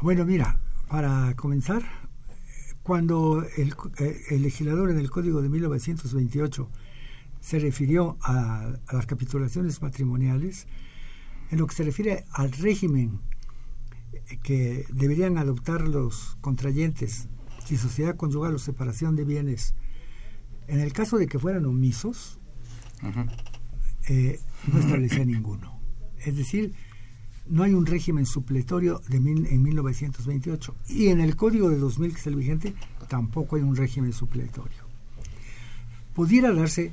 Bueno, 0.00 0.24
mira, 0.24 0.58
para 0.88 1.34
comenzar, 1.34 1.82
cuando 2.82 3.44
el, 3.56 3.74
el 4.30 4.42
legislador 4.42 4.90
en 4.90 4.98
el 4.98 5.10
Código 5.10 5.42
de 5.42 5.48
1928 5.50 6.68
se 7.40 7.58
refirió 7.58 8.16
a, 8.22 8.72
a 8.86 8.94
las 8.94 9.06
capitulaciones 9.06 9.82
matrimoniales, 9.82 10.66
en 11.50 11.58
lo 11.58 11.66
que 11.66 11.74
se 11.74 11.84
refiere 11.84 12.24
al 12.32 12.52
régimen 12.52 13.20
que 14.42 14.84
deberían 14.92 15.38
adoptar 15.38 15.88
los 15.88 16.36
contrayentes, 16.40 17.28
si 17.64 17.76
sociedad 17.76 18.16
conyugal 18.16 18.54
o 18.54 18.58
separación 18.58 19.16
de 19.16 19.24
bienes, 19.24 19.74
en 20.66 20.80
el 20.80 20.92
caso 20.92 21.18
de 21.18 21.26
que 21.26 21.38
fueran 21.38 21.64
omisos, 21.66 22.38
uh 23.02 23.06
-huh. 23.06 23.30
eh, 24.08 24.40
no 24.72 24.80
establecía 24.80 25.24
ninguno. 25.24 25.80
Es 26.24 26.36
decir, 26.36 26.74
no 27.48 27.62
hay 27.62 27.72
un 27.72 27.86
régimen 27.86 28.26
supletorio 28.26 29.00
de 29.08 29.20
mil, 29.20 29.46
en 29.46 29.62
1928 29.62 30.76
y 30.88 31.08
en 31.08 31.20
el 31.20 31.36
Código 31.36 31.70
de 31.70 31.78
2000 31.78 32.12
que 32.12 32.18
es 32.18 32.26
el 32.26 32.36
vigente 32.36 32.74
tampoco 33.08 33.56
hay 33.56 33.62
un 33.62 33.74
régimen 33.76 34.12
supletorio. 34.12 34.86
Pudiera 36.14 36.52
darse, 36.52 36.92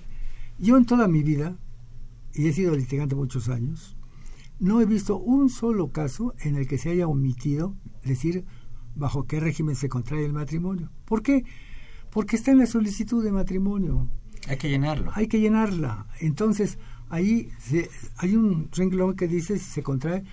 yo 0.60 0.78
en 0.78 0.86
toda 0.86 1.08
mi 1.08 1.24
vida, 1.24 1.58
y 2.34 2.47
he 2.47 2.53
sido 2.53 2.76
litigante 2.76 3.16
muchos 3.16 3.49
años, 3.49 3.94
no 4.60 4.82
he 4.82 4.86
visto 4.86 5.18
un 5.18 5.49
solo 5.49 5.91
caso 5.91 6.34
en 6.39 6.56
el 6.56 6.68
que 6.68 6.78
se 6.78 6.89
haya 6.89 7.08
omitido 7.08 7.76
decir 8.03 8.45
bajo 8.95 9.26
qué 9.26 9.39
régimen 9.39 9.76
se 9.76 9.89
contrae 9.89 10.26
el 10.26 10.34
matrimonio. 10.34 10.91
¿Por 11.06 11.22
qué? 11.22 11.43
Porque 12.12 12.38
está 12.38 12.51
en 12.51 12.60
la 12.60 12.66
solicitud 12.66 13.24
de 13.24 13.32
matrimonio. 13.32 14.10
Hay 14.47 14.58
que 14.58 14.70
llenarlo. 14.70 15.12
Hay 15.14 15.28
que 15.28 15.39
llenarla. 15.39 16.08
Entonces, 16.20 16.78
ahí 17.10 17.49
se, 17.60 17.89
hay 18.18 18.36
un 18.36 18.70
renglón 18.72 19.16
que 19.16 19.28
dice 19.28 19.58
si 19.60 19.66
se 19.66 19.84
contrae 19.84 20.24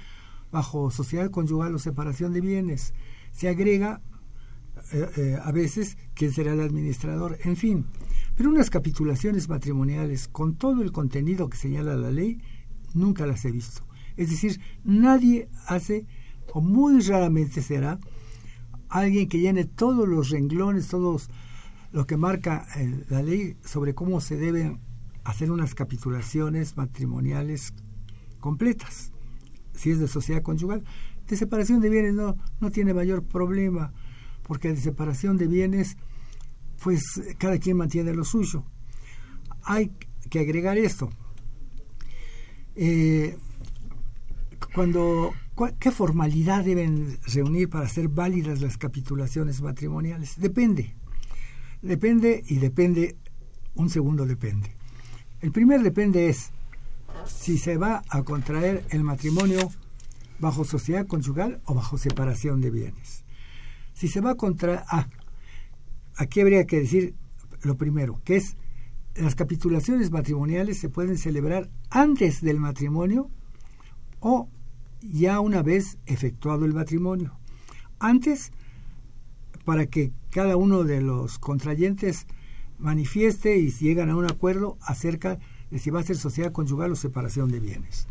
bajo 0.50 0.90
sociedad 0.90 1.30
conyugal 1.30 1.74
o 1.74 1.78
separación 1.78 2.32
de 2.32 2.40
bienes. 2.40 2.94
Se 3.32 3.48
agrega 3.48 4.00
eh, 4.92 5.08
eh, 5.16 5.38
a 5.42 5.50
veces 5.50 5.96
quién 6.14 6.32
será 6.32 6.52
el 6.52 6.60
administrador, 6.60 7.38
en 7.42 7.56
fin. 7.56 7.86
Pero 8.36 8.50
unas 8.50 8.70
capitulaciones 8.70 9.48
matrimoniales 9.48 10.28
con 10.28 10.54
todo 10.56 10.82
el 10.82 10.92
contenido 10.92 11.48
que 11.48 11.56
señala 11.56 11.96
la 11.96 12.10
ley, 12.10 12.40
nunca 12.94 13.26
las 13.26 13.44
he 13.44 13.50
visto. 13.50 13.82
Es 14.16 14.30
decir, 14.30 14.60
nadie 14.84 15.48
hace, 15.66 16.06
o 16.52 16.60
muy 16.60 17.00
raramente 17.00 17.62
será, 17.62 17.98
alguien 18.88 19.28
que 19.28 19.40
llene 19.40 19.64
todos 19.64 20.08
los 20.08 20.30
renglones, 20.30 20.88
todos 20.88 21.30
lo 21.92 22.06
que 22.06 22.16
marca 22.16 22.66
el, 22.76 23.06
la 23.08 23.22
ley 23.22 23.56
sobre 23.64 23.94
cómo 23.94 24.20
se 24.20 24.36
deben 24.36 24.80
hacer 25.24 25.50
unas 25.50 25.74
capitulaciones 25.74 26.76
matrimoniales 26.76 27.74
completas, 28.40 29.12
si 29.74 29.90
es 29.90 29.98
de 29.98 30.08
sociedad 30.08 30.42
conyugal. 30.42 30.84
De 31.28 31.36
separación 31.36 31.80
de 31.80 31.88
bienes 31.88 32.14
no, 32.14 32.36
no 32.60 32.70
tiene 32.70 32.92
mayor 32.92 33.22
problema, 33.22 33.92
porque 34.42 34.68
de 34.68 34.76
separación 34.76 35.36
de 35.36 35.46
bienes, 35.46 35.96
pues 36.82 37.02
cada 37.38 37.58
quien 37.58 37.76
mantiene 37.76 38.12
lo 38.12 38.24
suyo. 38.24 38.64
Hay 39.62 39.92
que 40.28 40.40
agregar 40.40 40.76
esto. 40.76 41.10
Eh, 42.74 43.38
cuando 44.74 45.32
¿Qué 45.78 45.90
formalidad 45.90 46.64
deben 46.64 47.18
reunir 47.26 47.68
para 47.68 47.86
ser 47.86 48.08
válidas 48.08 48.62
las 48.62 48.78
capitulaciones 48.78 49.60
matrimoniales? 49.60 50.40
Depende. 50.40 50.96
Depende 51.82 52.42
y 52.46 52.56
depende, 52.56 53.16
un 53.74 53.90
segundo 53.90 54.24
depende. 54.24 54.74
El 55.40 55.52
primer 55.52 55.82
depende 55.82 56.30
es 56.30 56.52
si 57.26 57.58
se 57.58 57.76
va 57.76 58.02
a 58.08 58.22
contraer 58.22 58.84
el 58.90 59.04
matrimonio 59.04 59.70
bajo 60.38 60.64
sociedad 60.64 61.06
conyugal 61.06 61.60
o 61.66 61.74
bajo 61.74 61.98
separación 61.98 62.60
de 62.60 62.70
bienes. 62.70 63.24
Si 63.92 64.08
se 64.08 64.20
va 64.20 64.36
contra... 64.36 64.84
Ah, 64.88 65.06
aquí 66.16 66.40
habría 66.40 66.66
que 66.66 66.80
decir 66.80 67.14
lo 67.62 67.76
primero, 67.76 68.20
que 68.24 68.36
es 68.36 68.56
las 69.16 69.34
capitulaciones 69.34 70.10
matrimoniales 70.10 70.78
se 70.78 70.88
pueden 70.88 71.18
celebrar 71.18 71.68
antes 71.90 72.40
del 72.40 72.58
matrimonio 72.58 73.28
o 74.20 74.48
ya 75.02 75.40
una 75.40 75.62
vez 75.62 75.98
efectuado 76.06 76.64
el 76.64 76.74
matrimonio. 76.74 77.38
Antes, 77.98 78.52
para 79.64 79.86
que 79.86 80.12
cada 80.30 80.56
uno 80.56 80.84
de 80.84 81.00
los 81.00 81.38
contrayentes 81.38 82.26
manifieste 82.78 83.58
y 83.58 83.70
llegan 83.70 84.10
a 84.10 84.16
un 84.16 84.24
acuerdo 84.24 84.76
acerca 84.80 85.38
de 85.70 85.78
si 85.78 85.90
va 85.90 86.00
a 86.00 86.04
ser 86.04 86.16
sociedad 86.16 86.52
conyugal 86.52 86.92
o 86.92 86.96
separación 86.96 87.50
de 87.50 87.60
bienes. 87.60 88.06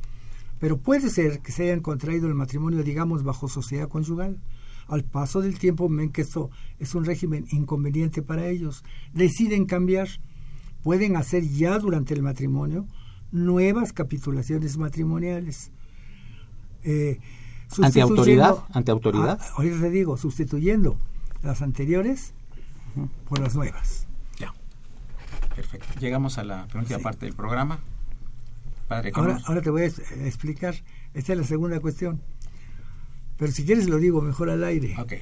Pero 0.59 0.77
puede 0.77 1.09
ser 1.09 1.41
que 1.41 1.51
se 1.51 1.63
hayan 1.63 1.81
contraído 1.81 2.27
el 2.27 2.35
matrimonio, 2.35 2.83
digamos, 2.83 3.23
bajo 3.23 3.47
sociedad 3.47 3.89
conyugal. 3.89 4.39
Al 4.87 5.03
paso 5.03 5.41
del 5.41 5.57
tiempo 5.57 5.89
ven 5.89 6.11
que 6.11 6.21
esto 6.21 6.51
es 6.79 6.95
un 6.95 7.05
régimen 7.05 7.45
inconveniente 7.51 8.21
para 8.21 8.47
ellos. 8.47 8.83
Deciden 9.13 9.65
cambiar. 9.65 10.07
Pueden 10.83 11.15
hacer 11.15 11.43
ya 11.43 11.77
durante 11.79 12.13
el 12.13 12.23
matrimonio 12.23 12.87
nuevas 13.31 13.93
capitulaciones 13.93 14.77
matrimoniales. 14.77 15.71
Eh, 16.84 17.19
¿Ante 17.82 18.01
autoridad? 18.01 18.57
¿Ante 18.73 18.91
autoridad? 18.91 19.39
hoy 19.57 19.69
le 19.69 19.89
digo, 19.89 20.17
sustituyendo 20.17 20.97
las 21.43 21.61
anteriores 21.61 22.34
por 23.27 23.39
las 23.39 23.55
nuevas. 23.55 24.07
Ya. 24.38 24.53
Perfecto. 25.55 25.88
Llegamos 25.99 26.38
a 26.38 26.43
la 26.43 26.67
última 26.75 26.99
parte 26.99 27.25
del 27.25 27.36
programa. 27.36 27.79
Padre, 28.88 29.11
ahora, 29.15 29.39
ahora 29.45 29.61
te 29.61 29.69
voy 29.69 29.84
a 29.84 29.86
explicar. 29.86 30.75
Esta 31.13 31.34
es 31.34 31.39
la 31.39 31.45
segunda 31.45 31.79
cuestión. 31.79 32.21
Pero 33.38 33.51
si 33.51 33.65
quieres 33.65 33.89
lo 33.89 33.97
digo 33.97 34.21
mejor 34.21 34.49
al 34.49 34.63
aire. 34.63 34.95
Ok. 34.99 35.13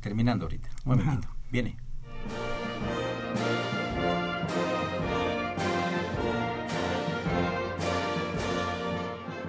Terminando 0.00 0.46
ahorita. 0.46 0.68
Un 0.84 0.98
momentito. 0.98 1.28
Viene. 1.50 1.76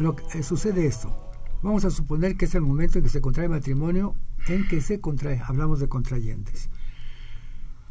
Lo 0.00 0.16
que 0.16 0.38
eh, 0.38 0.42
sucede 0.42 0.86
esto. 0.86 1.14
Vamos 1.62 1.84
a 1.84 1.90
suponer 1.90 2.36
que 2.36 2.44
es 2.44 2.54
el 2.54 2.62
momento 2.62 2.98
en 2.98 3.04
que 3.04 3.10
se 3.10 3.20
contrae 3.20 3.48
matrimonio, 3.48 4.14
en 4.46 4.66
que 4.68 4.80
se 4.80 5.00
contrae, 5.00 5.40
hablamos 5.44 5.80
de 5.80 5.88
contrayentes. 5.88 6.70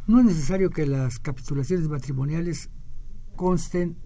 No 0.07 0.19
es 0.19 0.25
necesario 0.25 0.69
que 0.69 0.85
las 0.85 1.19
capitulaciones 1.19 1.89
matrimoniales 1.89 2.69
consten, 3.35 3.97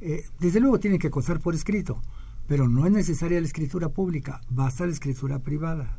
eh, 0.00 0.24
desde 0.38 0.60
luego 0.60 0.78
tienen 0.78 0.98
que 0.98 1.10
constar 1.10 1.40
por 1.40 1.54
escrito, 1.54 2.02
pero 2.46 2.68
no 2.68 2.84
es 2.84 2.92
necesaria 2.92 3.40
la 3.40 3.46
escritura 3.46 3.88
pública, 3.88 4.42
basta 4.50 4.84
la 4.84 4.92
escritura 4.92 5.38
privada. 5.38 5.98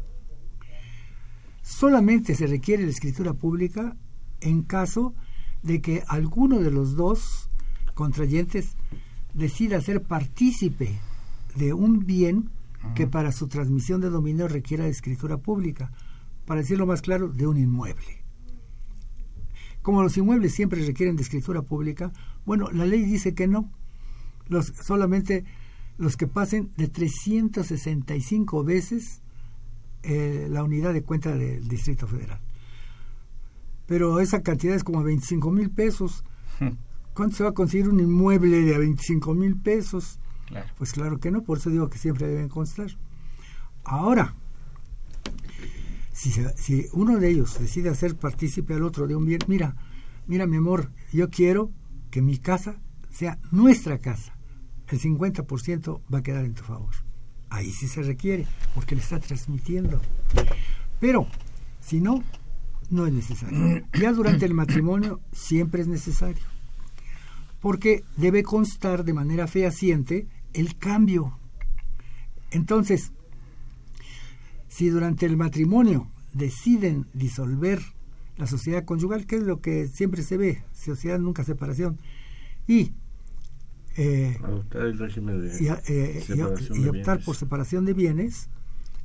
Solamente 1.63 2.36
se 2.36 2.45
requiere 2.45 2.84
la 2.84 2.91
escritura 2.91 3.34
pública 3.34 3.97
en 4.41 4.61
caso 4.61 5.15
de 5.63 5.82
que 5.82 6.03
alguno 6.07 6.59
de 6.59 6.69
los 6.69 6.95
dos 6.95 7.49
contrayentes 7.95 8.76
decida 9.34 9.82
ser 9.82 10.03
partícipe 10.03 10.99
de 11.56 11.74
un 11.74 12.06
bien 12.06 12.49
que 12.93 13.08
para 13.08 13.32
su 13.32 13.47
transmisión 13.47 14.01
de 14.01 14.10
dominio 14.10 14.47
requiera 14.47 14.84
de 14.84 14.91
escritura 14.91 15.38
pública, 15.38 15.91
para 16.45 16.62
decirlo 16.62 16.86
más 16.86 17.01
claro, 17.01 17.30
de 17.30 17.47
un 17.47 17.58
inmueble. 17.58 18.24
Como 19.82 20.03
los 20.03 20.18
inmuebles 20.18 20.53
siempre 20.53 20.86
requieren 20.86 21.16
de 21.16 21.24
escritura 21.24 21.62
pública, 21.62 22.12
bueno, 22.45 22.70
la 22.72 22.86
ley 22.86 23.03
dice 23.03 23.34
que 23.34 23.47
no, 23.47 23.72
los, 24.47 24.74
solamente 24.82 25.45
los 25.97 26.18
que 26.18 26.28
pasen 26.28 26.72
de 26.78 26.88
365 26.88 28.64
veces 28.64 29.22
eh, 30.03 30.47
la 30.49 30.64
unidad 30.64 30.93
de 30.93 31.03
cuenta 31.03 31.36
del 31.36 31.68
Distrito 31.68 32.08
Federal. 32.08 32.39
Pero 33.88 34.20
esa 34.20 34.41
cantidad 34.41 34.76
es 34.76 34.84
como 34.84 35.03
25 35.03 35.51
mil 35.51 35.70
pesos. 35.70 36.24
¿Cuánto 37.14 37.38
se 37.38 37.43
va 37.43 37.51
a 37.51 37.53
conseguir 37.53 37.89
un 37.89 37.99
inmueble 37.99 38.62
de 38.62 38.78
25 38.78 39.34
mil 39.34 39.56
pesos? 39.56 40.20
Pues 40.78 40.93
claro 40.93 41.20
que 41.20 41.32
no, 41.32 41.43
por 41.43 41.58
eso 41.58 41.70
digo 41.70 41.89
que 41.89 41.98
siempre 41.98 42.28
deben 42.28 42.50
constar. 42.50 42.88
Ahora, 43.84 44.36
Si, 46.14 46.32
si 46.56 46.88
uno 46.93 47.18
de 47.20 47.30
ellos 47.30 47.60
decide 47.60 47.89
hacer 47.89 48.16
partícipe 48.16 48.74
al 48.74 48.84
otro 48.84 49.06
de 49.06 49.16
un 49.18 49.26
bien, 49.26 49.39
mira, 49.48 49.76
mira 50.28 50.48
mi 50.48 50.56
amor, 50.56 50.89
yo 51.12 51.30
quiero 51.30 51.72
que 52.10 52.22
mi 52.22 52.38
casa 52.38 52.80
sea 53.12 53.38
nuestra 53.52 53.98
casa. 54.00 54.34
El 54.88 55.00
50% 55.00 56.02
va 56.14 56.20
a 56.20 56.24
quedar 56.24 56.46
en 56.46 56.54
tu 56.54 56.64
favor. 56.64 56.93
Ahí 57.50 57.72
sí 57.72 57.88
se 57.88 58.02
requiere, 58.02 58.48
porque 58.74 58.96
le 58.96 59.02
está 59.02 59.20
transmitiendo. 59.20 60.00
Pero, 61.02 61.28
si 61.82 62.00
no, 62.00 62.24
no 62.89 63.06
es 63.06 63.14
necesario. 63.14 63.84
Ya 64.00 64.14
durante 64.14 64.46
el 64.46 64.54
matrimonio 64.62 65.20
siempre 65.34 65.82
es 65.82 65.88
necesario. 65.88 66.43
Porque 67.60 68.04
debe 68.16 68.43
constar 68.43 69.04
de 69.04 69.14
manera 69.14 69.48
fehaciente 69.48 70.28
el 70.56 70.78
cambio. 70.78 71.38
Entonces, 72.51 73.12
si 74.68 74.89
durante 74.89 75.26
el 75.26 75.38
matrimonio 75.38 76.10
deciden 76.34 77.08
disolver 77.14 77.82
la 78.38 78.47
sociedad 78.47 78.84
conyugal, 78.86 79.26
que 79.26 79.38
es 79.38 79.43
lo 79.43 79.62
que 79.62 79.88
siempre 79.88 80.24
se 80.24 80.38
ve, 80.38 80.64
sociedad 80.74 81.20
nunca 81.20 81.43
separación, 81.43 81.99
y, 82.68 82.93
eh, 83.97 84.38
eh, 85.88 86.24
y, 86.74 86.88
optar 86.88 87.24
por 87.24 87.36
separación 87.36 87.86
de 87.86 87.93
bienes, 87.93 88.49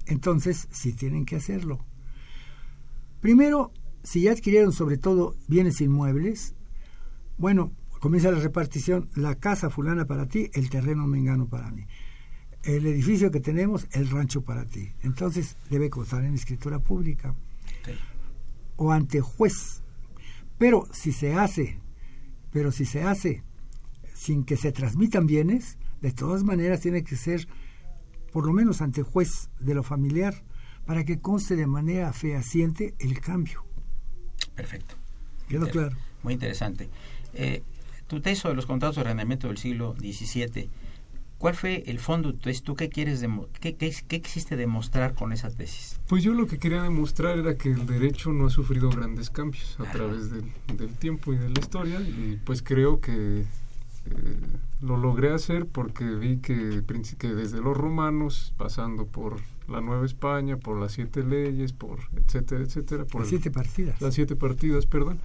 entonces 0.06 0.66
sí 0.70 0.92
tienen 0.92 1.24
que 1.24 1.36
hacerlo. 1.36 1.84
Primero, 3.20 3.72
si 4.02 4.22
ya 4.22 4.32
adquirieron 4.32 4.72
sobre 4.72 4.98
todo 4.98 5.36
bienes 5.46 5.80
inmuebles, 5.80 6.54
bueno, 7.38 7.72
comienza 8.00 8.32
la 8.32 8.40
repartición, 8.40 9.08
la 9.14 9.36
casa 9.36 9.70
fulana 9.70 10.06
para 10.06 10.26
ti, 10.26 10.50
el 10.54 10.70
terreno 10.70 11.06
mengano 11.06 11.46
para 11.46 11.70
mí. 11.70 11.86
El 12.62 12.86
edificio 12.86 13.30
que 13.30 13.40
tenemos, 13.40 13.86
el 13.92 14.10
rancho 14.10 14.42
para 14.42 14.64
ti. 14.64 14.92
Entonces 15.02 15.56
debe 15.68 15.88
constar 15.88 16.24
en 16.24 16.34
escritura 16.34 16.78
pública 16.80 17.34
o 18.76 18.90
ante 18.90 19.20
juez. 19.20 19.82
Pero 20.58 20.88
si 20.92 21.12
se 21.12 21.34
hace, 21.34 21.78
pero 22.50 22.72
si 22.72 22.84
se 22.84 23.02
hace 23.02 23.44
sin 24.14 24.44
que 24.44 24.56
se 24.56 24.72
transmitan 24.72 25.26
bienes, 25.26 25.78
de 26.00 26.12
todas 26.12 26.42
maneras 26.42 26.80
tiene 26.80 27.04
que 27.04 27.16
ser 27.16 27.46
por 28.32 28.46
lo 28.46 28.52
menos 28.52 28.80
ante 28.80 29.02
juez 29.02 29.50
de 29.58 29.74
lo 29.74 29.82
familiar 29.82 30.42
para 30.86 31.04
que 31.04 31.20
conste 31.20 31.56
de 31.56 31.66
manera 31.66 32.12
fehaciente 32.12 32.94
el 32.98 33.20
cambio. 33.20 33.64
Perfecto. 34.54 34.94
Quedó 35.48 35.68
claro. 35.68 35.96
Muy 36.22 36.34
interesante. 36.34 36.90
Eh, 37.34 37.62
tu 38.10 38.20
texto 38.20 38.48
de 38.48 38.56
los 38.56 38.66
contratos 38.66 38.96
de 38.96 39.02
arrendamiento 39.02 39.46
del 39.46 39.56
siglo 39.56 39.94
XVII, 39.96 40.68
¿cuál 41.38 41.54
fue 41.54 41.84
el 41.86 42.00
fondo? 42.00 42.30
Entonces, 42.30 42.64
¿tú 42.64 42.74
qué 42.74 42.88
quieres 42.88 43.24
qué, 43.60 43.76
qué, 43.76 43.94
qué, 44.08 44.20
quisiste 44.20 44.56
demostrar 44.56 45.14
con 45.14 45.32
esa 45.32 45.48
tesis? 45.48 46.00
Pues 46.08 46.24
yo 46.24 46.34
lo 46.34 46.48
que 46.48 46.58
quería 46.58 46.82
demostrar 46.82 47.38
era 47.38 47.56
que 47.56 47.70
el 47.70 47.86
derecho 47.86 48.32
no 48.32 48.46
ha 48.46 48.50
sufrido 48.50 48.90
grandes 48.90 49.30
cambios 49.30 49.78
a 49.78 49.84
través 49.92 50.28
del, 50.32 50.44
del, 50.76 50.92
tiempo 50.96 51.32
y 51.32 51.36
de 51.36 51.50
la 51.50 51.60
historia 51.60 52.00
y 52.00 52.40
pues 52.44 52.62
creo 52.64 53.00
que 53.00 53.12
eh, 53.42 53.46
lo 54.80 54.96
logré 54.96 55.32
hacer 55.32 55.66
porque 55.66 56.04
vi 56.04 56.38
que, 56.38 56.82
que 57.16 57.28
desde 57.28 57.60
los 57.60 57.76
romanos, 57.76 58.54
pasando 58.56 59.06
por 59.06 59.36
la 59.68 59.80
Nueva 59.80 60.04
España, 60.04 60.56
por 60.56 60.80
las 60.80 60.90
siete 60.90 61.22
leyes, 61.22 61.72
por 61.72 62.00
etcétera, 62.16 62.64
etcétera. 62.64 63.04
Por 63.04 63.20
las 63.20 63.30
siete 63.30 63.52
partidas. 63.52 64.00
Las 64.00 64.14
siete 64.14 64.34
partidas, 64.34 64.86
perdón. 64.86 65.20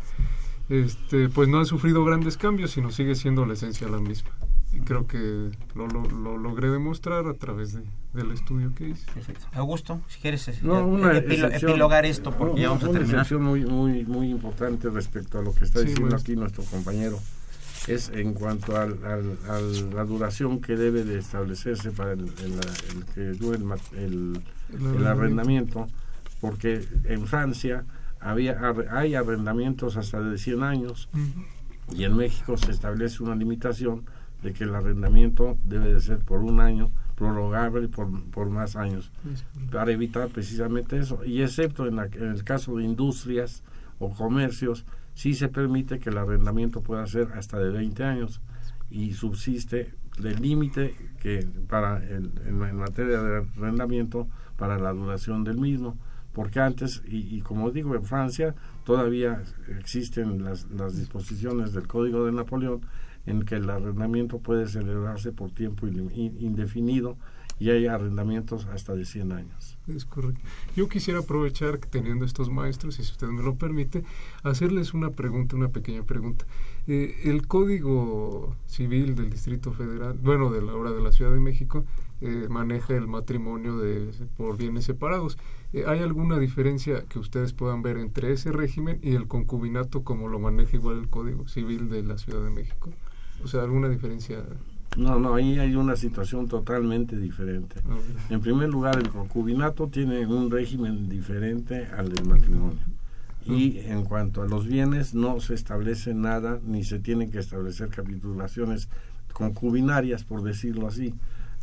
Este, 0.69 1.29
pues 1.29 1.47
no 1.47 1.59
ha 1.59 1.65
sufrido 1.65 2.03
grandes 2.03 2.37
cambios, 2.37 2.71
sino 2.71 2.91
sigue 2.91 3.15
siendo 3.15 3.45
la 3.45 3.53
esencia 3.53 3.87
la 3.87 3.99
misma. 3.99 4.31
Y 4.73 4.79
creo 4.79 5.07
que 5.07 5.51
lo, 5.73 5.87
lo, 5.87 6.37
logré 6.37 6.69
demostrar 6.69 7.27
a 7.27 7.33
través 7.33 7.73
de, 7.73 7.83
del 8.13 8.31
estudio 8.31 8.73
que 8.75 8.89
hice. 8.89 9.05
Perfecto. 9.13 9.47
Augusto, 9.53 10.01
si 10.07 10.19
quieres 10.19 10.47
epilogar 10.47 12.05
esto, 12.05 12.31
porque 12.31 12.61
ya 12.61 12.69
vamos 12.69 12.83
a 12.83 12.87
terminar. 12.87 13.09
Una 13.09 13.21
excepción 13.21 13.43
muy, 13.43 13.65
muy, 13.65 14.05
muy 14.05 14.29
importante 14.31 14.89
respecto 14.89 15.39
a 15.39 15.41
lo 15.41 15.53
que 15.53 15.63
está 15.63 15.81
diciendo 15.81 16.15
aquí 16.15 16.35
nuestro 16.35 16.63
compañero 16.63 17.19
es 17.87 18.09
en 18.09 18.33
cuanto 18.33 18.75
a 18.77 18.87
la 18.87 20.05
duración 20.05 20.59
que 20.59 20.75
debe 20.75 21.03
de 21.03 21.19
establecerse 21.19 21.91
para 21.91 22.13
el, 22.13 22.31
que 23.13 23.21
dure 23.21 23.59
el, 23.97 24.41
el, 24.73 25.07
arrendamiento, 25.07 25.87
porque 26.41 26.85
en 27.05 27.27
Francia 27.27 27.85
había 28.25 28.57
hay 28.91 29.15
arrendamientos 29.15 29.97
hasta 29.97 30.19
de 30.19 30.37
100 30.37 30.63
años 30.63 31.09
y 31.95 32.03
en 32.03 32.17
México 32.17 32.57
se 32.57 32.71
establece 32.71 33.23
una 33.23 33.35
limitación 33.35 34.05
de 34.41 34.53
que 34.53 34.63
el 34.63 34.75
arrendamiento 34.75 35.57
debe 35.63 35.93
de 35.93 36.01
ser 36.01 36.19
por 36.19 36.39
un 36.39 36.59
año 36.59 36.91
prorrogable 37.15 37.87
por, 37.87 38.09
por 38.31 38.49
más 38.49 38.75
años 38.75 39.11
para 39.71 39.91
evitar 39.91 40.27
precisamente 40.29 40.97
eso. 40.97 41.23
Y 41.23 41.41
excepto 41.41 41.87
en, 41.87 41.99
en 41.99 42.31
el 42.31 42.43
caso 42.43 42.75
de 42.77 42.83
industrias 42.83 43.63
o 43.99 44.13
comercios 44.13 44.85
sí 45.13 45.33
se 45.33 45.47
permite 45.47 45.99
que 45.99 46.09
el 46.09 46.17
arrendamiento 46.17 46.81
pueda 46.81 47.05
ser 47.07 47.29
hasta 47.35 47.57
de 47.59 47.69
20 47.69 48.03
años 48.03 48.41
y 48.89 49.13
subsiste 49.13 49.93
el 50.23 50.41
límite 50.41 50.95
que 51.19 51.47
para 51.67 51.97
el, 51.97 52.31
en, 52.45 52.75
materia 52.75 53.21
de 53.21 53.45
arrendamiento 53.57 54.27
para 54.57 54.77
la 54.77 54.93
duración 54.93 55.43
del 55.43 55.57
mismo 55.57 55.97
porque 56.35 56.59
antes 56.59 57.01
y, 57.07 57.39
como 57.41 57.71
digo 57.71 57.95
en 57.95 58.03
Francia 58.03 58.53
todavía 58.83 59.41
existen 59.79 60.43
las, 60.43 60.69
las 60.69 60.97
disposiciones 60.97 61.73
del 61.73 61.87
Código 61.87 62.25
de 62.25 62.33
Napoleón 62.33 62.81
en 63.25 63.43
que 63.43 63.55
el 63.55 63.69
arrendamiento 63.69 64.39
puede 64.39 64.67
celebrarse 64.67 65.31
por 65.31 65.51
tiempo 65.51 65.87
indefinido 65.87 67.17
y 67.59 67.69
hay 67.69 67.87
arrendamientos 67.87 68.65
hasta 68.65 68.95
de 68.95 69.05
100 69.05 69.31
años. 69.31 69.77
Es 69.87 70.05
correcto. 70.05 70.41
Yo 70.75 70.89
quisiera 70.89 71.19
aprovechar 71.19 71.77
teniendo 71.77 72.25
estos 72.25 72.49
maestros, 72.49 72.99
y 72.99 73.03
si 73.03 73.11
usted 73.11 73.27
me 73.27 73.43
lo 73.43 73.55
permite, 73.55 74.03
hacerles 74.43 74.93
una 74.93 75.11
pregunta, 75.11 75.55
una 75.55 75.69
pequeña 75.69 76.03
pregunta. 76.03 76.45
Eh, 76.87 77.21
el 77.25 77.47
Código 77.47 78.55
Civil 78.65 79.15
del 79.15 79.29
Distrito 79.29 79.71
Federal, 79.71 80.17
bueno, 80.21 80.51
de 80.51 80.61
la 80.61 80.73
hora 80.73 80.91
de 80.91 81.01
la 81.01 81.11
Ciudad 81.11 81.31
de 81.31 81.39
México, 81.39 81.85
eh, 82.21 82.47
maneja 82.49 82.95
el 82.95 83.07
matrimonio 83.07 83.77
de, 83.77 84.11
por 84.37 84.57
bienes 84.57 84.85
separados. 84.85 85.37
Eh, 85.73 85.83
¿Hay 85.87 85.99
alguna 85.99 86.39
diferencia 86.39 87.03
que 87.07 87.19
ustedes 87.19 87.53
puedan 87.53 87.81
ver 87.81 87.97
entre 87.97 88.31
ese 88.31 88.51
régimen 88.51 88.99
y 89.01 89.15
el 89.15 89.27
concubinato 89.27 90.03
como 90.03 90.27
lo 90.27 90.39
maneja 90.39 90.77
igual 90.77 90.99
el 90.99 91.09
Código 91.09 91.47
Civil 91.47 91.89
de 91.89 92.03
la 92.03 92.17
Ciudad 92.17 92.43
de 92.43 92.49
México? 92.49 92.89
O 93.43 93.47
sea, 93.47 93.63
¿alguna 93.63 93.89
diferencia? 93.89 94.43
No, 94.97 95.19
no, 95.19 95.35
ahí 95.35 95.59
hay 95.59 95.75
una 95.75 95.95
situación 95.95 96.47
totalmente 96.47 97.17
diferente. 97.17 97.75
En 98.29 98.39
primer 98.39 98.69
lugar, 98.69 98.97
el 98.97 99.09
concubinato 99.09 99.87
tiene 99.87 100.25
un 100.25 100.49
régimen 100.49 101.09
diferente 101.09 101.87
al 101.87 102.13
del 102.13 102.25
matrimonio. 102.25 102.79
Y 103.45 103.79
en 103.79 104.05
cuanto 104.05 104.41
a 104.41 104.47
los 104.47 104.65
bienes, 104.65 105.13
no 105.13 105.39
se 105.39 105.53
establece 105.53 106.13
nada, 106.13 106.59
ni 106.65 106.83
se 106.83 106.99
tienen 106.99 107.29
que 107.29 107.39
establecer 107.39 107.89
capitulaciones 107.89 108.89
concubinarias, 109.33 110.23
por 110.23 110.41
decirlo 110.41 110.87
así. 110.87 111.13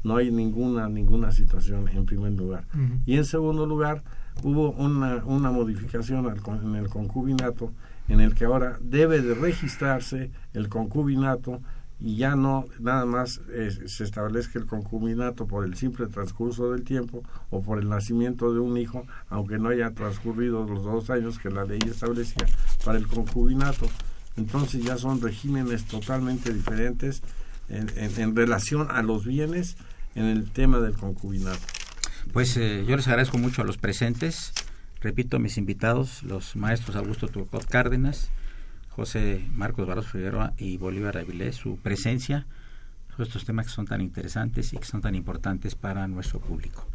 No 0.04 0.16
hay 0.16 0.30
ninguna, 0.30 0.88
ninguna 0.88 1.32
situación 1.32 1.88
en 1.88 2.04
primer 2.06 2.32
lugar. 2.32 2.66
Y 3.06 3.16
en 3.16 3.24
segundo 3.24 3.66
lugar, 3.66 4.02
hubo 4.42 4.72
una, 4.72 5.24
una 5.24 5.50
modificación 5.50 6.26
en 6.26 6.74
el 6.76 6.88
concubinato 6.88 7.72
en 8.08 8.20
el 8.20 8.34
que 8.34 8.44
ahora 8.44 8.78
debe 8.82 9.20
de 9.20 9.34
registrarse 9.34 10.30
el 10.54 10.68
concubinato 10.68 11.60
y 12.02 12.16
ya 12.16 12.34
no 12.34 12.66
nada 12.80 13.06
más 13.06 13.40
eh, 13.52 13.70
se 13.86 14.02
establezca 14.02 14.58
el 14.58 14.66
concubinato 14.66 15.46
por 15.46 15.64
el 15.64 15.76
simple 15.76 16.08
transcurso 16.08 16.72
del 16.72 16.82
tiempo 16.82 17.22
o 17.50 17.62
por 17.62 17.78
el 17.78 17.88
nacimiento 17.88 18.52
de 18.52 18.58
un 18.58 18.76
hijo, 18.76 19.06
aunque 19.28 19.58
no 19.58 19.68
haya 19.68 19.92
transcurrido 19.92 20.64
los 20.64 20.82
dos 20.82 21.10
años 21.10 21.38
que 21.38 21.50
la 21.50 21.64
ley 21.64 21.78
establecía 21.86 22.46
para 22.84 22.98
el 22.98 23.06
concubinato. 23.06 23.86
Entonces 24.36 24.82
ya 24.82 24.96
son 24.98 25.20
regímenes 25.20 25.84
totalmente 25.84 26.52
diferentes 26.52 27.22
en, 27.68 27.88
en, 27.96 28.34
relación 28.34 28.88
a 28.90 29.02
los 29.02 29.24
bienes 29.24 29.76
en 30.16 30.24
el 30.24 30.50
tema 30.50 30.80
del 30.80 30.94
concubinato. 30.94 31.60
Pues 32.32 32.56
eh, 32.56 32.84
yo 32.86 32.96
les 32.96 33.06
agradezco 33.06 33.38
mucho 33.38 33.62
a 33.62 33.64
los 33.64 33.78
presentes. 33.78 34.52
Repito, 35.00 35.38
mis 35.38 35.56
invitados, 35.56 36.22
los 36.24 36.56
maestros 36.56 36.96
Augusto 36.96 37.28
Turcot 37.28 37.64
Cárdenas, 37.66 38.30
José 38.94 39.48
Marcos 39.52 39.86
Barros 39.86 40.08
Figueroa 40.08 40.52
y 40.58 40.76
Bolívar 40.76 41.16
Avilés 41.16 41.56
su 41.56 41.76
presencia 41.76 42.46
sobre 43.10 43.24
estos 43.24 43.44
temas 43.44 43.66
que 43.66 43.72
son 43.72 43.86
tan 43.86 44.00
interesantes 44.00 44.72
y 44.72 44.76
que 44.76 44.84
son 44.84 45.00
tan 45.00 45.14
importantes 45.14 45.74
para 45.74 46.06
nuestro 46.08 46.40
público. 46.40 46.86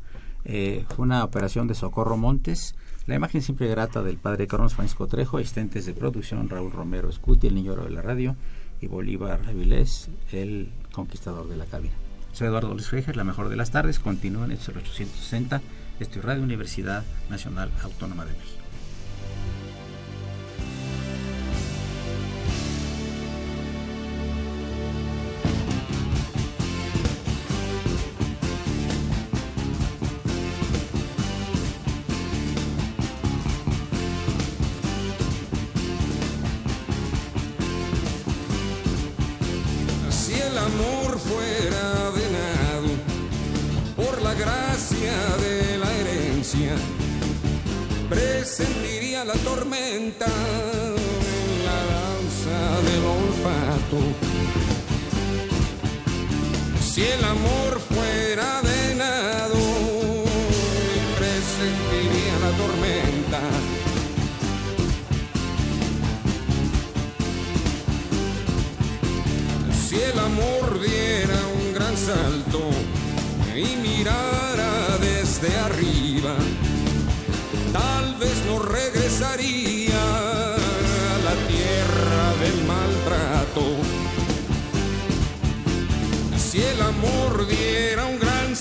Eh, 0.46 0.86
fue 0.90 1.04
una 1.04 1.24
operación 1.24 1.68
de 1.68 1.76
Socorro 1.76 2.16
Montes, 2.16 2.76
la 3.06 3.16
imagen 3.16 3.42
siempre 3.42 3.68
grata 3.68 4.02
del 4.02 4.18
padre 4.18 4.48
Carlos 4.48 4.76
Francisco 4.76 5.08
Trejo, 5.08 5.38
asistentes 5.38 5.86
de 5.86 5.94
producción 5.94 6.50
Raúl 6.50 6.72
Romero 6.72 7.10
Escuti, 7.10 7.48
el 7.48 7.56
niño 7.56 7.76
de 7.76 7.90
la 7.90 8.02
radio, 8.02 8.36
y 8.80 8.88
Bolívar 8.88 9.42
Avilés, 9.48 10.10
el 10.32 10.72
conquistador 10.92 11.50
de 11.50 11.58
la 11.58 11.66
cabina. 11.66 11.96
Soy 12.32 12.48
Eduardo 12.48 12.74
Luis 12.74 12.88
Fejer, 12.88 13.18
la 13.18 13.24
mejor 13.24 13.50
de 13.50 13.56
las 13.56 13.72
tardes, 13.72 14.00
continúan 14.00 14.52
en 14.52 14.58
el 14.58 14.78
860, 14.78 15.62
esto 16.00 16.22
Radio 16.22 16.44
Universidad 16.44 17.04
Nacional 17.30 17.72
Autónoma 17.84 18.26
de 18.26 18.34
México. 18.34 18.57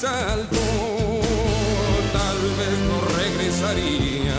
Salto, 0.07 0.65
tal 2.17 2.41
vez 2.59 2.75
no 2.89 2.99
regresaría. 3.21 4.39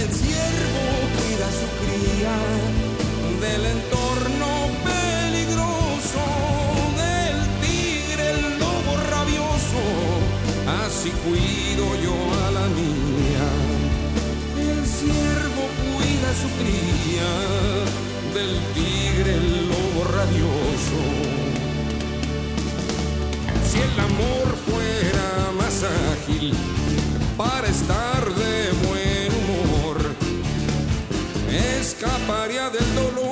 El 0.00 0.08
ciervo 0.20 0.84
cuida 1.16 1.48
su 1.60 1.68
cría 1.80 2.36
del 3.44 3.62
entorno 3.76 4.50
peligroso 4.90 6.24
del 7.02 7.38
tigre, 7.62 8.24
el 8.36 8.42
lobo 8.62 8.92
rabioso. 9.14 9.82
Así 10.84 11.10
cuido 11.24 11.84
yo 12.04 12.16
a 12.44 12.50
la 12.58 12.66
mía. 12.80 13.46
El 14.70 14.80
ciervo 14.98 15.64
cuida 15.80 16.28
su 16.42 16.48
cría 16.60 17.61
del 18.34 18.56
tigre, 18.74 19.34
el 19.34 19.68
lobo 19.68 20.04
rabioso. 20.04 21.00
Si 23.68 23.78
el 23.78 24.00
amor 24.00 24.56
fuera 24.66 25.52
más 25.58 25.84
ágil 26.12 26.54
para 27.36 27.68
estar 27.68 28.24
de 28.34 28.72
buen 28.86 29.32
humor, 29.42 29.98
escaparía 31.78 32.70
del 32.70 32.94
dolor 32.94 33.31